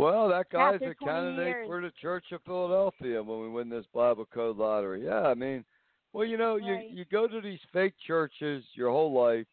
Well, 0.00 0.28
that 0.30 0.48
guy's 0.50 0.80
a 0.80 0.94
candidate 0.94 1.46
years. 1.46 1.66
for 1.66 1.80
the 1.82 1.90
Church 2.00 2.24
of 2.32 2.40
Philadelphia 2.44 3.22
when 3.22 3.40
we 3.40 3.48
win 3.48 3.68
this 3.68 3.84
Bible 3.92 4.26
Code 4.32 4.56
lottery. 4.56 5.04
Yeah, 5.04 5.26
I 5.26 5.34
mean, 5.34 5.64
well, 6.12 6.24
you 6.24 6.38
know, 6.38 6.56
you 6.56 6.74
Right. 6.74 6.90
you 6.90 7.04
go 7.04 7.28
to 7.28 7.40
these 7.40 7.60
fake 7.72 7.94
churches 8.06 8.64
your 8.74 8.90
whole 8.90 9.12
life. 9.12 9.46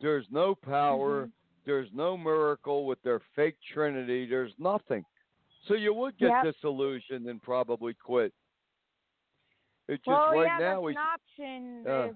There's 0.00 0.30
no 0.30 0.54
power. 0.54 1.26
Mhm. 1.26 1.32
There's 1.64 1.92
no 1.92 2.16
miracle 2.16 2.86
with 2.86 3.02
their 3.02 3.18
fake 3.34 3.60
Trinity. 3.60 4.24
There's 4.26 4.56
nothing. 4.58 5.04
So 5.64 5.74
you 5.74 5.92
would 5.92 6.16
get 6.16 6.28
Yep. 6.28 6.44
disillusioned 6.54 7.26
and 7.28 7.42
probably 7.42 7.94
quit. 7.94 8.32
It's 9.88 10.04
just 10.04 10.06
well, 10.06 10.32
right 10.32 10.46
yeah, 10.46 10.58
now 10.58 10.74
that's 10.76 10.82
we 10.82 10.92
an 10.92 10.98
option. 10.98 11.86
Uh, 11.86 12.12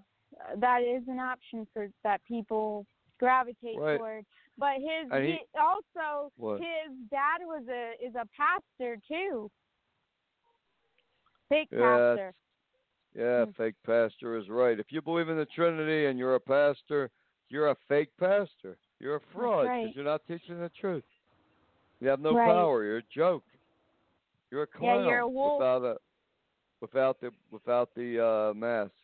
that 0.56 0.82
is 0.82 1.06
an 1.08 1.18
option 1.18 1.66
for 1.66 1.90
that 2.04 2.24
people 2.24 2.86
gravitate 3.18 3.76
Right. 3.78 3.98
toward. 3.98 4.26
But 4.58 4.74
his 4.76 5.10
he- 5.22 5.32
he, 5.32 5.38
also 5.58 6.30
What? 6.36 6.60
his 6.60 6.92
dad 7.10 7.38
was 7.40 7.64
a 7.68 7.94
is 8.04 8.14
a 8.14 8.26
pastor 8.36 8.98
too. 9.08 9.50
Fake 11.48 11.68
Yeah, 11.70 11.78
pastor. 11.78 12.34
Yeah, 13.14 13.44
Mm. 13.44 13.56
fake 13.56 13.74
pastor 13.84 14.36
is 14.36 14.48
right. 14.48 14.78
If 14.78 14.90
you 14.90 15.02
believe 15.02 15.28
in 15.28 15.36
the 15.36 15.46
Trinity 15.46 16.06
and 16.06 16.18
you're 16.18 16.34
a 16.34 16.40
pastor, 16.40 17.10
you're 17.48 17.68
a 17.68 17.74
fake 17.88 18.14
pastor. 18.16 18.78
You're 19.00 19.16
a 19.16 19.20
fraud 19.32 19.64
because 19.64 19.68
right. 19.86 19.94
you're 19.96 20.04
not 20.04 20.24
teaching 20.26 20.58
the 20.60 20.70
truth. 20.70 21.04
You 22.00 22.08
have 22.08 22.20
no 22.20 22.34
Right. 22.34 22.46
power. 22.46 22.84
You're 22.84 22.98
a 22.98 23.02
joke. 23.02 23.44
You're 24.50 24.62
a 24.62 24.68
Yeah, 24.74 24.78
clown 24.78 25.06
you're 25.08 25.18
a 25.20 25.28
wolf. 25.28 25.58
without 25.60 25.84
a 25.84 25.98
without 26.80 27.20
the 27.20 27.32
without 27.50 27.94
the 27.94 28.18
uh, 28.20 28.54
mask. 28.54 28.94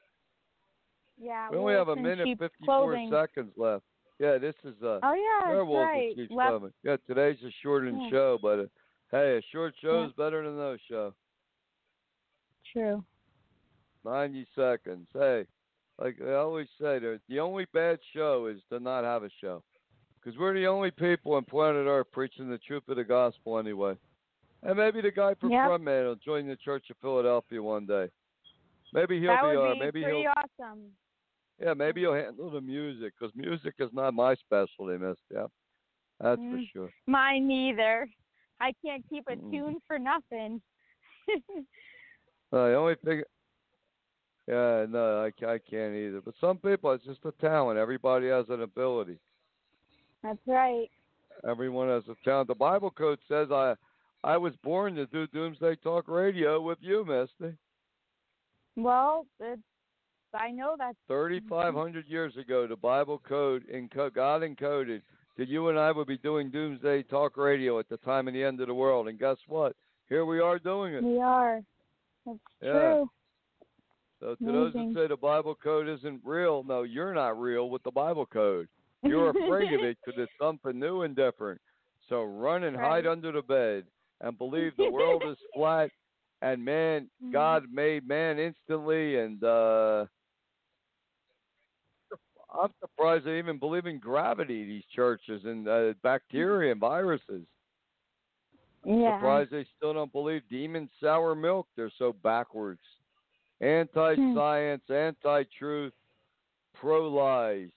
Yeah. 1.17 1.51
We 1.51 1.57
only 1.59 1.75
have 1.75 1.89
a 1.89 1.97
minute 1.97 2.39
fifty 2.39 2.65
four 2.65 2.97
seconds 3.11 3.57
left. 3.57 3.85
Yeah, 4.19 4.39
this 4.39 4.55
is 4.65 4.75
uh 4.83 4.99
Oh 5.03 5.15
yeah, 5.15 5.49
werewolves 5.51 5.87
right. 5.87 6.17
Left- 6.31 6.31
clothing. 6.51 6.73
Yeah, 6.83 6.97
today's 7.07 7.39
a 7.45 7.51
shortened 7.63 8.03
Yeah. 8.03 8.11
show, 8.11 8.39
but 8.43 8.59
uh, 8.59 8.65
hey, 9.13 9.39
a 9.39 9.43
short 9.53 9.75
show 9.81 10.01
Yeah. 10.01 10.07
is 10.09 10.13
better 10.15 10.43
than 10.43 10.57
no 10.57 10.77
show. 10.89 11.15
True. 12.73 13.05
90 14.05 14.47
seconds. 14.55 15.09
Hey, 15.13 15.47
like 16.01 16.17
I 16.25 16.35
always 16.35 16.69
say, 16.81 16.99
the 16.99 17.21
the 17.29 17.41
only 17.41 17.67
bad 17.73 17.99
show 18.15 18.47
is 18.47 18.61
to 18.71 18.81
not 18.81 19.05
have 19.05 19.23
a 19.25 19.31
show. 19.41 19.63
Because 20.21 20.39
we're 20.39 20.55
the 20.55 20.67
only 20.67 20.91
people 20.91 21.35
on 21.35 21.45
planet 21.45 21.87
Earth 21.87 22.09
preaching 22.13 22.51
the 22.51 22.59
truth 22.59 22.83
of 22.89 22.97
the 22.97 23.05
gospel 23.05 23.59
anyway. 23.59 23.97
And 24.65 24.77
maybe 24.77 25.01
the 25.01 25.13
guy 25.13 25.35
from 25.35 25.51
Yep. 25.53 25.69
Frontman 25.71 26.05
will 26.07 26.17
join 26.17 26.49
the 26.49 26.57
Church 26.57 26.91
of 26.91 26.97
Philadelphia 27.01 27.63
one 27.63 27.87
day. 27.87 28.11
Maybe 28.93 29.21
he'll 29.21 29.29
that 29.29 29.43
be, 29.43 29.57
would 29.57 29.71
uh, 29.71 29.75
be 29.75 29.79
maybe 29.81 30.03
pretty 30.03 30.23
he'll, 30.23 30.33
awesome. 30.37 30.81
Yeah, 31.61 31.75
maybe 31.75 32.01
you'll 32.01 32.15
handle 32.15 32.51
the 32.51 32.61
music 32.61 33.13
because 33.19 33.35
music 33.35 33.75
is 33.79 33.91
not 33.93 34.15
my 34.15 34.35
specialty, 34.37 34.99
Miss. 34.99 35.17
Yeah, 35.33 35.47
that's 36.21 36.41
for 36.41 36.57
Mm. 36.59 36.71
sure. 36.73 36.93
Mine 37.07 37.47
neither. 37.49 38.09
I 38.61 38.73
can't 38.85 39.05
keep 39.09 39.25
a 39.29 39.37
Mm. 39.37 39.51
tune 39.51 39.81
for 39.87 39.99
nothing. 39.99 40.61
The 42.51 42.75
only 42.75 42.95
thing, 43.05 43.23
yeah, 44.47 44.87
no, 44.89 45.21
I, 45.23 45.27
I 45.45 45.59
can't 45.59 45.95
either. 45.95 46.23
But 46.25 46.33
some 46.41 46.57
people, 46.57 46.93
it's 46.93 47.05
just 47.05 47.23
a 47.27 47.33
talent. 47.33 47.79
Everybody 47.79 48.29
has 48.29 48.49
an 48.49 48.63
ability. 48.63 49.19
That's 50.23 50.39
right. 50.47 50.91
Everyone 51.47 51.89
has 51.89 52.05
a 52.09 52.15
talent. 52.25 52.49
The 52.49 52.55
Bible 52.55 52.91
code 52.91 53.19
says 53.29 53.49
I 53.53 53.75
I 54.25 54.39
was 54.39 54.55
born 54.65 54.95
to 54.95 55.05
do 55.07 55.27
Doomsday 55.27 55.77
Talk 55.77 56.09
Radio 56.09 56.61
with 56.61 56.79
you, 56.81 57.05
Misty. 57.05 57.55
Well, 58.77 59.27
it's, 59.39 59.61
I 60.35 60.51
know 60.51 60.75
that's 60.79 60.97
Thirty 61.09 61.41
five 61.49 61.75
hundred 61.75 62.07
years 62.07 62.37
ago, 62.37 62.67
the 62.67 62.77
Bible 62.77 63.21
code 63.27 63.65
God 64.15 64.43
encoded 64.43 65.03
that 65.37 65.49
you 65.49 65.69
and 65.69 65.79
I 65.79 65.93
would 65.93 66.07
be 66.09 66.19
doing 66.19 66.51
Doomsday 66.51 67.05
Talk 67.05 67.37
Radio 67.37 67.79
at 67.79 67.89
the 67.89 67.97
time 67.99 68.29
of 68.29 68.35
the 68.35 68.43
end 68.43 68.61
of 68.61 68.67
the 68.67 68.75
world. 68.75 69.09
And 69.09 69.19
guess 69.19 69.37
what? 69.47 69.75
here 70.09 70.25
we 70.25 70.41
are 70.41 70.59
doing 70.59 70.95
it. 70.95 71.05
We 71.05 71.21
are. 71.21 71.61
That's 72.25 72.39
Yeah. 72.63 72.73
true. 72.73 73.11
So 74.21 74.35
to 74.37 74.53
those 74.53 74.73
that 74.73 74.93
say 74.95 75.07
the 75.07 75.17
Bible 75.17 75.55
code 75.55 75.87
isn't 75.87 76.23
real, 76.25 76.65
no, 76.65 76.83
you're 76.83 77.13
not 77.15 77.39
real 77.39 77.69
with 77.71 77.83
the 77.83 77.91
Bible 77.91 78.25
code. 78.27 78.69
You're 79.03 79.31
afraid 79.31 79.73
of 79.75 79.83
it 79.85 79.97
because 80.07 80.19
it's 80.21 80.33
something 80.41 80.79
new 80.79 81.03
and 81.03 81.15
different. 81.15 81.61
So 82.09 82.25
run 82.25 82.65
and 82.65 82.75
hide 82.77 83.07
under 83.07 83.31
the 83.33 83.43
bed 83.43 83.85
and 84.23 84.37
believe 84.39 84.73
the 84.77 84.91
world 84.91 85.23
is 85.27 85.37
flat 85.55 85.91
and 86.41 86.65
man, 86.65 87.09
Mhm. 87.23 87.33
God 87.33 87.65
made 87.71 88.09
man 88.09 88.39
instantly. 88.39 89.19
And 89.19 89.45
uh 89.45 90.07
I'm 92.51 92.71
surprised 92.81 93.27
they 93.27 93.39
even 93.39 93.59
believe 93.59 93.87
in 93.87 93.99
gravity. 93.99 94.65
These 94.65 94.85
churches 94.95 95.43
and 95.45 95.69
uh, 95.69 95.93
bacteria 96.03 96.73
and 96.73 96.81
viruses. 96.81 97.47
yeah. 98.85 99.19
Surprised 99.19 99.51
they 99.51 99.67
still 99.77 99.93
don't 99.93 100.13
believe 100.13 100.43
demon 100.49 100.89
sour 101.03 101.35
milk. 101.35 101.67
They're 101.77 101.93
so 101.99 102.15
backwards. 102.23 102.81
Anti 103.61 104.15
science, 104.35 104.83
anti 104.89 105.43
truth, 105.59 105.93
pro 106.75 107.09
lies. 107.09 107.71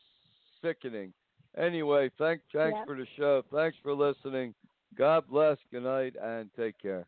Sickening. 0.61 1.11
Anyway, 1.57 2.09
thank, 2.17 2.41
thanks 2.53 2.77
for 2.85 2.95
the 2.95 3.07
show. 3.17 3.43
Thanks 3.53 3.75
for 3.83 3.93
listening. 3.93 4.53
God 4.97 5.23
bless. 5.29 5.57
Good 5.71 5.83
night 5.83 6.15
and 6.21 6.49
take 6.55 6.79
care. 6.79 7.07